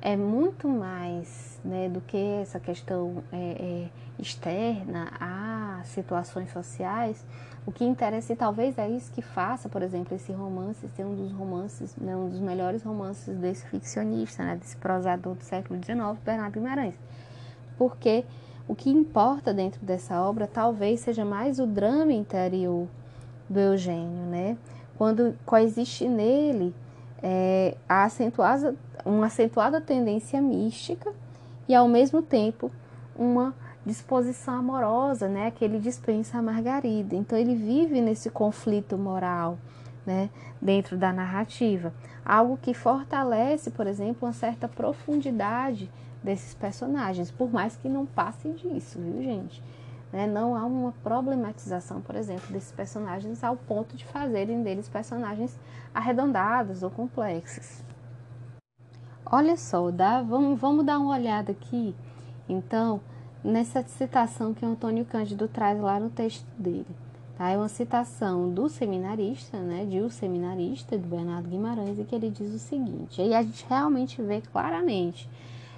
é 0.00 0.16
muito 0.16 0.68
mais 0.68 1.58
né, 1.64 1.88
do 1.88 2.00
que 2.00 2.16
essa 2.16 2.60
questão 2.60 3.20
é, 3.32 3.36
é, 3.36 3.88
externa 4.16 5.10
a 5.18 5.80
situações 5.86 6.52
sociais, 6.52 7.26
o 7.66 7.72
que 7.72 7.84
interessa 7.84 8.32
e 8.32 8.36
talvez 8.36 8.78
é 8.78 8.88
isso 8.88 9.10
que 9.10 9.20
faça, 9.20 9.68
por 9.68 9.82
exemplo, 9.82 10.14
esse 10.14 10.30
romance 10.30 10.88
ser 10.90 11.04
um 11.04 11.16
dos 11.16 11.32
romances, 11.32 11.96
né, 11.96 12.14
um 12.14 12.28
dos 12.28 12.38
melhores 12.38 12.84
romances 12.84 13.36
desse 13.36 13.66
ficcionista, 13.66 14.44
né, 14.44 14.54
desse 14.54 14.76
prosador 14.76 15.34
do 15.34 15.42
século 15.42 15.82
XIX, 15.82 16.16
Bernardo 16.24 16.52
Guimarães. 16.52 16.94
Porque 17.76 18.24
o 18.68 18.74
que 18.76 18.88
importa 18.88 19.52
dentro 19.52 19.84
dessa 19.84 20.22
obra 20.22 20.46
talvez 20.46 21.00
seja 21.00 21.24
mais 21.24 21.58
o 21.58 21.66
drama 21.66 22.12
interior 22.12 22.86
do 23.50 23.58
Eugênio, 23.58 24.26
né? 24.30 24.56
Quando 25.02 25.34
coexiste 25.44 26.06
nele 26.06 26.72
é, 27.20 27.76
a 27.88 28.04
acentuada, 28.04 28.76
uma 29.04 29.26
acentuada 29.26 29.80
tendência 29.80 30.40
mística 30.40 31.12
e 31.68 31.74
ao 31.74 31.88
mesmo 31.88 32.22
tempo 32.22 32.70
uma 33.16 33.52
disposição 33.84 34.54
amorosa, 34.54 35.26
né, 35.26 35.50
que 35.50 35.64
ele 35.64 35.80
dispensa 35.80 36.38
a 36.38 36.42
Margarida. 36.42 37.16
Então 37.16 37.36
ele 37.36 37.56
vive 37.56 38.00
nesse 38.00 38.30
conflito 38.30 38.96
moral, 38.96 39.58
né, 40.06 40.30
dentro 40.60 40.96
da 40.96 41.12
narrativa, 41.12 41.92
algo 42.24 42.56
que 42.56 42.72
fortalece, 42.72 43.72
por 43.72 43.88
exemplo, 43.88 44.28
uma 44.28 44.32
certa 44.32 44.68
profundidade 44.68 45.90
desses 46.22 46.54
personagens, 46.54 47.28
por 47.28 47.52
mais 47.52 47.74
que 47.74 47.88
não 47.88 48.06
passem 48.06 48.52
disso, 48.52 49.00
viu, 49.00 49.20
gente? 49.20 49.60
Né? 50.12 50.26
Não 50.26 50.54
há 50.54 50.64
uma 50.64 50.92
problematização, 51.02 52.00
por 52.02 52.14
exemplo, 52.14 52.52
desses 52.52 52.70
personagens 52.70 53.42
ao 53.42 53.56
ponto 53.56 53.96
de 53.96 54.04
fazerem 54.04 54.62
deles 54.62 54.88
personagens 54.88 55.58
arredondados 55.94 56.82
ou 56.82 56.90
complexos. 56.90 57.82
Olha 59.24 59.56
só, 59.56 59.90
dá, 59.90 60.20
vamos, 60.20 60.60
vamos 60.60 60.84
dar 60.84 60.98
uma 60.98 61.14
olhada 61.14 61.52
aqui, 61.52 61.94
então, 62.46 63.00
nessa 63.42 63.82
citação 63.82 64.52
que 64.52 64.64
o 64.64 64.68
Antônio 64.68 65.06
Cândido 65.06 65.48
traz 65.48 65.80
lá 65.80 65.98
no 65.98 66.10
texto 66.10 66.46
dele. 66.58 66.86
Tá? 67.38 67.48
É 67.48 67.56
uma 67.56 67.68
citação 67.68 68.52
do 68.52 68.68
seminarista, 68.68 69.56
né, 69.58 69.86
de 69.86 70.00
O 70.00 70.10
Seminarista, 70.10 70.98
do 70.98 71.08
Bernardo 71.08 71.48
Guimarães, 71.48 71.98
e 71.98 72.04
que 72.04 72.14
ele 72.14 72.30
diz 72.30 72.52
o 72.52 72.58
seguinte, 72.58 73.22
aí 73.22 73.34
a 73.34 73.42
gente 73.42 73.64
realmente 73.66 74.20
vê 74.20 74.42
claramente 74.42 75.30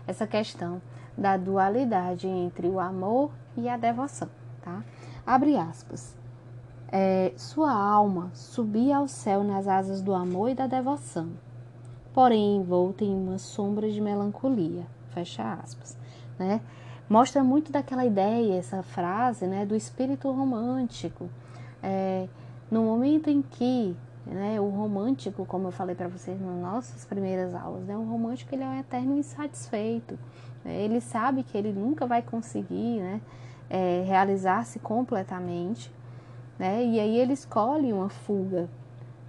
essa 0.06 0.26
questão 0.26 0.82
da 1.16 1.36
dualidade 1.36 2.26
entre 2.26 2.66
o 2.66 2.80
amor 2.80 3.30
e 3.56 3.68
a 3.68 3.76
devoção, 3.76 4.28
tá? 4.62 4.82
Abre 5.26 5.56
aspas. 5.56 6.16
É, 6.88 7.32
sua 7.36 7.72
alma 7.72 8.30
subia 8.34 8.98
ao 8.98 9.08
céu 9.08 9.42
nas 9.42 9.66
asas 9.66 10.00
do 10.00 10.14
amor 10.14 10.50
e 10.50 10.54
da 10.54 10.66
devoção, 10.66 11.30
porém 12.12 12.56
envolta 12.56 13.04
em 13.04 13.14
uma 13.14 13.38
sombra 13.38 13.90
de 13.90 14.00
melancolia. 14.00 14.86
Fecha 15.10 15.54
aspas, 15.54 15.96
né? 16.38 16.60
mostra 17.08 17.44
muito 17.44 17.70
daquela 17.70 18.04
ideia, 18.04 18.54
essa 18.54 18.82
frase, 18.82 19.46
né, 19.46 19.66
do 19.66 19.74
espírito 19.74 20.30
romântico. 20.30 21.28
É, 21.82 22.26
no 22.70 22.82
momento 22.84 23.28
em 23.28 23.42
que 23.42 23.94
né, 24.26 24.60
o 24.60 24.68
romântico, 24.68 25.44
como 25.44 25.68
eu 25.68 25.72
falei 25.72 25.94
para 25.94 26.08
vocês 26.08 26.40
nas 26.40 26.56
nossas 26.56 27.04
primeiras 27.04 27.54
aulas, 27.54 27.84
né, 27.84 27.96
o 27.96 28.04
romântico 28.04 28.54
ele 28.54 28.62
é 28.62 28.66
um 28.66 28.78
eterno 28.78 29.16
insatisfeito. 29.18 30.18
Né, 30.64 30.80
ele 30.82 31.00
sabe 31.00 31.42
que 31.42 31.56
ele 31.56 31.72
nunca 31.72 32.06
vai 32.06 32.22
conseguir 32.22 33.00
né, 33.00 33.20
é, 33.68 34.02
realizar-se 34.06 34.78
completamente, 34.78 35.92
né, 36.58 36.84
e 36.84 36.98
aí 36.98 37.18
ele 37.18 37.32
escolhe 37.32 37.92
uma 37.92 38.08
fuga. 38.08 38.68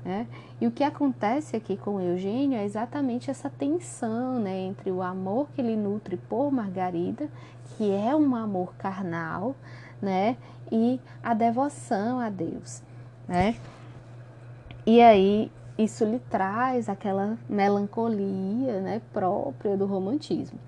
Né? 0.04 0.28
E 0.62 0.68
o 0.68 0.72
que 0.72 0.84
acontece 0.84 1.56
aqui 1.56 1.76
com 1.76 2.00
Eugênio 2.00 2.60
é 2.60 2.64
exatamente 2.64 3.32
essa 3.32 3.50
tensão 3.50 4.40
né, 4.40 4.56
entre 4.56 4.92
o 4.92 5.02
amor 5.02 5.48
que 5.50 5.60
ele 5.60 5.76
nutre 5.76 6.16
por 6.16 6.52
Margarida 6.52 7.28
que 7.66 7.92
é 7.92 8.16
um 8.16 8.36
amor 8.36 8.76
carnal, 8.76 9.56
né? 10.02 10.38
E 10.72 11.00
a 11.24 11.34
devoção 11.34 12.20
a 12.20 12.30
Deus, 12.30 12.82
né? 13.28 13.56
E 14.88 15.02
aí 15.02 15.52
isso 15.80 16.06
lhe 16.06 16.20
traz 16.20 16.88
aquela 16.88 17.40
melancolia, 17.50 18.80
né, 18.82 19.02
própria 19.12 19.76
do 19.76 19.88
romantismo, 19.88 20.60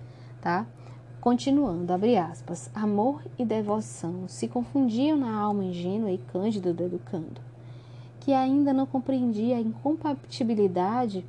tá? 0.41 0.65
Continuando, 1.21 1.93
abre 1.93 2.17
aspas, 2.17 2.69
amor 2.73 3.21
e 3.37 3.45
devoção 3.45 4.27
se 4.27 4.47
confundiam 4.47 5.17
na 5.17 5.35
alma 5.37 5.65
ingênua 5.65 6.11
e 6.11 6.17
cândida 6.17 6.73
do 6.73 6.83
educando, 6.83 7.39
que 8.19 8.33
ainda 8.33 8.73
não 8.73 8.87
compreendia 8.87 9.57
a 9.57 9.61
incompatibilidade 9.61 11.23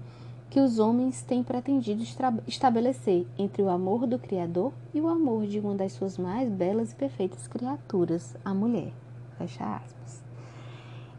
que 0.49 0.59
os 0.59 0.79
homens 0.79 1.21
têm 1.23 1.43
pretendido 1.43 2.03
estabelecer 2.47 3.27
entre 3.39 3.63
o 3.63 3.69
amor 3.69 4.07
do 4.07 4.19
Criador 4.19 4.73
e 4.95 5.01
o 5.01 5.09
amor 5.09 5.47
de 5.47 5.61
uma 5.61 5.75
das 5.75 5.93
suas 5.93 6.17
mais 6.17 6.49
belas 6.49 6.93
e 6.93 6.95
perfeitas 6.95 7.47
criaturas, 7.47 8.35
a 8.43 8.55
mulher. 8.55 8.93
Fecha 9.37 9.77
aspas. 9.77 10.18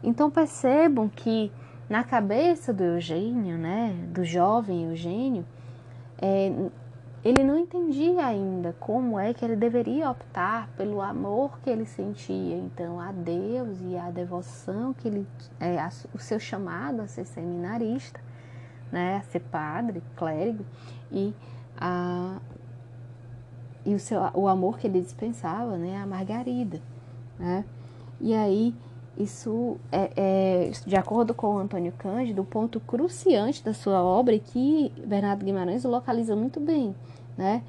Então 0.02 0.30
percebam 0.30 1.08
que 1.08 1.52
na 1.88 2.04
cabeça 2.04 2.72
do 2.72 2.82
Eugênio, 2.82 3.58
né, 3.58 3.94
do 4.12 4.24
jovem 4.24 4.84
Eugênio, 4.90 5.44
é, 6.20 6.52
ele 7.22 7.42
não 7.42 7.58
entendia 7.58 8.24
ainda 8.24 8.74
como 8.80 9.18
é 9.18 9.34
que 9.34 9.44
ele 9.44 9.56
deveria 9.56 10.10
optar 10.10 10.68
pelo 10.76 11.02
amor 11.02 11.58
que 11.60 11.68
ele 11.68 11.84
sentia, 11.84 12.56
então, 12.56 12.98
a 12.98 13.12
Deus 13.12 13.78
e 13.82 13.96
a 13.96 14.10
devoção 14.10 14.94
que 14.94 15.08
ele, 15.08 15.26
é, 15.58 15.78
a, 15.78 15.90
o 16.14 16.18
seu 16.18 16.40
chamado 16.40 17.02
a 17.02 17.06
ser 17.06 17.26
seminarista, 17.26 18.20
né, 18.90 19.16
a 19.18 19.22
ser 19.22 19.40
padre, 19.40 20.02
clérigo, 20.16 20.64
e, 21.12 21.34
a, 21.76 22.38
e 23.84 23.94
o, 23.94 23.98
seu, 23.98 24.20
o 24.32 24.48
amor 24.48 24.78
que 24.78 24.86
ele 24.86 25.00
dispensava, 25.00 25.76
né, 25.76 26.00
a 26.00 26.06
Margarida, 26.06 26.80
né? 27.38 27.64
E 28.18 28.34
aí, 28.34 28.74
isso 29.16 29.76
é, 29.92 30.10
é, 30.16 30.70
de 30.86 30.96
acordo 30.96 31.34
com 31.34 31.58
Antônio 31.58 31.92
Cândido, 31.98 32.42
o 32.42 32.44
ponto 32.44 32.80
cruciante 32.80 33.62
da 33.64 33.74
sua 33.74 34.02
obra 34.02 34.38
que 34.38 34.92
Bernardo 35.06 35.44
Guimarães 35.44 35.84
localiza 35.84 36.34
muito 36.34 36.58
bem, 36.60 36.94
né? 37.36 37.62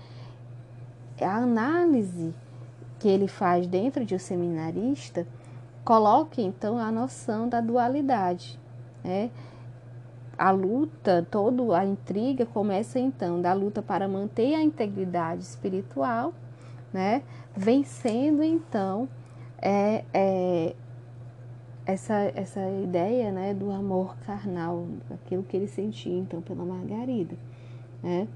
A 1.21 1.37
análise 1.37 2.33
que 2.99 3.07
ele 3.07 3.27
faz 3.27 3.67
dentro 3.67 4.05
de 4.05 4.15
um 4.15 4.19
seminarista 4.19 5.27
coloca 5.83 6.41
então 6.41 6.77
a 6.77 6.91
noção 6.91 7.49
da 7.49 7.59
dualidade, 7.59 8.59
né? 9.03 9.29
a 10.41 10.49
luta, 10.49 11.25
toda 11.29 11.77
a 11.77 11.85
intriga 11.85 12.47
começa 12.47 12.99
então 12.99 13.39
da 13.39 13.53
luta 13.53 13.79
para 13.79 14.07
manter 14.07 14.55
a 14.55 14.61
integridade 14.63 15.43
espiritual, 15.43 16.33
né? 16.91 17.21
Vencendo 17.55 18.41
então 18.41 19.07
é, 19.61 20.03
é, 20.11 20.75
essa, 21.91 22.31
essa 22.35 22.61
ideia 22.83 23.31
né, 23.31 23.53
do 23.53 23.71
amor 23.71 24.15
carnal, 24.25 24.87
aquilo 25.11 25.43
que 25.43 25.55
ele 25.55 25.67
sentia 25.67 26.17
então 26.17 26.41
pela 26.41 26.65
Margarida, 26.65 27.35
né? 28.01 28.27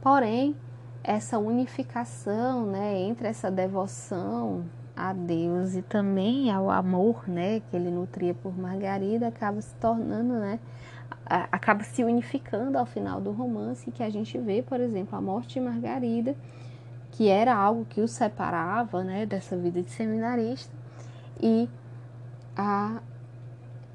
Porém, 0.00 0.54
essa 1.02 1.38
unificação 1.38 2.66
né, 2.66 2.98
entre 3.00 3.28
essa 3.28 3.50
devoção 3.50 4.64
a 4.96 5.12
Deus 5.12 5.74
e 5.74 5.82
também 5.82 6.50
ao 6.52 6.70
amor, 6.70 7.28
né, 7.28 7.60
que 7.60 7.76
ele 7.76 7.90
nutria 7.90 8.34
por 8.34 8.56
Margarida, 8.56 9.28
acaba 9.28 9.60
se 9.60 9.74
tornando, 9.76 10.34
né, 10.34 10.58
acaba 11.26 11.82
se 11.84 12.04
unificando 12.04 12.78
ao 12.78 12.86
final 12.86 13.20
do 13.20 13.32
romance, 13.32 13.90
que 13.90 14.02
a 14.02 14.10
gente 14.10 14.38
vê, 14.38 14.62
por 14.62 14.80
exemplo, 14.80 15.16
a 15.16 15.20
morte 15.20 15.54
de 15.54 15.60
Margarida, 15.60 16.36
que 17.10 17.28
era 17.28 17.54
algo 17.54 17.84
que 17.84 18.00
o 18.00 18.08
separava, 18.08 19.02
né, 19.02 19.24
dessa 19.24 19.56
vida 19.56 19.82
de 19.82 19.90
seminarista, 19.90 20.83
e 21.40 21.68
a 22.56 23.00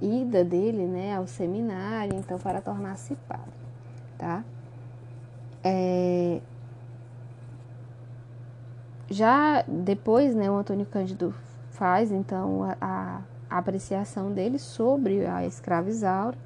ida 0.02 0.44
dele, 0.44 0.86
né, 0.86 1.16
ao 1.16 1.28
seminário, 1.28 2.16
então, 2.16 2.38
para 2.38 2.62
tornar-se 2.62 3.16
padre, 3.28 3.52
tá? 4.18 4.44
É, 5.64 6.42
já 9.10 9.64
depois, 9.68 10.36
né, 10.36 10.50
o 10.50 10.56
Antônio 10.56 10.86
Cândido 10.86 11.34
faz 11.72 12.12
então 12.12 12.64
a, 12.80 13.22
a 13.50 13.58
apreciação 13.58 14.32
dele 14.32 14.60
sobre 14.60 15.26
a 15.26 15.46
escrava 15.46 15.90
Isaura, 15.90 16.38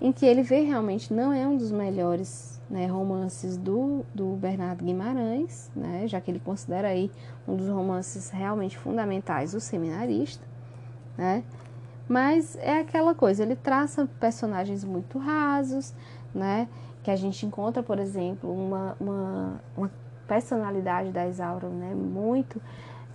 em 0.00 0.12
que 0.12 0.26
ele 0.26 0.42
vê 0.42 0.60
realmente 0.60 1.12
não 1.12 1.32
é 1.32 1.46
um 1.46 1.56
dos 1.56 1.72
melhores 1.72 2.51
né, 2.72 2.86
romances 2.86 3.58
do, 3.58 4.02
do 4.14 4.34
Bernardo 4.36 4.82
Guimarães, 4.82 5.70
né, 5.76 6.08
já 6.08 6.18
que 6.22 6.30
ele 6.30 6.40
considera 6.40 6.88
aí 6.88 7.10
um 7.46 7.54
dos 7.54 7.68
romances 7.68 8.30
realmente 8.30 8.78
fundamentais 8.78 9.52
do 9.52 9.60
seminarista, 9.60 10.42
né, 11.16 11.44
mas 12.08 12.56
é 12.56 12.80
aquela 12.80 13.14
coisa, 13.14 13.42
ele 13.42 13.54
traça 13.54 14.08
personagens 14.18 14.82
muito 14.84 15.18
rasos, 15.18 15.94
né, 16.34 16.66
que 17.02 17.10
a 17.10 17.16
gente 17.16 17.44
encontra, 17.44 17.82
por 17.82 17.98
exemplo, 17.98 18.50
uma, 18.50 18.96
uma, 18.98 19.60
uma 19.76 19.90
personalidade 20.26 21.10
da 21.10 21.28
Isaura, 21.28 21.68
né, 21.68 21.94
muito 21.94 22.58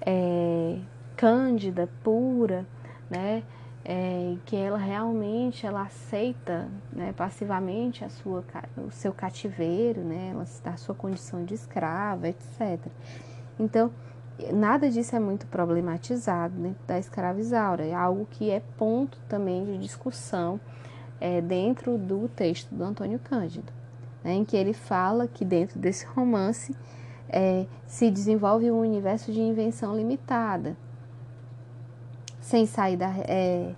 é, 0.02 0.78
cândida, 1.16 1.90
pura, 2.04 2.64
né, 3.10 3.42
é, 3.90 4.36
que 4.46 4.54
ela 4.54 4.78
realmente 4.78 5.66
ela 5.66 5.84
aceita 5.84 6.68
né, 6.92 7.14
passivamente 7.16 8.04
a 8.04 8.10
sua, 8.10 8.44
o 8.86 8.92
seu 8.92 9.14
cativeiro, 9.14 10.02
né, 10.02 10.36
a 10.66 10.76
sua 10.76 10.94
condição 10.94 11.46
de 11.46 11.54
escrava, 11.54 12.28
etc. 12.28 12.78
Então, 13.58 13.90
nada 14.54 14.90
disso 14.90 15.16
é 15.16 15.20
muito 15.22 15.48
problematizado 15.48 16.54
dentro 16.56 16.86
da 16.86 17.00
escravizaura, 17.00 17.86
é 17.86 17.94
algo 17.94 18.28
que 18.30 18.52
é 18.52 18.62
ponto 18.78 19.18
também 19.30 19.64
de 19.64 19.78
discussão 19.78 20.60
é, 21.22 21.40
dentro 21.40 21.98
do 21.98 22.28
texto 22.28 22.76
do 22.76 22.84
Antônio 22.84 23.20
Cândido, 23.20 23.72
né, 24.22 24.34
em 24.34 24.44
que 24.44 24.58
ele 24.58 24.74
fala 24.74 25.30
que 25.30 25.46
dentro 25.46 25.80
desse 25.80 26.06
romance 26.08 26.76
é, 27.30 27.66
se 27.86 28.12
desenvolve 28.12 28.70
um 28.70 28.82
universo 28.82 29.32
de 29.32 29.40
invenção 29.40 29.96
limitada, 29.96 30.76
sem 32.48 32.66
sair 32.66 32.96
da. 32.96 33.14
É, 33.28 33.74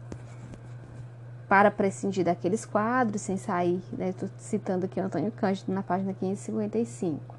para 1.48 1.72
prescindir 1.72 2.24
daqueles 2.24 2.64
quadros, 2.64 3.24
sem 3.24 3.36
sair, 3.36 3.82
estou 4.00 4.30
né, 4.30 4.36
citando 4.38 4.86
aqui 4.86 5.00
o 5.00 5.04
Antônio 5.04 5.32
Cândido 5.32 5.74
na 5.74 5.82
página 5.82 6.14
555. 6.14 7.36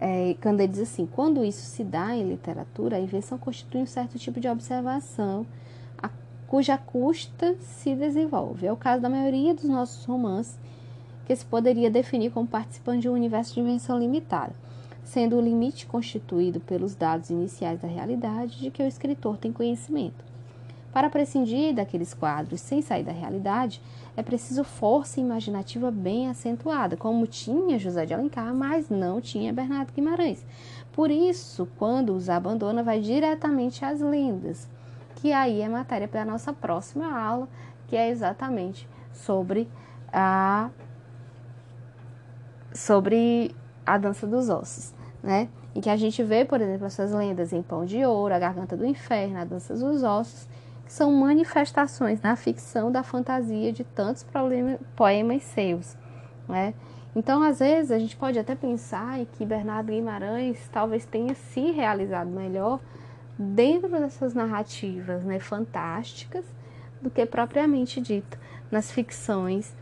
É, 0.00 0.36
ele 0.44 0.68
diz 0.68 0.78
assim: 0.78 1.04
quando 1.04 1.44
isso 1.44 1.62
se 1.62 1.82
dá 1.82 2.14
em 2.14 2.28
literatura, 2.28 2.96
a 2.96 3.00
invenção 3.00 3.36
constitui 3.36 3.82
um 3.82 3.86
certo 3.86 4.16
tipo 4.20 4.38
de 4.38 4.48
observação 4.48 5.44
a, 6.00 6.08
cuja 6.46 6.78
custa 6.78 7.56
se 7.58 7.96
desenvolve. 7.96 8.68
É 8.68 8.72
o 8.72 8.76
caso 8.76 9.02
da 9.02 9.08
maioria 9.08 9.52
dos 9.52 9.64
nossos 9.64 10.04
romances, 10.04 10.56
que 11.26 11.34
se 11.34 11.44
poderia 11.44 11.90
definir 11.90 12.30
como 12.30 12.46
participando 12.46 13.00
de 13.00 13.08
um 13.08 13.14
universo 13.14 13.54
de 13.54 13.60
invenção 13.60 13.98
limitada, 13.98 14.54
sendo 15.02 15.34
o 15.34 15.40
limite 15.40 15.86
constituído 15.86 16.60
pelos 16.60 16.94
dados 16.94 17.30
iniciais 17.30 17.80
da 17.80 17.88
realidade 17.88 18.60
de 18.60 18.70
que 18.70 18.80
o 18.80 18.86
escritor 18.86 19.36
tem 19.36 19.52
conhecimento. 19.52 20.35
Para 20.96 21.10
prescindir 21.10 21.74
daqueles 21.74 22.14
quadros 22.14 22.58
sem 22.58 22.80
sair 22.80 23.04
da 23.04 23.12
realidade, 23.12 23.82
é 24.16 24.22
preciso 24.22 24.64
força 24.64 25.20
imaginativa 25.20 25.90
bem 25.90 26.30
acentuada, 26.30 26.96
como 26.96 27.26
tinha 27.26 27.78
José 27.78 28.06
de 28.06 28.14
Alencar, 28.14 28.54
mas 28.54 28.88
não 28.88 29.20
tinha 29.20 29.52
Bernardo 29.52 29.92
Guimarães. 29.92 30.42
Por 30.92 31.10
isso, 31.10 31.68
quando 31.76 32.14
os 32.14 32.30
abandona, 32.30 32.82
vai 32.82 32.98
diretamente 32.98 33.84
às 33.84 34.00
lendas, 34.00 34.70
que 35.16 35.34
aí 35.34 35.60
é 35.60 35.68
matéria 35.68 36.08
para 36.08 36.22
a 36.22 36.24
nossa 36.24 36.50
próxima 36.50 37.14
aula, 37.14 37.46
que 37.88 37.94
é 37.94 38.08
exatamente 38.08 38.88
sobre 39.12 39.68
a 40.10 40.70
sobre 42.72 43.54
a 43.84 43.98
dança 43.98 44.26
dos 44.26 44.48
ossos, 44.48 44.94
né? 45.22 45.50
Em 45.74 45.80
que 45.82 45.90
a 45.90 45.96
gente 45.98 46.22
vê, 46.22 46.42
por 46.42 46.58
exemplo, 46.58 46.86
essas 46.86 47.12
lendas 47.12 47.52
em 47.52 47.60
Pão 47.60 47.84
de 47.84 48.02
Ouro, 48.02 48.32
a 48.32 48.38
Garganta 48.38 48.74
do 48.74 48.86
Inferno, 48.86 49.38
a 49.38 49.44
Dança 49.44 49.74
dos 49.74 50.02
Ossos, 50.02 50.48
que 50.86 50.92
são 50.92 51.12
manifestações 51.12 52.22
na 52.22 52.36
ficção 52.36 52.90
da 52.90 53.02
fantasia 53.02 53.72
de 53.72 53.82
tantos 53.84 54.24
poemas 54.94 55.42
seus. 55.42 55.96
Né? 56.48 56.72
Então, 57.14 57.42
às 57.42 57.58
vezes, 57.58 57.90
a 57.90 57.98
gente 57.98 58.16
pode 58.16 58.38
até 58.38 58.54
pensar 58.54 59.18
que 59.32 59.44
Bernardo 59.44 59.90
Guimarães 59.90 60.68
talvez 60.72 61.04
tenha 61.04 61.34
se 61.34 61.72
realizado 61.72 62.30
melhor 62.30 62.78
dentro 63.36 63.88
dessas 63.88 64.32
narrativas 64.32 65.24
né, 65.24 65.40
fantásticas 65.40 66.44
do 67.02 67.10
que 67.10 67.26
propriamente 67.26 68.00
dito 68.00 68.38
nas 68.70 68.90
ficções 68.90 69.74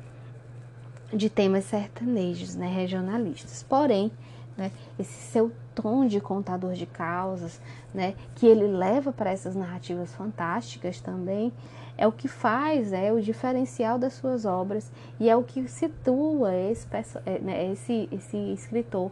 de 1.13 1.29
temas 1.29 1.65
sertanejos, 1.65 2.57
né, 2.57 2.67
regionalistas. 2.67 3.63
Porém, 3.63 4.11
né, 4.57 4.71
esse 4.99 5.13
seu 5.13 5.53
tom 5.75 6.07
de 6.07 6.21
contador 6.21 6.73
de 6.73 6.87
causas, 6.87 7.61
né, 7.93 8.15
que 8.35 8.47
ele 8.47 8.67
leva 8.67 9.13
para 9.13 9.31
essas 9.31 9.55
narrativas 9.55 10.13
fantásticas 10.15 11.01
também, 11.01 11.53
é 11.97 12.07
o 12.07 12.13
que 12.13 12.29
faz, 12.29 12.93
é 12.93 13.13
o 13.13 13.21
diferencial 13.21 13.99
das 13.99 14.15
suas 14.15 14.45
obras 14.45 14.91
e 15.19 15.29
é 15.29 15.37
o 15.37 15.43
que 15.43 15.69
situa 15.69 16.55
esse, 16.55 16.87
é, 17.25 17.39
né, 17.39 17.73
esse, 17.73 18.09
esse 18.11 18.37
escritor 18.53 19.11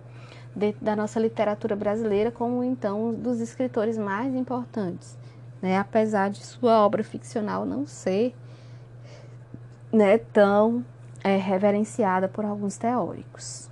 dentro 0.54 0.84
da 0.84 0.94
nossa 0.94 1.18
literatura 1.18 1.74
brasileira 1.74 2.30
como 2.30 2.62
então 2.62 3.08
um 3.08 3.14
dos 3.14 3.40
escritores 3.40 3.96
mais 3.96 4.34
importantes, 4.34 5.16
né, 5.60 5.78
apesar 5.78 6.30
de 6.30 6.44
sua 6.44 6.84
obra 6.84 7.02
ficcional 7.02 7.64
não 7.64 7.86
ser 7.86 8.34
né, 9.92 10.18
tão 10.18 10.84
é, 11.22 11.36
reverenciada 11.36 12.28
por 12.28 12.44
alguns 12.44 12.76
teóricos. 12.76 13.71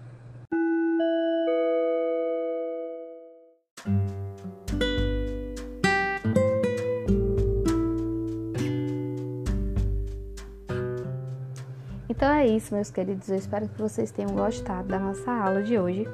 É 12.41 12.47
isso, 12.47 12.75
meus 12.75 12.91
queridos. 12.91 13.29
Eu 13.29 13.37
espero 13.37 13.69
que 13.69 13.81
vocês 13.81 14.11
tenham 14.11 14.31
gostado 14.31 14.89
da 14.89 14.99
nossa 14.99 15.31
aula 15.31 15.63
de 15.63 15.79
hoje. 15.79 16.09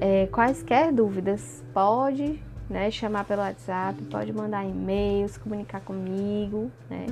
É, 0.00 0.26
quaisquer 0.28 0.90
dúvidas, 0.90 1.62
pode 1.74 2.42
né, 2.68 2.90
chamar 2.90 3.24
pelo 3.24 3.42
WhatsApp, 3.42 4.02
pode 4.04 4.32
mandar 4.32 4.64
e-mails, 4.64 5.36
comunicar 5.36 5.80
comigo, 5.80 6.70
né, 6.88 7.06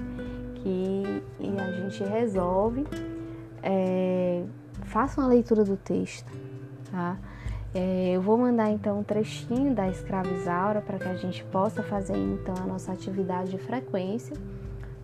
que 0.54 1.22
a 1.58 1.72
gente 1.72 2.02
resolve. 2.04 2.86
É, 3.62 4.44
faça 4.84 5.20
uma 5.20 5.28
leitura 5.28 5.64
do 5.64 5.76
texto, 5.76 6.32
tá? 6.90 7.18
É, 7.74 8.12
eu 8.12 8.22
vou 8.22 8.38
mandar 8.38 8.70
então 8.70 9.00
um 9.00 9.02
trechinho 9.02 9.74
da 9.74 9.88
escravizaura 9.88 10.80
para 10.80 10.98
que 10.98 11.06
a 11.06 11.16
gente 11.16 11.44
possa 11.44 11.82
fazer 11.82 12.16
então 12.16 12.54
a 12.56 12.66
nossa 12.66 12.92
atividade 12.92 13.50
de 13.50 13.58
frequência 13.58 14.34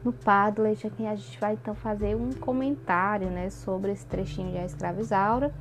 no 0.05 0.13
Padlet, 0.13 0.87
aqui 0.87 1.07
a 1.07 1.15
gente 1.15 1.41
vai 1.41 1.55
então 1.55 1.75
fazer 1.75 2.15
um 2.15 2.31
comentário 2.33 3.29
né, 3.29 3.49
sobre 3.51 3.93
esse 3.93 4.05
trechinho 4.07 4.51
de 4.51 4.59
A 4.59 4.65
Escravizaura 4.65 5.53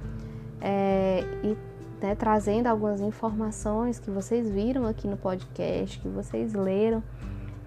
é, 0.59 1.23
e 1.43 1.57
né, 2.03 2.15
trazendo 2.15 2.67
algumas 2.67 2.99
informações 2.99 3.99
que 3.99 4.11
vocês 4.11 4.49
viram 4.49 4.85
aqui 4.85 5.07
no 5.07 5.15
podcast, 5.15 5.97
que 5.99 6.09
vocês 6.09 6.53
leram 6.53 7.01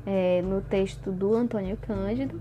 é, 0.04 0.42
no 0.42 0.60
texto 0.60 1.10
do 1.10 1.34
Antônio 1.34 1.76
Cândido. 1.78 2.38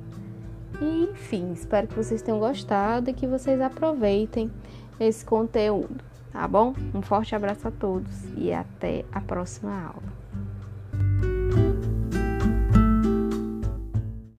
E, 0.81 1.09
enfim, 1.11 1.53
espero 1.53 1.87
que 1.87 1.95
vocês 1.95 2.21
tenham 2.21 2.39
gostado 2.39 3.09
e 3.09 3.13
que 3.13 3.25
vocês 3.25 3.61
aproveitem 3.61 4.51
esse 4.99 5.23
conteúdo, 5.23 6.03
tá 6.33 6.45
bom? 6.45 6.73
Um 6.93 7.01
forte 7.01 7.33
abraço 7.33 7.67
a 7.67 7.71
todos 7.71 8.25
e 8.35 8.51
até 8.51 9.05
a 9.11 9.21
próxima 9.21 9.71
aula. 9.71 10.24